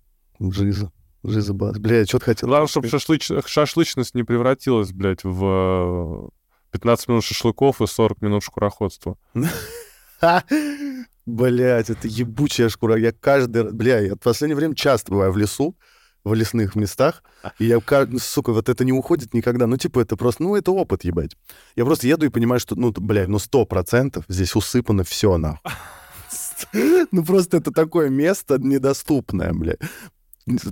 Жиза. 0.51 0.91
Жиза 1.23 1.53
бас. 1.53 1.77
Блядь, 1.77 2.09
что 2.09 2.19
ты 2.19 2.25
хотел? 2.25 2.49
Главное, 2.49 2.67
чтобы 2.67 2.87
шашлычность 2.87 4.15
не 4.15 4.23
превратилась, 4.23 4.91
блядь, 4.91 5.23
в 5.23 5.45
э, 5.45 6.29
15 6.71 7.07
минут 7.09 7.23
шашлыков 7.23 7.81
и 7.81 7.87
40 7.87 8.21
минут 8.21 8.43
шкуроходства. 8.43 9.17
Блять, 11.31 11.89
это 11.89 12.07
ебучая 12.07 12.69
шкура. 12.69 12.95
Я 12.97 13.11
каждый 13.13 13.63
раз, 13.63 13.73
бля, 13.73 13.99
я 13.99 14.15
в 14.15 14.19
последнее 14.19 14.55
время 14.57 14.75
часто 14.75 15.11
бываю 15.11 15.31
в 15.31 15.37
лесу, 15.37 15.75
в 16.23 16.33
лесных 16.33 16.75
местах, 16.75 17.23
и 17.57 17.65
я, 17.65 17.79
ну, 18.09 18.19
сука, 18.19 18.51
вот 18.51 18.67
это 18.69 18.83
не 18.85 18.91
уходит 18.91 19.33
никогда. 19.33 19.65
Ну, 19.65 19.77
типа, 19.77 20.01
это 20.01 20.15
просто, 20.17 20.43
ну, 20.43 20.55
это 20.55 20.71
опыт, 20.71 21.03
ебать. 21.05 21.35
Я 21.75 21.85
просто 21.85 22.07
еду 22.07 22.25
и 22.25 22.29
понимаю, 22.29 22.59
что, 22.59 22.75
ну, 22.75 22.91
блядь, 22.91 23.27
ну, 23.29 23.39
сто 23.39 23.65
процентов 23.65 24.25
здесь 24.27 24.55
усыпано 24.55 25.03
все, 25.03 25.37
нахуй. 25.37 25.59
Ну, 27.11 27.25
просто 27.25 27.57
это 27.57 27.71
такое 27.71 28.09
место 28.09 28.57
недоступное, 28.59 29.51
бля. 29.53 29.75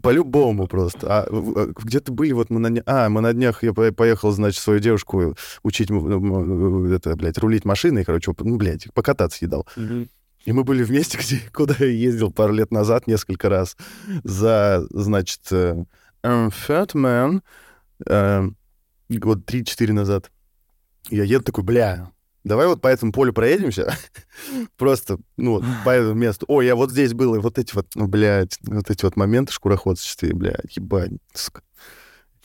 По-любому 0.01 0.67
просто. 0.67 1.07
А 1.09 1.27
в- 1.29 1.73
где-то 1.83 2.11
были 2.11 2.31
вот 2.31 2.49
мы 2.49 2.59
на 2.59 2.69
днях... 2.69 2.83
А, 2.85 3.09
мы 3.09 3.21
на 3.21 3.33
днях, 3.33 3.63
я 3.63 3.73
по- 3.73 3.91
поехал, 3.91 4.31
значит, 4.31 4.61
свою 4.61 4.79
девушку 4.79 5.35
учить, 5.63 5.89
м- 5.91 6.07
м- 6.11 6.93
это, 6.93 7.15
блядь, 7.15 7.37
рулить 7.37 7.65
машиной, 7.65 8.03
короче, 8.05 8.33
ну, 8.39 8.57
блядь, 8.57 8.87
покататься 8.93 9.43
едал. 9.45 9.65
И 10.45 10.51
мы 10.51 10.63
были 10.63 10.83
вместе, 10.83 11.17
где, 11.21 11.41
куда 11.53 11.75
я 11.79 11.87
ездил 11.87 12.31
пару 12.31 12.53
лет 12.53 12.71
назад 12.71 13.07
несколько 13.07 13.49
раз 13.49 13.77
за, 14.23 14.85
значит, 14.89 15.41
э, 15.51 15.83
э, 16.23 16.49
Fat 16.67 16.93
Man, 16.93 17.41
э, 18.05 18.49
год 19.09 19.39
3-4 19.45 19.93
назад. 19.93 20.31
Я 21.09 21.23
еду 21.23 21.43
такой, 21.43 21.63
бля, 21.63 22.11
давай 22.43 22.67
вот 22.67 22.81
по 22.81 22.87
этому 22.87 23.11
полю 23.11 23.33
проедемся. 23.33 23.95
Просто, 24.77 25.17
ну, 25.37 25.53
вот, 25.53 25.63
по 25.83 25.89
этому 25.89 26.13
месту. 26.13 26.45
Ой, 26.47 26.65
я 26.65 26.75
вот 26.75 26.91
здесь 26.91 27.13
был, 27.13 27.35
и 27.35 27.39
вот 27.39 27.57
эти 27.57 27.73
вот, 27.73 27.87
ну, 27.95 28.07
блядь, 28.07 28.57
вот 28.63 28.89
эти 28.89 29.05
вот 29.05 29.15
моменты 29.15 29.51
шкуроходства, 29.51 30.27
блядь, 30.33 30.75
ебать, 30.75 31.11
сука. 31.33 31.61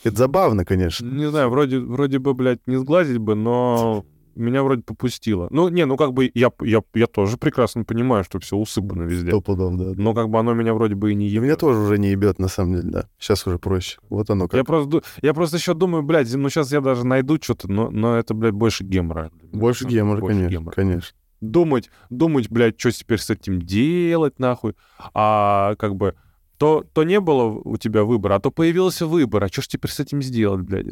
Это 0.03 0.17
забавно, 0.17 0.65
конечно. 0.65 1.05
Не 1.05 1.29
знаю, 1.29 1.49
вроде, 1.49 1.79
вроде 1.79 2.19
бы, 2.19 2.33
блядь, 2.33 2.65
не 2.67 2.77
сглазить 2.77 3.17
бы, 3.17 3.35
но 3.35 4.05
меня 4.35 4.63
вроде 4.63 4.81
попустило. 4.83 5.47
Ну, 5.51 5.69
не, 5.69 5.85
ну 5.85 5.97
как 5.97 6.13
бы 6.13 6.29
я, 6.33 6.51
я, 6.61 6.81
я 6.93 7.07
тоже 7.07 7.37
прекрасно 7.37 7.83
понимаю, 7.83 8.23
что 8.23 8.39
все 8.39 8.55
усыпано 8.57 9.03
везде. 9.03 9.29
Сто 9.31 9.41
пудов, 9.41 9.75
да. 9.75 9.93
Но 9.95 10.13
как 10.13 10.29
бы 10.29 10.37
оно 10.39 10.53
меня 10.53 10.73
вроде 10.73 10.95
бы 10.95 11.11
и 11.11 11.15
не 11.15 11.27
И 11.27 11.37
меня 11.37 11.47
ебет. 11.51 11.59
тоже 11.59 11.79
уже 11.79 11.97
не 11.97 12.11
ебет, 12.11 12.39
на 12.39 12.47
самом 12.47 12.75
деле, 12.75 12.89
да. 12.91 13.09
Сейчас 13.17 13.45
уже 13.47 13.57
проще. 13.59 13.97
Вот 14.09 14.29
оно 14.29 14.47
как. 14.47 14.57
Я 14.57 14.63
просто, 14.63 15.01
я 15.21 15.33
просто 15.33 15.57
еще 15.57 15.73
думаю, 15.73 16.03
блядь, 16.03 16.33
ну 16.35 16.49
сейчас 16.49 16.71
я 16.71 16.81
даже 16.81 17.05
найду 17.05 17.37
что-то, 17.41 17.71
но, 17.71 17.89
но 17.89 18.15
это, 18.17 18.33
блядь, 18.33 18.53
больше 18.53 18.83
гемора. 18.83 19.31
Больше 19.51 19.85
гемора, 19.87 20.19
Больше 20.19 20.35
конечно, 20.37 20.53
гемора. 20.53 20.75
конечно. 20.75 21.15
Думать, 21.41 21.89
думать, 22.09 22.49
блядь, 22.49 22.79
что 22.79 22.91
теперь 22.91 23.19
с 23.19 23.29
этим 23.29 23.61
делать, 23.61 24.39
нахуй. 24.39 24.73
А 25.13 25.75
как 25.77 25.95
бы 25.95 26.15
то, 26.57 26.85
то 26.93 27.03
не 27.03 27.19
было 27.19 27.43
у 27.63 27.75
тебя 27.77 28.03
выбора, 28.05 28.35
а 28.35 28.39
то 28.39 28.49
появился 28.49 29.05
выбор. 29.05 29.43
А 29.43 29.47
что 29.49 29.61
ж 29.61 29.67
теперь 29.67 29.91
с 29.91 29.99
этим 29.99 30.21
сделать, 30.21 30.61
блядь? 30.61 30.87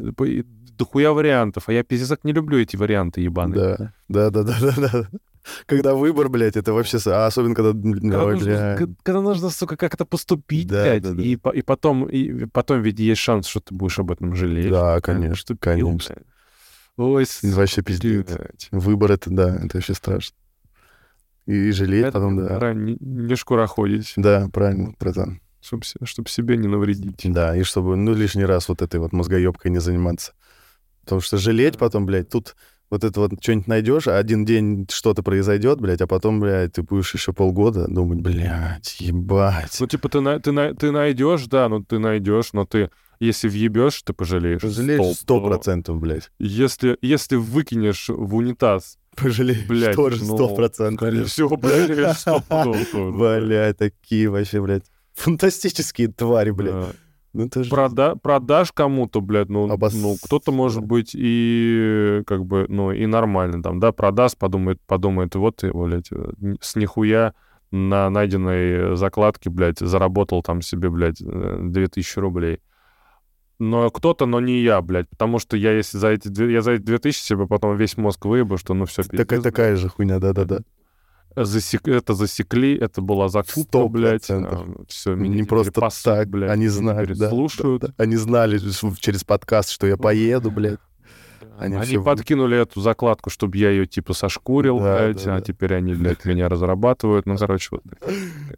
Дохуя 0.76 1.12
вариантов. 1.12 1.68
А 1.68 1.72
я 1.72 1.82
пиздец 1.84 2.08
как 2.08 2.24
не 2.24 2.32
люблю 2.32 2.58
эти 2.58 2.76
варианты 2.76 3.20
ебаные. 3.20 3.92
Да, 4.08 4.30
да, 4.30 4.30
да, 4.30 4.42
да, 4.42 4.72
да, 4.76 4.90
да. 4.92 5.08
Когда 5.66 5.94
выбор, 5.94 6.28
блядь, 6.30 6.56
это 6.56 6.72
вообще... 6.72 6.98
А 7.06 7.26
особенно, 7.26 7.54
когда... 7.54 7.72
Когда, 7.72 8.24
Ой, 8.24 8.34
нужно, 8.34 8.94
когда 9.02 9.20
нужно, 9.20 9.50
сука, 9.50 9.76
как-то 9.76 10.06
поступить, 10.06 10.68
Да, 10.68 10.82
блядь, 10.84 11.02
да, 11.02 11.12
да. 11.12 11.22
И, 11.22 11.36
и 11.58 11.62
потом, 11.62 12.06
и 12.06 12.46
потом 12.46 12.80
ведь 12.80 12.98
есть 12.98 13.20
шанс, 13.20 13.46
что 13.46 13.60
ты 13.60 13.74
будешь 13.74 13.98
об 13.98 14.10
этом 14.10 14.34
жалеть. 14.34 14.70
Да, 14.70 15.00
конечно, 15.00 15.32
поступил, 15.34 15.58
конечно. 15.60 16.14
блядь. 16.14 16.26
Ой, 16.96 17.26
Вообще 17.42 17.82
пиздец. 17.82 18.26
блядь. 18.26 18.68
Выбор 18.70 19.12
это, 19.12 19.30
да, 19.30 19.56
это 19.56 19.76
вообще 19.76 19.94
страшно. 19.94 20.36
И 21.46 21.72
жалеть 21.72 22.04
Это 22.06 22.12
потом, 22.12 22.36
да. 22.38 22.46
пора 22.48 22.72
не, 22.72 22.96
не 23.00 23.34
шкуроходить, 23.36 24.14
Да, 24.16 24.48
правильно, 24.50 24.94
братан. 24.98 25.40
чтобы, 25.60 25.84
себе 25.84 26.56
не 26.56 26.68
навредить. 26.68 27.20
Да, 27.24 27.54
и 27.54 27.64
чтобы, 27.64 27.96
ну, 27.96 28.14
лишний 28.14 28.46
раз 28.46 28.68
вот 28.70 28.80
этой 28.80 28.98
вот 28.98 29.12
мозгоебкой 29.12 29.70
не 29.70 29.78
заниматься. 29.78 30.32
Потому 31.04 31.20
что 31.20 31.36
жалеть 31.38 31.78
потом, 31.78 32.06
блядь, 32.06 32.28
тут 32.28 32.56
вот 32.90 33.02
это 33.04 33.20
вот 33.20 33.32
что-нибудь 33.42 33.66
найдешь, 33.66 34.06
а 34.08 34.18
один 34.18 34.44
день 34.44 34.86
что-то 34.90 35.22
произойдет, 35.22 35.80
блядь, 35.80 36.00
а 36.00 36.06
потом, 36.06 36.40
блядь, 36.40 36.74
ты 36.74 36.82
будешь 36.82 37.14
еще 37.14 37.32
полгода 37.32 37.86
думать, 37.88 38.20
блядь, 38.20 38.96
ебать. 39.00 39.76
Ну, 39.80 39.86
типа, 39.86 40.08
ты, 40.08 40.20
на- 40.20 40.38
ты, 40.38 40.52
на- 40.52 40.74
ты 40.74 40.90
найдешь, 40.90 41.46
да, 41.46 41.68
ну 41.68 41.82
ты 41.82 41.98
найдешь, 41.98 42.52
но 42.52 42.66
ты, 42.66 42.90
если 43.20 43.48
въебешь, 43.48 44.02
ты 44.02 44.12
пожалеешь. 44.12 44.60
Пожалеешь 44.60 45.16
сто 45.16 45.40
процентов, 45.40 45.98
блядь. 45.98 46.30
Если, 46.38 46.96
если 47.00 47.36
выкинешь 47.36 48.08
в 48.08 48.34
унитаз, 48.36 48.98
Пожалеешь 49.16 49.66
Блядь, 49.68 49.94
тоже 49.94 50.24
ну, 50.24 50.34
сто 50.34 50.54
процентов. 50.56 51.28
всего, 51.28 51.56
пожалеешь 51.56 52.16
стопудово 52.18 52.84
тоже. 52.90 53.16
Блядь, 53.46 53.78
такие 53.78 54.28
вообще, 54.28 54.60
блядь, 54.60 54.84
фантастические 55.14 56.08
твари, 56.08 56.50
блядь. 56.50 56.72
Да. 56.74 56.86
Ну, 57.34 57.46
это 57.46 57.64
же... 57.64 57.70
Прода- 57.70 58.16
продашь 58.16 58.70
кому-то, 58.72 59.20
блядь, 59.20 59.48
ну, 59.48 59.66
Обос- 59.66 59.96
ну, 60.00 60.16
кто-то, 60.22 60.52
может 60.52 60.84
быть, 60.84 61.10
и 61.14 62.22
как 62.26 62.46
бы, 62.46 62.66
ну, 62.68 62.92
и 62.92 63.06
нормально 63.06 63.62
там, 63.62 63.80
да, 63.80 63.90
продаст, 63.92 64.38
подумает, 64.38 64.80
подумает, 64.86 65.34
вот 65.34 65.56
ты, 65.56 65.72
блядь, 65.72 66.12
э, 66.12 66.32
с 66.60 66.76
нихуя 66.76 67.34
на 67.72 68.08
найденной 68.08 68.96
закладке, 68.96 69.50
блядь, 69.50 69.80
заработал 69.80 70.42
там 70.42 70.62
себе, 70.62 70.90
блядь, 70.90 71.20
э, 71.20 71.58
2000 71.60 72.18
рублей. 72.20 72.60
Но 73.58 73.90
кто-то, 73.90 74.26
но 74.26 74.40
не 74.40 74.60
я, 74.62 74.80
блядь, 74.80 75.08
потому 75.08 75.38
что 75.40 75.56
я, 75.56 75.72
если 75.72 75.98
за 75.98 76.08
эти, 76.08 76.28
две- 76.28 76.52
я 76.52 76.62
за 76.62 76.72
эти 76.72 76.82
2000 76.82 77.20
себе 77.20 77.46
потом 77.46 77.76
весь 77.76 77.96
мозг 77.96 78.24
выебу, 78.26 78.58
что, 78.58 78.74
ну, 78.74 78.84
все, 78.84 79.02
Такая, 79.02 79.40
такая 79.40 79.76
же 79.76 79.88
хуйня, 79.88 80.18
да-да-да. 80.20 80.60
Засек... 81.36 81.88
Это 81.88 82.14
засекли, 82.14 82.76
это 82.76 83.00
была 83.02 83.28
закупка, 83.28 83.60
Сто 83.62 83.88
блядь. 83.88 84.26
процентов. 84.26 84.66
Все, 84.88 85.14
Не 85.14 85.42
просто 85.44 85.72
так, 86.02 86.28
они 86.50 86.68
знали, 86.68 87.14
да, 87.14 87.28
слушают. 87.30 87.82
да, 87.82 87.88
да. 87.88 87.94
Они 88.04 88.16
знали 88.16 88.58
через 89.00 89.24
подкаст, 89.24 89.70
что 89.70 89.86
я 89.86 89.96
поеду, 89.96 90.50
блядь. 90.50 90.78
Они 91.58 91.76
Они, 91.76 91.96
вы- 91.98 92.04
подкинули 92.04 92.58
эту 92.58 92.80
закладку, 92.80 93.30
чтобы 93.30 93.56
я 93.58 93.70
ее 93.70 93.86
типа 93.86 94.12
сошкурил, 94.12 94.80
Да, 94.80 94.96
блядь, 94.98 95.24
да, 95.24 95.36
а 95.36 95.38
да. 95.38 95.44
теперь 95.44 95.74
они, 95.74 95.94
блядь, 95.94 96.24
меня 96.24 96.48
разрабатывают. 96.48 97.26
Ну, 97.26 97.36
короче, 97.36 97.68
вот. 97.72 97.82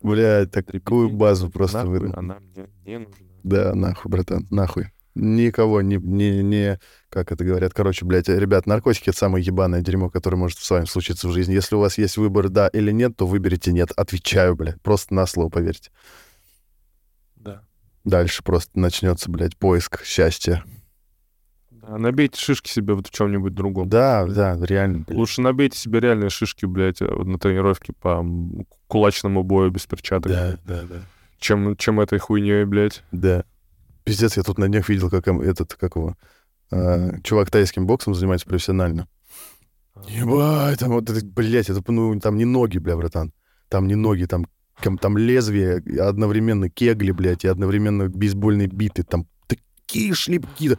Блядь, 0.03 0.51
такую 0.53 1.11
базу 1.11 1.51
просто 1.51 1.85
выдал. 1.87 2.15
она 2.17 2.39
мне 2.55 2.67
не 2.87 2.99
нужна. 2.99 3.15
Да, 3.45 3.75
нахуй, 3.75 4.11
братан, 4.11 4.47
нахуй. 4.51 4.87
Никого 5.19 5.81
не, 5.81 5.97
не, 5.97 6.43
не, 6.43 6.79
как 7.09 7.33
это 7.33 7.43
говорят, 7.43 7.73
короче, 7.73 8.05
блядь, 8.05 8.29
ребят, 8.29 8.67
наркотики— 8.67 9.09
это 9.11 9.17
самое 9.17 9.43
ебаное 9.43 9.81
дерьмо, 9.81 10.11
которое 10.11 10.37
может 10.37 10.59
с 10.59 10.71
вами 10.71 10.85
случиться 10.85 11.27
в 11.27 11.33
жизни. 11.33 11.55
Если 11.55 11.75
у 11.75 11.79
вас 11.79 11.97
есть 11.97 12.19
выбор 12.19 12.51
да 12.51 12.69
или 12.69 12.91
нет, 12.93 13.17
то 13.17 13.27
выберите 13.27 13.73
нет. 13.73 13.93
Отвечаю, 13.97 14.55
блядь, 14.57 14.81
просто 14.83 15.15
на 15.15 15.25
слово 15.25 15.49
поверьте. 15.49 15.91
Да. 17.35 17.63
Дальше 18.05 18.43
просто 18.45 18.79
начнется, 18.79 19.31
блядь, 19.31 19.57
поиск 19.57 20.05
счастья. 20.05 20.63
Да, 21.71 21.97
Набейте 21.97 22.39
шишки 22.39 22.69
себе 22.69 22.93
вот 22.93 23.07
в 23.07 23.11
чем-нибудь 23.11 23.55
другом. 23.55 23.89
Да, 23.89 24.27
да, 24.27 24.59
реально, 24.61 24.99
блядь. 24.99 25.17
Лучше 25.17 25.41
набейте 25.41 25.79
себе 25.79 26.01
реальные 26.01 26.29
шишки, 26.29 26.67
блядь, 26.67 27.01
э, 27.01 27.07
вот 27.07 27.27
на 27.27 27.39
тренировке 27.39 27.95
по 27.95 28.23
кулачному 28.87 29.43
бою 29.45 29.71
без 29.71 29.87
перчаток, 29.87 30.31
Да, 30.31 30.59
да, 30.67 30.83
да. 30.83 30.97
чем, 31.39 31.75
чем 31.77 32.01
этой 32.01 32.19
хуйней, 32.19 32.65
блядь. 32.65 33.03
Да. 33.13 33.45
Пиздец, 34.07 34.37
я 34.37 34.45
тут 34.45 34.59
на 34.59 34.69
днях 34.69 34.89
видел, 34.89 35.11
как 35.11 35.27
этот, 35.27 35.75
как 35.75 35.97
его, 35.97 36.17
а, 36.71 37.19
чувак 37.25 37.51
тайским 37.51 37.89
боксом 37.89 38.15
занимается 38.15 38.47
профессионально. 38.47 39.09
Ебать, 40.07 40.79
там 40.79 40.91
вот 40.91 41.11
это, 41.11 41.27
блядь, 41.27 41.69
это, 41.69 41.83
ну, 41.91 42.21
там 42.21 42.37
не 42.37 42.45
ноги, 42.45 42.79
бля, 42.79 42.97
братан. 42.97 43.33
Там 43.69 43.89
не 43.89 43.97
ноги, 43.97 44.27
там, 44.27 44.47
там, 45.01 45.19
лезвие, 45.19 45.83
одновременно 46.01 46.71
кегли, 46.71 47.11
блядь, 47.11 47.45
и 47.45 47.49
одновременно 47.49 48.09
бейсбольные 48.09 48.69
биты, 48.69 49.03
там 49.03 49.27
такие 49.49 50.15
шлепки, 50.15 50.79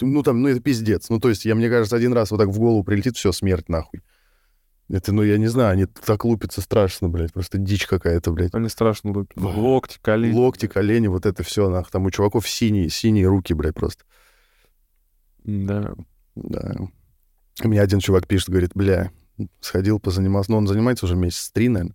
ну, 0.00 0.22
там, 0.22 0.40
ну, 0.40 0.48
это 0.48 0.60
пиздец. 0.60 1.10
Ну, 1.10 1.18
то 1.18 1.28
есть, 1.28 1.44
я, 1.46 1.56
мне 1.56 1.68
кажется, 1.68 1.96
один 1.96 2.12
раз 2.12 2.30
вот 2.30 2.38
так 2.38 2.50
в 2.50 2.58
голову 2.60 2.84
прилетит, 2.84 3.16
все, 3.16 3.32
смерть, 3.32 3.68
нахуй. 3.68 4.00
Это, 4.92 5.12
ну, 5.12 5.22
я 5.22 5.38
не 5.38 5.46
знаю, 5.46 5.70
они 5.70 5.86
так 5.86 6.24
лупятся 6.24 6.60
страшно, 6.60 7.08
блядь, 7.08 7.32
просто 7.32 7.58
дичь 7.58 7.86
какая-то, 7.86 8.32
блядь. 8.32 8.52
Они 8.54 8.68
страшно 8.68 9.12
лупят. 9.12 9.36
Локти, 9.40 9.98
колени. 10.02 10.34
Локти, 10.34 10.66
колени, 10.66 11.06
вот 11.06 11.26
это 11.26 11.44
все, 11.44 11.68
нахуй. 11.68 11.90
Там 11.92 12.06
у 12.06 12.10
чуваков 12.10 12.48
синие, 12.48 12.88
синие 12.88 13.28
руки, 13.28 13.54
блядь, 13.54 13.74
просто. 13.74 14.04
Да. 15.44 15.94
Да. 16.34 16.74
Мне 17.62 17.80
один 17.80 18.00
чувак 18.00 18.26
пишет, 18.26 18.48
говорит, 18.48 18.72
бля, 18.74 19.12
сходил, 19.60 20.00
позанимался. 20.00 20.50
Ну, 20.50 20.58
он 20.58 20.66
занимается 20.66 21.06
уже 21.06 21.14
месяц 21.14 21.50
три, 21.50 21.68
наверное. 21.68 21.94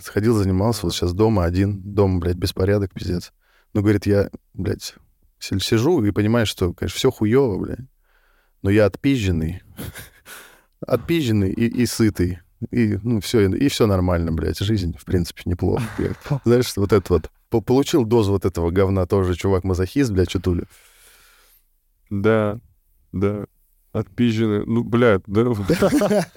Сходил, 0.00 0.34
занимался, 0.34 0.86
вот 0.86 0.94
сейчас 0.94 1.12
дома 1.12 1.44
один. 1.44 1.82
Дома, 1.82 2.20
блядь, 2.20 2.36
беспорядок, 2.36 2.94
пиздец. 2.94 3.32
Ну, 3.74 3.82
говорит, 3.82 4.06
я, 4.06 4.30
блядь, 4.54 4.94
си- 5.38 5.60
сижу 5.60 6.02
и 6.02 6.10
понимаю, 6.10 6.46
что, 6.46 6.72
конечно, 6.72 6.96
все 6.96 7.10
хуево, 7.10 7.58
блядь. 7.58 7.86
Но 8.62 8.70
я 8.70 8.86
отпизженный. 8.86 9.62
Отпизженный 10.86 11.50
и, 11.52 11.66
и 11.66 11.86
сытый. 11.86 12.38
И, 12.70 12.98
ну, 13.02 13.20
все, 13.20 13.48
и 13.48 13.68
все 13.68 13.86
нормально, 13.86 14.32
блядь. 14.32 14.58
Жизнь, 14.58 14.94
в 14.98 15.04
принципе, 15.04 15.42
неплохо. 15.46 15.82
Знаешь, 16.44 16.76
вот 16.76 16.92
это 16.92 17.12
вот. 17.14 17.30
По- 17.48 17.60
Получил 17.60 18.04
дозу 18.04 18.32
вот 18.32 18.44
этого 18.44 18.70
говна 18.70 19.06
тоже 19.06 19.34
чувак-мазохист, 19.34 20.12
блядь, 20.12 20.28
чутули. 20.28 20.64
Да, 22.10 22.60
да. 23.12 23.46
Отпизжены. 23.92 24.64
Ну, 24.66 24.84
блядь, 24.84 25.22
да. 25.26 25.46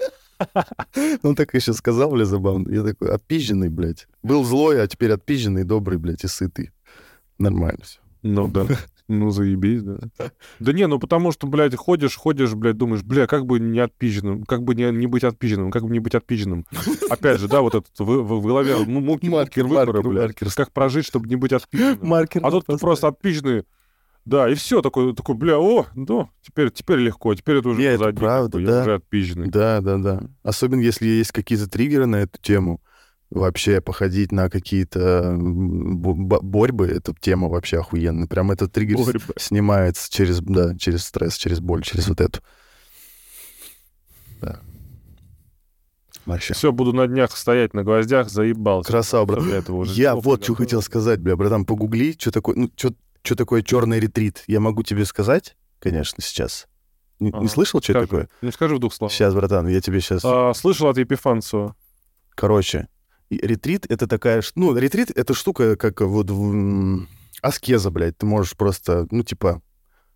Он 1.22 1.36
так 1.36 1.54
еще 1.54 1.72
сказал, 1.72 2.10
бля, 2.10 2.24
забавно. 2.24 2.72
Я 2.72 2.82
такой, 2.82 3.10
отпизженный, 3.14 3.68
блядь. 3.68 4.08
Был 4.22 4.44
злой, 4.44 4.82
а 4.82 4.86
теперь 4.86 5.12
отпизженный, 5.12 5.64
добрый, 5.64 5.98
блядь, 5.98 6.24
и 6.24 6.28
сытый. 6.28 6.70
Нормально 7.38 7.80
все. 7.82 8.00
Ну 8.22 8.48
да. 8.48 8.66
Ну, 9.06 9.28
заебись, 9.30 9.82
да. 9.82 9.98
Да 10.60 10.72
не, 10.72 10.86
ну 10.86 10.98
потому 10.98 11.30
что, 11.30 11.46
блядь, 11.46 11.74
ходишь, 11.76 12.16
ходишь, 12.16 12.54
блядь, 12.54 12.78
думаешь, 12.78 13.02
бля, 13.02 13.26
как 13.26 13.44
бы 13.44 13.60
не 13.60 13.78
отпизженным, 13.80 14.44
как 14.44 14.62
бы 14.62 14.74
не, 14.74 14.90
не 14.92 15.06
быть 15.06 15.24
отпизженным, 15.24 15.70
как 15.70 15.82
бы 15.82 15.90
не 15.90 15.98
быть 15.98 16.14
отпизженным. 16.14 16.64
Опять 17.10 17.38
же, 17.40 17.48
да, 17.48 17.60
вот 17.60 17.74
этот 17.74 17.90
в, 17.98 18.04
в- 18.04 18.40
в 18.40 18.46
голове 18.46 18.76
ну, 18.86 19.00
муки, 19.00 19.28
Маркер, 19.28 19.64
муки 19.64 19.72
выбора, 19.76 19.92
маркер, 19.96 20.10
блядь. 20.10 20.22
маркер. 20.28 20.48
Как 20.54 20.72
прожить, 20.72 21.04
чтобы 21.04 21.28
не 21.28 21.36
быть 21.36 21.52
отпизженным. 21.52 21.98
Маркер. 22.08 22.40
А 22.44 22.50
тут 22.50 22.64
просто 22.80 23.08
отпизженный. 23.08 23.64
Да, 24.24 24.48
и 24.48 24.54
все, 24.54 24.80
такой, 24.80 25.14
такой, 25.14 25.34
бля, 25.34 25.58
о, 25.58 25.84
ну, 25.94 26.30
теперь, 26.40 26.70
теперь 26.70 26.98
легко, 27.00 27.34
теперь 27.34 27.56
это 27.56 27.68
уже 27.68 27.80
Не, 27.80 27.88
это 27.88 27.98
позади, 28.04 28.18
правда, 28.18 28.56
бы, 28.58 28.64
да. 28.64 28.76
я 28.76 28.80
уже 28.80 28.94
отпизженный. 28.94 29.48
Да, 29.50 29.82
да, 29.82 29.98
да. 29.98 30.22
Особенно 30.42 30.80
если 30.80 31.06
есть 31.06 31.30
какие-то 31.30 31.68
триггеры 31.68 32.06
на 32.06 32.16
эту 32.16 32.40
тему. 32.40 32.80
Вообще 33.34 33.80
походить 33.80 34.32
на 34.32 34.48
какие-то 34.48 35.36
борьбы, 35.38 36.86
эта 36.86 37.14
тема 37.20 37.48
вообще 37.48 37.78
охуенная. 37.80 38.26
Прям 38.26 38.50
этот 38.50 38.72
триггер 38.72 38.98
Борьбы. 38.98 39.34
снимается 39.36 40.10
через, 40.10 40.40
да, 40.40 40.76
через 40.76 41.04
стресс, 41.04 41.36
через 41.36 41.60
боль, 41.60 41.82
через 41.82 42.08
вот 42.08 42.20
эту. 42.20 42.40
Да. 44.40 44.60
Вообще. 46.26 46.54
Все, 46.54 46.72
буду 46.72 46.92
на 46.92 47.06
днях 47.06 47.36
стоять 47.36 47.74
на 47.74 47.84
гвоздях, 47.84 48.30
заебался. 48.30 48.90
Красава, 48.90 49.26
брат. 49.26 49.44
Этого 49.44 49.78
уже 49.78 49.92
Я 50.00 50.14
вот 50.16 50.42
что 50.42 50.54
хотел 50.54 50.80
сказать, 50.80 51.20
бля, 51.20 51.36
братан, 51.36 51.64
погугли, 51.66 52.16
что 52.18 52.30
такое, 52.30 52.56
ну, 52.56 52.70
что 52.76 53.36
такое 53.36 53.62
черный 53.62 54.00
ретрит. 54.00 54.42
Я 54.46 54.60
могу 54.60 54.82
тебе 54.82 55.04
сказать, 55.04 55.56
конечно, 55.80 56.22
сейчас. 56.22 56.66
Не, 57.20 57.26
не 57.30 57.36
Ага. 57.38 57.48
слышал, 57.48 57.80
что 57.82 57.92
это 57.92 58.00
Скажи. 58.06 58.06
такое? 58.08 58.28
Ну, 58.42 58.52
скажи 58.52 58.74
в 58.76 58.78
двух 58.80 58.92
словах. 58.94 59.12
Сейчас, 59.12 59.34
братан, 59.34 59.68
я 59.68 59.80
тебе 59.80 60.00
сейчас... 60.00 60.22
А, 60.24 60.52
слышал 60.54 60.88
от 60.88 60.98
Епифанцева. 60.98 61.76
Короче, 62.34 62.88
ретрит— 63.30 63.86
это 63.90 64.06
такая... 64.06 64.42
Ну, 64.54 64.76
ретрит— 64.76 65.10
это 65.16 65.34
штука, 65.34 65.76
как 65.76 66.00
вот 66.00 66.30
в, 66.30 67.06
аскеза, 67.42 67.90
блядь. 67.90 68.18
Ты 68.18 68.26
можешь 68.26 68.56
просто, 68.56 69.06
ну, 69.10 69.22
типа... 69.22 69.62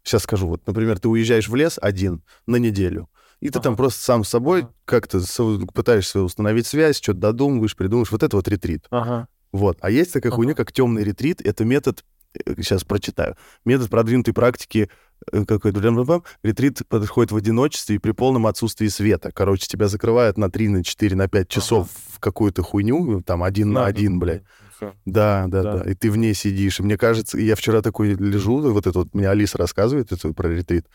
Сейчас 0.04 0.22
скажу. 0.22 0.46
Вот, 0.46 0.66
например, 0.66 0.98
ты 0.98 1.09
уезжаешь 1.09 1.48
в 1.48 1.54
лес 1.54 1.78
один 1.82 2.22
на 2.46 2.56
неделю, 2.56 3.11
и 3.40 3.50
ты 3.50 3.59
Ага. 3.59 3.64
там 3.64 3.76
просто 3.76 4.02
сам 4.02 4.24
с 4.24 4.28
собой 4.30 4.61
Ага. 4.62 4.72
как-то 4.86 5.20
пытаешься 5.74 6.22
установить 6.22 6.66
связь, 6.66 6.96
что-то 6.96 7.18
додумываешь, 7.18 7.76
придумаешь. 7.76 8.11
Вот 8.11 8.22
это 8.22 8.36
вот 8.36 8.48
ретрит. 8.48 8.86
Ага. 8.90 9.28
Вот. 9.52 9.76
А 9.80 9.90
есть 9.90 10.12
такая 10.12 10.30
Ага. 10.30 10.36
хуйня, 10.36 10.54
как 10.54 10.72
темный 10.72 11.04
ретрит. 11.04 11.42
Это 11.42 11.64
метод, 11.66 12.04
сейчас 12.56 12.84
прочитаю, 12.84 13.36
метод 13.66 13.90
продвинутой 13.90 14.32
практики 14.32 14.88
э, 14.88 14.90
какой-то 15.31 15.81
блям-блям-блям. 15.81 16.23
ретрит 16.43 16.83
подходит 16.89 17.33
в 17.33 17.37
одиночестве 17.37 17.97
и 17.97 17.99
при 17.99 18.12
полном 18.12 18.47
отсутствии 18.47 18.89
света. 18.89 19.31
Короче, 19.33 19.66
тебя 19.66 19.89
закрывают 19.89 20.39
на 20.39 20.51
3, 20.51 20.69
на 20.69 20.85
4, 20.85 21.16
на 21.16 21.29
5 21.29 21.49
часов 21.49 21.89
в 22.12 22.21
какую-то 22.21 22.62
хуйню, 22.62 23.23
там 23.23 23.43
один 23.43 23.69
на 23.73 23.81
Надо, 23.81 23.87
один, 23.87 24.19
блядь. 24.19 24.43
Да, 25.05 25.47
да, 25.49 25.62
Да. 25.62 25.77
да, 25.79 25.91
И 25.91 25.95
ты 25.95 26.11
в 26.11 26.16
ней 26.16 26.35
сидишь. 26.35 26.81
И 26.81 26.83
мне 26.83 26.97
кажется, 26.97 27.39
я 27.39 27.57
вчера 27.57 27.83
такой 27.83 28.14
лежу, 28.14 28.61
вот 28.61 28.87
это 28.87 29.01
вот, 29.01 29.14
мне 29.14 29.29
Алиса 29.29 29.59
рассказывает 29.59 30.12
это 30.12 30.33
про 30.33 30.49
ретрит. 30.49 30.87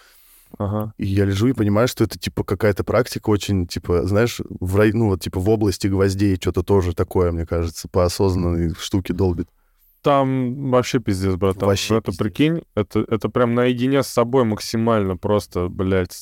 Ага. 0.57 0.93
И 0.97 1.05
я 1.05 1.25
лежу 1.25 1.47
и 1.47 1.53
понимаю, 1.53 1.87
что 1.87 2.03
это, 2.03 2.19
типа, 2.19 2.43
какая-то 2.43 2.83
практика 2.83 3.29
очень, 3.29 3.67
типа, 3.67 4.05
знаешь, 4.05 4.39
в, 4.39 4.93
ну, 4.93 5.07
вот, 5.07 5.21
типа, 5.21 5.39
в 5.39 5.49
области 5.49 5.87
гвоздей 5.87 6.37
что-то 6.39 6.63
тоже 6.63 6.93
такое, 6.93 7.31
мне 7.31 7.45
кажется, 7.45 7.87
по 7.87 8.05
осознанной 8.05 8.73
штуке 8.75 9.13
долбит. 9.13 9.49
Там 10.03 10.69
вообще 10.69 10.99
пиздец, 10.99 11.35
братан. 11.35 11.67
Вообще 11.69 11.95
это 11.97 12.11
пиздец. 12.11 12.19
прикинь, 12.19 12.61
это, 12.75 13.05
это 13.07 13.29
прям 13.29 13.55
наедине 13.55 14.03
с 14.03 14.07
собой 14.07 14.43
максимально 14.43 15.15
просто, 15.17 15.69
блядь, 15.69 16.13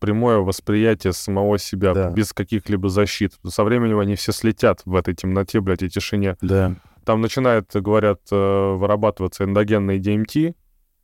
прямое 0.00 0.38
восприятие 0.38 1.12
самого 1.12 1.58
себя, 1.58 1.94
Да. 1.94 2.10
без 2.10 2.32
каких-либо 2.32 2.88
защит. 2.88 3.34
Со 3.46 3.62
временем 3.64 3.98
они 4.00 4.16
все 4.16 4.32
слетят 4.32 4.82
в 4.84 4.94
этой 4.96 5.14
темноте, 5.14 5.60
блядь, 5.60 5.82
и 5.82 5.88
тишине. 5.88 6.36
Да. 6.40 6.74
Там 7.04 7.20
начинает, 7.20 7.70
говорят, 7.74 8.20
э, 8.32 8.74
вырабатываться 8.76 9.44
эндогенный 9.44 9.98
DMT 10.00 10.54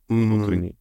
внутренний. 0.09 0.75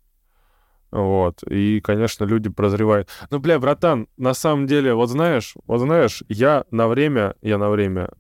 Вот. 0.90 1.42
И, 1.44 1.80
конечно, 1.80 2.24
люди 2.24 2.48
прозревают. 2.48 3.09
Ну, 3.30 3.38
бля, 3.38 3.59
братан, 3.59 4.09
на 4.16 4.34
самом 4.34 4.66
деле, 4.66 4.94
вот 4.94 5.09
знаешь, 5.11 5.54
вот 5.66 5.78
знаешь, 5.80 6.22
я 6.28 6.64
на 6.70 6.88
время, 6.88 7.34
я 7.42 7.59
на 7.59 7.70
время 7.70 8.11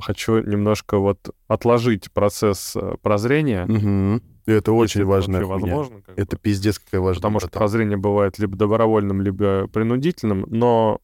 хочу 0.00 0.38
немножко 0.42 0.98
вот 0.98 1.34
отложить 1.48 2.10
процесс 2.12 2.74
э, 2.76 2.96
прозрения. 3.02 3.66
И 4.46 4.50
это 4.50 4.72
очень 4.72 5.04
хуйня. 5.04 5.46
возможно. 5.46 6.02
как 6.02 6.18
Это 6.18 6.36
бы. 6.36 6.42
пиздец 6.42 6.78
какая 6.78 7.00
важная. 7.00 7.20
Потому 7.20 7.40
что 7.40 7.48
прозрение 7.48 7.96
бывает 7.96 8.38
либо 8.38 8.56
добровольным, 8.56 9.22
либо 9.22 9.66
принудительным. 9.68 10.44
Но 10.48 11.00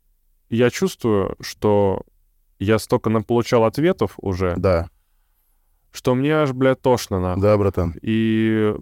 я 0.51 0.69
чувствую, 0.71 1.37
что 1.41 2.03
я 2.59 2.79
столько 2.79 3.09
получал 3.23 3.65
ответов 3.65 4.15
уже, 4.19 4.55
Да, 4.59 4.91
что 5.91 6.15
мне 6.15 6.35
аж, 6.35 6.53
блядь, 6.53 6.83
тошно 6.83 7.19
нахуй. 7.21 7.43
да, 7.43 7.57
братан. 7.57 7.95
И, 8.03 8.75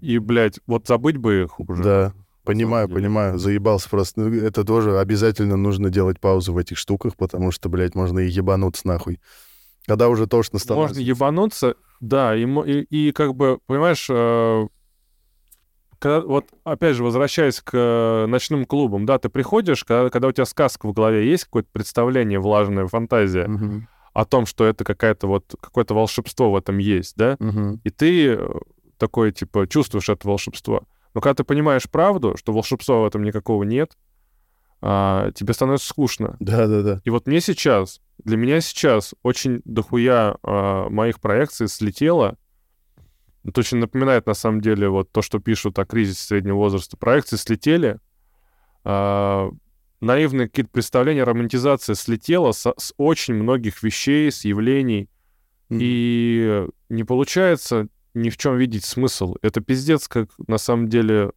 и, 0.00 0.18
блядь, 0.18 0.58
вот 0.66 0.86
забыть 0.86 1.16
бы 1.18 1.42
их 1.42 1.60
уже. 1.60 1.82
Да, 1.82 2.14
понимаю, 2.46 2.88
понимаю. 2.88 3.38
Заебался 3.38 3.90
просто. 3.90 4.20
Ну, 4.20 4.34
Это 4.34 4.64
тоже 4.64 4.98
обязательно 4.98 5.56
нужно 5.56 5.90
делать 5.90 6.20
паузу 6.20 6.52
в 6.52 6.58
этих 6.58 6.78
штуках, 6.78 7.16
потому 7.16 7.50
что, 7.50 7.68
блядь, 7.68 7.94
можно 7.94 8.20
и 8.20 8.28
ебануться 8.28 8.86
нахуй. 8.86 9.20
Когда 9.86 10.08
уже 10.08 10.26
тошно 10.26 10.58
становится. 10.58 10.94
Можно 10.96 11.08
ебануться, 11.08 11.74
да, 12.00 12.34
и, 12.34 12.44
и, 12.44 13.08
и 13.08 13.12
как 13.12 13.34
бы, 13.34 13.58
понимаешь, 13.66 14.06
э, 14.10 14.66
когда, 15.98 16.20
вот 16.20 16.46
опять 16.64 16.96
же, 16.96 17.04
возвращаясь 17.04 17.60
к 17.60 17.70
э, 17.72 18.26
ночным 18.26 18.64
клубам, 18.64 19.06
да, 19.06 19.18
ты 19.18 19.28
приходишь, 19.28 19.84
когда, 19.84 20.10
когда 20.10 20.28
у 20.28 20.32
тебя 20.32 20.44
сказка 20.44 20.86
в 20.86 20.92
голове 20.92 21.28
есть, 21.30 21.44
какое-то 21.44 21.68
представление, 21.72 22.38
влажная 22.38 22.86
фантазия 22.86 23.46
Мгм, 23.46 23.88
о 24.12 24.24
том, 24.24 24.46
что 24.46 24.64
это 24.64 24.84
какая-то 24.84 25.26
вот, 25.26 25.54
какое-то 25.60 25.94
волшебство 25.94 26.50
в 26.50 26.56
этом 26.56 26.78
есть, 26.78 27.16
да, 27.16 27.36
мгм. 27.38 27.80
и 27.84 27.90
ты 27.90 28.34
э, 28.34 28.48
такой, 28.98 29.32
типа, 29.32 29.66
чувствуешь 29.68 30.08
это 30.08 30.26
волшебство. 30.26 30.84
Но 31.16 31.22
когда 31.22 31.36
ты 31.36 31.44
понимаешь 31.44 31.88
правду, 31.88 32.36
что 32.36 32.52
волшебства 32.52 33.00
в 33.00 33.06
этом 33.06 33.22
никакого 33.22 33.62
нет, 33.62 33.96
а, 34.82 35.30
тебе 35.32 35.54
становится 35.54 35.88
скучно. 35.88 36.36
Да, 36.40 36.66
да, 36.66 36.82
да. 36.82 37.00
И 37.04 37.08
вот 37.08 37.26
мне 37.26 37.40
сейчас, 37.40 38.02
для 38.22 38.36
меня 38.36 38.60
сейчас 38.60 39.14
очень 39.22 39.62
дохуя 39.64 40.36
а, 40.42 40.90
моих 40.90 41.18
проекций 41.22 41.68
слетело. 41.68 42.36
Это 43.44 43.60
очень 43.60 43.78
напоминает, 43.78 44.26
на 44.26 44.34
самом 44.34 44.60
деле, 44.60 44.90
вот 44.90 45.10
то, 45.10 45.22
что 45.22 45.38
пишут 45.38 45.78
о 45.78 45.86
кризисе 45.86 46.20
среднего 46.22 46.56
возраста. 46.56 46.98
Проекции 46.98 47.36
слетели, 47.36 47.98
а, 48.84 49.48
наивные 50.02 50.48
какие-то 50.48 50.70
представления, 50.70 51.24
романтизация 51.24 51.94
слетела 51.94 52.52
со- 52.52 52.74
с 52.76 52.92
очень 52.98 53.32
многих 53.32 53.82
вещей, 53.82 54.30
с 54.30 54.44
явлений. 54.44 55.08
Мгм. 55.70 55.78
И 55.80 56.66
не 56.90 57.04
получается 57.04 57.88
ни 58.16 58.30
в 58.30 58.36
чем 58.36 58.56
видеть 58.56 58.84
смысл. 58.84 59.36
Это 59.42 59.60
пиздец, 59.60 60.08
как 60.08 60.30
на 60.48 60.58
самом 60.58 60.88
деле, 60.88 61.32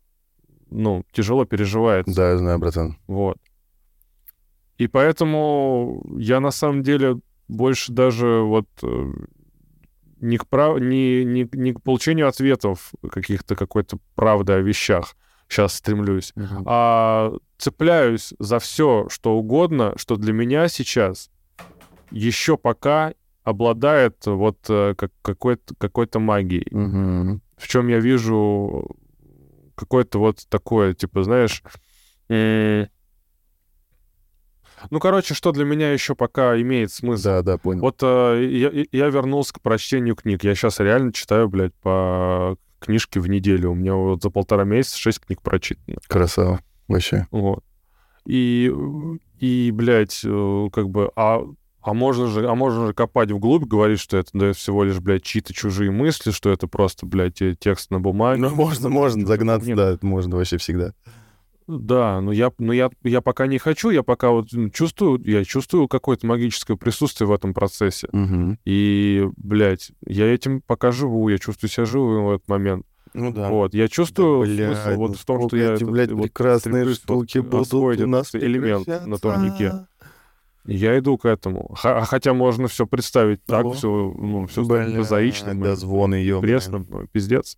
ну, 0.70 1.04
тяжело 1.12 1.46
переживается. 1.46 2.16
Да, 2.16 2.32
я 2.32 2.38
знаю, 2.38 2.60
братан. 2.60 2.98
Вот. 3.08 3.38
И 4.78 4.88
поэтому 4.88 6.04
я 6.18 6.40
на 6.40 6.52
самом 6.52 6.84
деле 6.84 7.20
больше 7.50 7.92
даже 7.92 8.40
вот 8.40 8.68
э, 8.82 9.12
не 10.22 10.38
к, 10.38 10.48
прав... 10.48 10.80
не, 10.80 11.26
не, 11.26 11.50
не 11.52 11.74
к 11.74 11.82
получению 11.82 12.30
ответов 12.30 12.94
каких-то 13.12 13.56
какой-то 13.56 13.98
правды 14.16 14.54
о 14.54 14.60
вещах 14.60 15.16
сейчас 15.50 15.74
стремлюсь, 15.74 16.32
а 16.66 17.34
цепляюсь 17.58 18.34
за 18.40 18.60
все, 18.60 19.08
что 19.10 19.36
угодно, 19.36 19.94
что 19.98 20.16
для 20.16 20.32
меня 20.32 20.68
сейчас 20.68 21.32
еще 22.12 22.56
пока 22.56 23.14
обладает 23.44 24.26
вот 24.26 24.58
э, 24.70 24.96
как, 24.96 25.12
какой-то, 25.22 25.76
какой-то 25.76 26.20
магией 26.20 26.68
Мгм. 26.72 27.42
в 27.58 27.68
чем 27.68 27.88
я 27.88 28.00
вижу 28.00 28.90
какое-то 29.76 30.20
вот 30.20 30.46
такое, 30.50 30.94
типа, 30.94 31.24
знаешь, 31.24 31.64
ну, 34.90 35.00
короче, 35.00 35.34
что 35.34 35.52
для 35.52 35.66
меня 35.66 35.92
еще 35.92 36.16
пока 36.16 36.60
имеет 36.60 36.92
смысл. 36.92 37.24
Да, 37.24 37.42
да, 37.42 37.58
понял. 37.58 37.82
Вот 37.82 38.00
э, 38.02 38.46
я, 38.50 38.86
я 38.92 39.10
вернулся 39.10 39.54
к 39.54 39.62
прочтению 39.62 40.16
книг. 40.16 40.44
Я 40.44 40.56
сейчас 40.56 40.80
реально 40.80 41.12
читаю, 41.12 41.50
блядь, 41.50 41.74
по 41.76 42.58
книжке 42.80 43.20
в 43.20 43.28
неделю. 43.28 43.72
У 43.72 43.76
меня 43.76 43.94
вот 43.96 44.24
за 44.24 44.30
полтора 44.30 44.64
месяца 44.64 44.98
шесть 44.98 45.20
книг 45.20 45.42
прочитано. 45.42 45.98
Красава. 46.08 46.62
Вообще. 46.88 47.28
Вот. 47.32 47.64
И, 48.26 48.72
и, 49.40 49.72
блядь, 49.74 50.22
э, 50.24 50.68
как 50.72 50.90
бы, 50.90 51.12
а, 51.16 51.42
а 51.90 51.94
можно 51.94 52.28
же, 52.28 52.48
а 52.48 52.54
можно 52.54 52.88
же 52.88 52.94
копать 52.94 53.32
вглубь, 53.32 53.64
говорить, 53.64 54.00
что 54.00 54.18
это 54.18 54.30
да, 54.34 54.54
всего 54.54 54.84
лишь, 54.84 55.00
блядь, 55.00 55.24
чьи-то 55.24 55.56
чужие 55.56 55.90
мысли, 55.90 56.30
что 56.30 56.52
это 56.52 56.68
просто, 56.68 57.08
блядь, 57.08 57.42
э, 57.42 57.56
текст 57.60 57.90
на 57.90 58.00
бумаге. 58.00 58.40
Ну, 58.40 58.52
можно, 58.52 58.90
можно 58.90 59.26
загнаться, 59.26 59.68
Нет. 59.68 59.78
да, 59.78 59.90
это 59.90 60.06
можно 60.06 60.36
вообще 60.36 60.58
всегда. 60.58 60.94
Да, 61.66 62.22
но 62.22 62.32
я, 62.32 62.52
но 62.60 62.74
я, 62.74 62.92
я 63.04 63.22
пока 63.22 63.48
не 63.48 63.58
хочу, 63.58 63.90
я 63.90 64.04
пока 64.04 64.30
вот 64.30 64.50
ну, 64.52 64.70
чувствую, 64.70 65.20
я 65.26 65.44
чувствую 65.44 65.88
какое-то 65.88 66.28
магическое 66.28 66.78
присутствие 66.78 67.28
в 67.28 67.32
этом 67.32 67.56
процессе. 67.56 68.08
Мгм. 68.12 68.60
И, 68.66 69.28
блядь, 69.38 69.92
я 70.06 70.32
этим 70.32 70.62
пока 70.62 70.92
живу, 70.92 71.28
я 71.30 71.40
чувствую 71.40 71.72
себя 71.72 71.86
живым 71.86 72.26
в 72.26 72.32
этот 72.32 72.48
момент. 72.48 72.86
Ну 73.16 73.34
да. 73.34 73.50
Вот, 73.50 73.74
я 73.74 73.88
чувствую 73.88 74.42
Блядь, 74.42 74.78
смысл 74.78 74.98
вот 75.00 75.10
ну 75.10 75.14
в 75.16 75.26
том, 75.26 75.48
что 75.48 75.58
я 75.58 75.74
эти, 75.74 75.84
этот, 75.84 75.90
блядь, 75.92 76.12
вот 76.12 76.24
прекрасные 76.24 76.86
вот 76.86 76.94
штуки 76.94 77.40
будут 77.40 77.74
у 77.74 78.08
нас 78.08 78.36
элемент 78.36 78.88
на 79.08 79.18
турнике. 79.18 79.88
Я 80.72 80.98
иду 81.00 81.18
к 81.18 81.26
этому. 81.26 81.74
Ха- 81.76 82.06
хотя 82.06 82.34
можно 82.34 82.68
все 82.68 82.86
представить 82.86 83.44
так, 83.46 83.66
Ого. 83.66 83.74
все, 83.74 83.88
ну, 84.16 84.46
все 84.48 84.64
Блядь, 84.64 84.94
прозаичным, 84.94 85.62
да, 85.62 85.76
звон 85.76 86.14
ее. 86.14 86.40
пресным, 86.42 86.86
ну, 86.90 87.08
пиздец. 87.08 87.58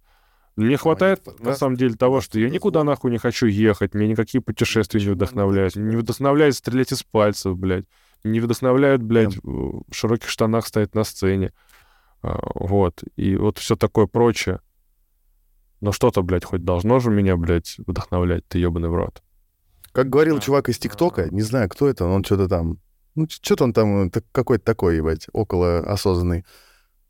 Мне 0.55 0.77
хватает, 0.77 1.21
на 1.41 1.53
самом 1.55 1.75
деле, 1.75 1.95
того, 1.95 2.21
что 2.21 2.39
я 2.39 2.49
никуда 2.49 2.79
звон. 2.81 2.87
нахуй 2.87 3.11
не 3.11 3.17
хочу 3.17 3.47
ехать, 3.47 3.93
меня 3.93 4.09
никакие 4.11 4.41
путешествия 4.41 5.01
не 5.01 5.09
вдохновляют. 5.09 5.75
не 5.75 5.95
вдохновляет 5.97 6.55
стрелять 6.55 6.91
из 6.93 7.03
пальцев, 7.03 7.57
блядь. 7.57 7.85
Не 8.23 8.39
вдохновляют, 8.39 9.01
блядь, 9.01 9.37
в 9.43 9.83
широких 9.91 10.29
штанах 10.29 10.65
стоять 10.67 10.93
на 10.95 11.03
сцене. 11.03 11.51
А, 12.21 12.39
Вот. 12.53 13.03
И 13.15 13.35
вот 13.35 13.57
все 13.57 13.75
такое 13.75 14.07
прочее. 14.07 14.59
Но 15.81 15.91
что-то, 15.91 16.21
блядь, 16.21 16.45
хоть 16.45 16.63
должно 16.63 16.99
же 16.99 17.09
меня, 17.09 17.35
блядь, 17.35 17.75
вдохновлять, 17.79 18.47
ты 18.47 18.59
ебаный 18.59 18.89
в 18.89 18.95
рот. 18.95 19.23
Как 19.91 20.09
говорил 20.09 20.39
чувак 20.39 20.69
из 20.69 20.77
ТикТока, 20.77 21.27
не 21.31 21.41
знаю, 21.41 21.67
кто 21.69 21.87
это, 21.89 22.05
он 22.05 22.23
что-то 22.23 22.47
там 22.47 22.77
Ну, 23.15 23.27
что-то 23.29 23.63
он 23.65 23.73
там 23.73 24.09
так- 24.09 24.25
какой-то 24.31 24.63
такой, 24.63 24.97
ебать, 24.97 25.27
около 25.33 25.79
осознанный. 25.79 26.45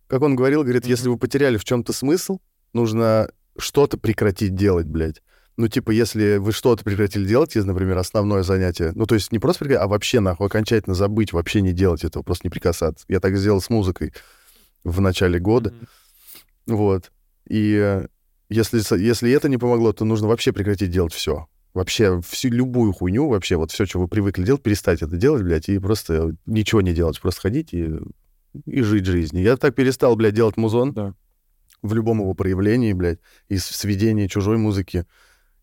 Как 0.08 0.22
он 0.22 0.36
говорил, 0.36 0.64
говорит, 0.64 0.86
если 0.86 1.10
вы 1.10 1.18
потеряли 1.18 1.58
в 1.58 1.64
чем-то 1.64 1.94
смысл, 1.94 2.40
нужно 2.74 3.30
что-то 3.58 3.98
прекратить 3.98 4.56
делать, 4.56 4.88
блядь. 4.88 5.22
Ну, 5.58 5.68
типа, 5.68 5.92
если 5.92 6.38
вы 6.38 6.54
что-то 6.54 6.84
прекратили 6.84 7.28
делать, 7.28 7.56
если, 7.56 7.68
например, 7.68 7.98
основное 7.98 8.42
занятие, 8.42 8.94
ну, 8.96 9.06
то 9.06 9.16
есть 9.16 9.32
не 9.32 9.40
просто 9.40 9.60
прекратить, 9.66 9.84
а 9.84 9.88
вообще, 9.88 10.20
нахуй, 10.20 10.48
окончательно 10.48 10.96
забыть, 10.96 11.34
вообще 11.34 11.62
не 11.62 11.72
делать 11.74 12.04
этого, 12.04 12.24
просто 12.24 12.48
не 12.48 12.50
прикасаться. 12.50 13.06
Я 13.08 13.20
так 13.20 13.38
сделал 13.38 13.62
с 13.62 13.70
музыкой 13.70 14.14
в 14.84 15.02
начале 15.02 15.40
года, 15.40 15.72
Мгм. 15.72 16.78
вот. 16.78 17.12
И 17.48 17.76
э, 17.76 18.08
если, 18.50 18.80
если 19.00 19.32
это 19.32 19.50
не 19.50 19.58
помогло, 19.58 19.94
то 19.94 20.06
нужно 20.06 20.28
вообще 20.28 20.52
прекратить 20.52 20.90
делать 20.90 21.14
все. 21.14 21.48
Вообще 21.74 22.20
всю 22.28 22.50
любую 22.50 22.92
хуйню, 22.92 23.30
вообще 23.30 23.56
вот 23.56 23.72
все, 23.72 23.86
что 23.86 24.00
вы 24.00 24.08
привыкли 24.08 24.44
делать, 24.44 24.62
перестать 24.62 25.02
это 25.02 25.16
делать, 25.16 25.44
блядь, 25.44 25.70
и 25.70 25.80
просто 25.80 26.36
ничего 26.46 26.82
не 26.82 26.94
делать, 26.94 27.20
просто 27.22 27.42
ходить 27.42 27.74
и, 27.74 27.92
и 28.66 28.82
жить 28.82 29.06
жизнью. 29.06 29.44
Я 29.44 29.56
так 29.56 29.74
перестал, 29.74 30.16
блядь, 30.18 30.34
делать 30.34 30.58
музон 30.58 30.94
Да. 30.94 31.14
в 31.82 31.94
любом 31.94 32.20
его 32.20 32.34
проявлении, 32.34 32.92
блядь, 32.92 33.20
и 33.48 33.58
сведение 33.58 34.28
чужой 34.28 34.58
музыки, 34.58 35.06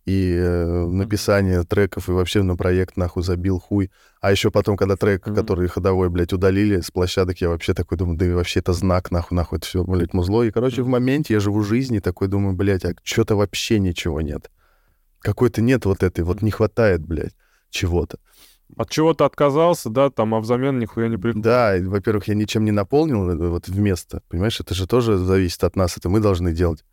и 0.07 0.33
э, 0.35 0.87
написание 0.87 1.65
треков, 1.65 2.09
и 2.09 2.13
вообще 2.13 2.43
на 2.43 2.57
проект 2.57 2.97
нахуй 2.97 3.23
забил 3.23 3.59
хуй. 3.61 3.91
А 4.23 4.31
еще 4.31 4.51
потом, 4.51 4.79
когда 4.79 4.97
трек, 4.97 5.27
Мгм. 5.27 5.37
который 5.37 5.69
ходовой, 5.69 6.09
блядь, 6.09 6.33
удалили 6.33 6.81
с 6.81 6.91
площадок, 6.91 7.39
я 7.43 7.51
вообще 7.51 7.75
такой 7.75 7.99
думаю, 7.99 8.17
да 8.17 8.25
и 8.25 8.33
вообще 8.33 8.61
это 8.61 8.73
знак, 8.73 9.11
нахуй, 9.11 9.37
нахуй, 9.37 9.59
это 9.59 9.67
все, 9.67 9.85
блядь, 9.85 10.15
музло. 10.15 10.43
И, 10.45 10.51
короче, 10.51 10.81
в 10.81 10.87
Мгм. 10.87 10.93
моменте 10.93 11.35
я 11.35 11.41
живу 11.41 11.63
жизнь 11.63 11.95
и 11.97 12.01
такой 12.01 12.29
думаю, 12.29 12.57
блядь, 12.57 12.87
а 12.87 12.95
что-то 13.03 13.37
вообще 13.37 13.79
ничего 13.79 14.23
нет. 14.23 14.51
Какой-то 15.21 15.61
нет 15.63 15.85
вот 15.85 16.03
этой, 16.03 16.23
вот 16.25 16.43
не 16.43 16.51
хватает, 16.51 17.05
блядь, 17.05 17.35
чего-то. 17.71 18.19
От 18.77 18.91
чего 18.91 19.15
ты 19.15 19.25
отказался, 19.25 19.89
да, 19.91 20.11
там, 20.11 20.35
а 20.35 20.41
взамен 20.41 20.79
нихуя 20.79 21.09
не 21.09 21.17
приходит. 21.17 21.43
Да, 21.43 21.77
и, 21.77 21.83
во-первых, 21.85 22.29
я 22.29 22.35
ничем 22.35 22.65
не 22.65 22.71
наполнил 22.71 23.29
это 23.31 23.49
вот 23.49 23.67
вместо, 23.69 24.23
понимаешь, 24.29 24.61
это 24.61 24.75
же 24.75 24.87
тоже 24.87 25.17
зависит 25.17 25.65
от 25.65 25.75
нас, 25.75 25.97
это 25.97 26.09
мы 26.09 26.21
должны 26.21 26.53
делать. 26.53 26.85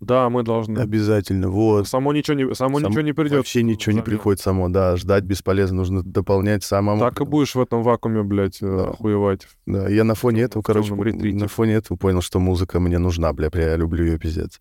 Да, 0.00 0.28
мы 0.28 0.42
должны. 0.42 0.78
Обязательно, 0.80 1.48
вот. 1.48 1.88
Само 1.88 2.12
ничего 2.12 2.36
не, 2.36 2.54
само 2.54 2.78
Сам- 2.80 2.90
ничего 2.90 3.02
не 3.02 3.12
придет. 3.12 3.38
Вообще 3.38 3.62
ничего 3.62 3.92
не 3.92 4.00
взамен. 4.00 4.04
приходит 4.04 4.40
само, 4.40 4.68
да, 4.68 4.96
ждать 4.96 5.24
бесполезно, 5.24 5.76
нужно 5.78 6.02
дополнять 6.02 6.62
самому. 6.64 6.98
Так 7.00 7.20
и 7.20 7.24
будешь 7.24 7.54
в 7.54 7.60
этом 7.60 7.82
вакууме, 7.82 8.22
блядь, 8.22 8.60
э, 8.60 8.66
Да. 8.66 8.88
охуевать. 8.90 9.46
Да, 9.66 9.88
я 9.88 10.04
на 10.04 10.14
фоне 10.14 10.42
этого, 10.42 10.62
короче, 10.62 10.94
ретрите. 10.94 11.38
на 11.38 11.48
фоне 11.48 11.74
этого 11.74 11.96
понял, 11.96 12.20
что 12.20 12.38
музыка 12.38 12.80
мне 12.80 12.98
нужна, 12.98 13.32
бля, 13.32 13.48
я 13.54 13.76
люблю 13.76 14.04
ее 14.04 14.18
пиздец. 14.18 14.60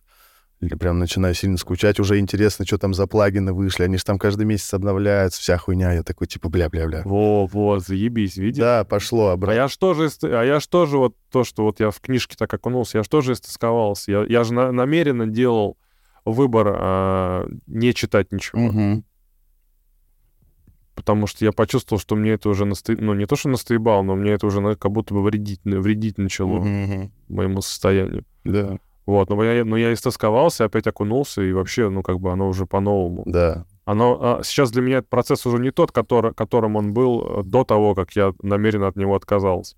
Или 0.63 0.75
прям 0.75 0.97
начинаю 0.97 1.33
сильно 1.33 1.57
скучать, 1.57 1.99
уже 1.99 2.19
интересно, 2.19 2.65
что 2.65 2.77
там 2.77 2.93
за 2.93 3.05
плагины 3.05 3.51
вышли, 3.51 3.83
они 3.83 3.97
же 3.97 4.05
там 4.05 4.17
каждый 4.17 4.45
месяц 4.45 4.73
обновляются, 4.73 5.41
вся 5.41 5.57
хуйня, 5.57 5.91
я 5.91 6.03
такой, 6.03 6.25
типа, 6.27 6.47
бля-бля-бля. 6.47 7.01
Во, 7.03 7.45
во, 7.47 7.79
заебись, 7.79 8.37
видишь? 8.37 8.59
Да, 8.61 8.85
пошло 8.85 9.27
А 9.27 9.33
обратно. 9.33 9.55
я 9.59 9.67
ж 9.67 9.75
тоже, 9.75 10.05
ист- 10.05 10.23
а 10.23 10.41
я 10.45 10.61
ж 10.61 10.67
тоже 10.67 10.97
вот 10.97 11.17
то, 11.29 11.43
что 11.43 11.63
вот 11.63 11.81
я 11.81 11.91
в 11.91 11.99
книжке 11.99 12.35
так 12.37 12.53
окунулся, 12.53 12.99
я 12.99 13.03
ж 13.03 13.07
тоже 13.09 13.33
истосковался. 13.33 14.09
Я, 14.11 14.23
я 14.23 14.43
же 14.45 14.53
на- 14.53 14.71
намеренно 14.71 15.27
делал 15.27 15.77
выбор 16.23 16.73
а, 16.79 17.45
не 17.67 17.93
читать 17.93 18.31
ничего, 18.31 18.61
Мгм. 18.61 19.03
потому 20.95 21.27
что 21.27 21.43
я 21.43 21.51
почувствовал, 21.51 21.99
что 21.99 22.15
мне 22.15 22.31
это 22.31 22.47
уже 22.47 22.63
насто... 22.63 22.93
ну 22.97 23.13
не 23.13 23.25
то, 23.25 23.35
что 23.35 23.49
настоебал, 23.49 24.03
но 24.03 24.15
мне 24.15 24.31
это 24.31 24.47
уже 24.47 24.75
как 24.77 24.91
будто 24.91 25.13
бы 25.13 25.23
вредить, 25.23 25.59
вредить 25.65 26.17
начало 26.17 26.59
мгм. 26.61 27.11
моему 27.27 27.61
состоянию. 27.61 28.23
Да, 28.45 28.77
Вот, 29.05 29.29
но 29.29 29.43
я, 29.43 29.65
но 29.65 29.75
я 29.77 29.91
истосковался, 29.93 30.65
опять 30.65 30.87
окунулся, 30.87 31.41
и 31.41 31.51
вообще, 31.51 31.89
ну, 31.89 32.03
как 32.03 32.19
бы 32.19 32.31
оно 32.31 32.47
уже 32.47 32.65
по-новому. 32.65 33.23
да. 33.25 33.65
Оно, 33.85 34.17
а, 34.21 34.43
сейчас 34.45 34.71
для 34.71 34.81
меня 34.81 34.99
этот 34.99 35.09
процесс 35.09 35.45
уже 35.45 35.57
не 35.61 35.69
тот, 35.71 35.91
который, 35.91 36.33
которым 36.33 36.77
он 36.77 36.93
был 36.93 37.41
э, 37.41 37.43
до 37.43 37.65
того, 37.65 37.95
как 37.95 38.13
я 38.15 38.33
намеренно 38.41 38.87
от 38.87 38.95
него 38.95 39.13
отказался. 39.13 39.75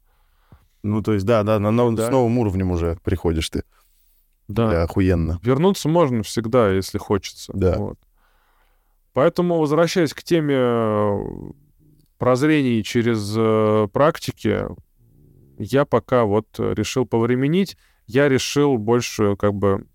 Ну, 0.83 1.01
то 1.01 1.13
есть, 1.13 1.25
да, 1.25 1.41
да, 1.41 1.57
на 1.57 1.71
нов- 1.71 1.95
Да. 1.95 2.05
с 2.05 2.11
новым 2.11 2.37
уровнем 2.37 2.69
уже 2.69 2.99
приходишь 3.03 3.49
ты. 3.49 3.63
Да. 4.47 4.69
Да, 4.69 4.83
охуенно. 4.83 5.39
Вернуться 5.41 5.89
можно 5.89 6.21
всегда, 6.21 6.69
если 6.69 6.99
хочется. 6.99 7.51
Да. 7.55 7.77
Вот. 7.79 7.97
Поэтому, 9.13 9.57
возвращаясь 9.57 10.13
к 10.13 10.21
теме 10.21 10.55
э, 10.55 11.23
прозрений 12.19 12.83
через 12.83 13.33
э, 13.35 13.87
практики, 13.91 14.65
я 15.57 15.85
пока 15.85 16.25
вот 16.25 16.45
э, 16.59 16.75
решил 16.75 17.07
повременить. 17.07 17.75
Я 18.07 18.29
решил 18.29 18.77
большую, 18.77 19.35
как 19.37 19.53
бы, 19.53 19.87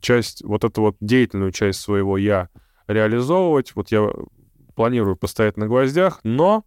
часть, 0.00 0.42
вот 0.42 0.64
эту 0.64 0.82
вот 0.82 0.96
деятельную 1.00 1.52
часть 1.52 1.80
своего 1.80 2.16
я 2.16 2.48
реализовывать. 2.86 3.74
Вот 3.74 3.90
я 3.90 4.10
планирую 4.74 5.16
постоять 5.16 5.56
на 5.56 5.66
гвоздях, 5.66 6.20
но 6.24 6.64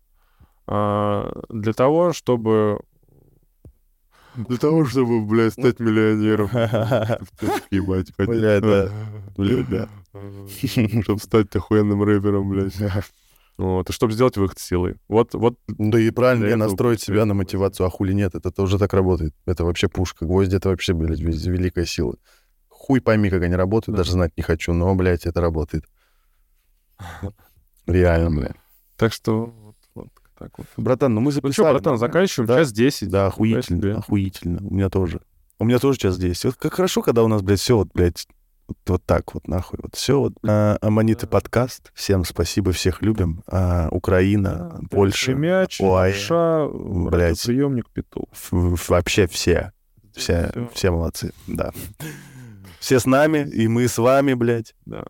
а, 0.68 1.32
для 1.50 1.74
того, 1.74 2.14
чтобы... 2.14 2.80
Для 4.36 4.58
того, 4.58 4.86
чтобы, 4.86 5.22
блядь, 5.26 5.54
стать 5.54 5.80
миллионером. 5.80 6.48
Ебать, 7.70 8.12
Бля, 8.18 8.60
да. 8.60 8.92
Бля, 9.38 9.64
да. 9.70 9.90
Чтобы 11.04 11.20
стать 11.20 11.56
охуенным 11.56 12.02
рэпером, 12.04 12.50
блядь. 12.50 12.76
Вот, 13.58 13.90
и 13.90 13.94
чтобы 13.94 14.14
сделать 14.14 14.36
выход 14.38 14.58
силой. 14.60 14.96
Вот, 15.08 15.34
вот, 15.36 15.60
Да 15.68 16.00
и 16.00 16.10
правильно, 16.10 16.46
этого 16.46 16.58
настроить 16.70 17.00
пусть 17.00 17.08
себя 17.08 17.26
на 17.26 17.34
мотивацию, 17.36 17.86
а 17.86 17.90
хули 17.90 18.12
нет, 18.14 18.34
это 18.36 18.52
тоже 18.52 18.80
так 18.80 18.94
работает. 18.94 19.34
Это 19.46 19.64
вообще 19.64 19.88
пушка. 19.90 20.26
Гвозди— 20.26 20.56
это 20.58 20.70
вообще, 20.70 20.94
блядь, 20.94 21.20
великая 21.20 21.86
сила. 21.86 22.16
Хуй 22.68 23.00
пойми, 23.00 23.30
как 23.30 23.44
они 23.44 23.56
работают, 23.56 23.96
Да. 23.96 24.02
даже 24.04 24.14
знать 24.14 24.32
не 24.38 24.44
хочу, 24.44 24.74
но, 24.74 24.94
блядь, 24.96 25.26
это 25.28 25.40
работает. 25.40 25.86
Реально, 27.86 28.32
блядь. 28.32 28.56
так 28.98 29.14
что 29.14 29.54
так 30.38 30.58
вот. 30.58 30.68
Братан, 30.78 31.14
ну 31.14 31.22
мы 31.22 31.26
Ну 31.26 31.32
записали. 31.32 31.52
что, 31.54 31.64
братан, 31.72 31.98
заканчиваем. 31.98 32.48
Да. 32.48 32.58
Час 32.58 32.72
10. 32.72 33.10
Да, 33.10 33.28
охуительно, 33.28 33.98
охуительно. 34.00 34.60
У 34.68 34.74
меня 34.74 34.90
тоже. 34.90 35.22
У 35.60 35.66
меня 35.66 35.80
тоже 35.80 36.00
час 36.00 36.18
10. 36.18 36.46
Вот 36.46 36.56
как 36.56 36.74
хорошо, 36.74 37.02
когда 37.02 37.24
у 37.24 37.28
нас, 37.28 37.42
блядь, 37.42 37.60
все 37.60 37.78
вот, 37.78 37.90
блядь, 37.94 38.28
вот, 38.68 38.78
вот 38.88 39.04
так 39.06 39.34
вот, 39.34 39.48
нахуй. 39.48 39.80
Вот 39.82 39.96
все 39.96 40.20
вот. 40.20 40.34
А, 40.48 40.78
Аманиты 40.82 41.28
подкаст. 41.28 41.92
Всем 41.94 42.26
спасибо, 42.26 42.72
всех 42.72 43.02
любим. 43.02 43.44
А, 43.48 43.88
Украина, 43.92 44.78
Да, 44.82 44.88
Польша, 44.90 45.34
Мяч, 45.34 45.80
Ой, 45.82 46.14
Ша, 46.14 46.68
блядь. 46.70 47.44
приемник 47.44 47.90
Петух. 47.90 48.28
вообще 48.52 49.28
все. 49.28 49.72
Все, 50.16 50.52
все 50.74 50.92
молодцы, 50.92 51.34
да. 51.48 51.72
Все 52.80 53.00
с 53.00 53.06
нами, 53.06 53.50
и 53.50 53.68
мы 53.68 53.88
с 53.88 53.98
вами, 53.98 54.34
блядь. 54.34 54.76
Да. 54.86 55.06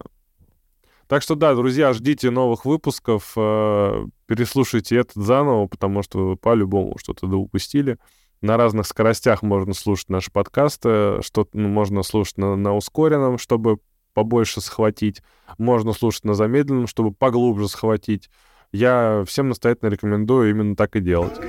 Так 1.08 1.22
что 1.22 1.36
да, 1.36 1.54
друзья, 1.54 1.92
ждите 1.94 2.32
новых 2.32 2.66
выпусков, 2.66 3.34
э, 3.36 4.06
переслушайте 4.26 4.96
этот 4.98 5.16
заново, 5.24 5.68
потому 5.68 6.02
что 6.02 6.36
по-любому 6.38 6.98
что-то 6.98 7.28
да 7.28 7.36
упустили. 7.36 7.98
На 8.44 8.58
разных 8.58 8.88
скоростях 8.88 9.42
можно 9.42 9.74
слушать 9.74 10.10
наши 10.10 10.30
подкасты, 10.30 11.22
что 11.22 11.48
ну, 11.54 11.70
можно 11.70 12.04
слушать 12.04 12.38
на, 12.38 12.58
на 12.58 12.76
ускоренном, 12.76 13.38
чтобы 13.38 13.78
побольше 14.14 14.60
схватить, 14.60 15.22
можно 15.58 15.94
слушать 15.94 16.26
на 16.26 16.34
замедленном, 16.34 16.88
чтобы 16.88 17.14
поглубже 17.14 17.70
схватить. 17.70 18.30
Я 18.74 19.24
всем 19.26 19.48
настоятельно 19.48 19.92
рекомендую 19.92 20.50
именно 20.50 20.76
так 20.76 20.98
и 20.98 21.00
делать. 21.00 21.40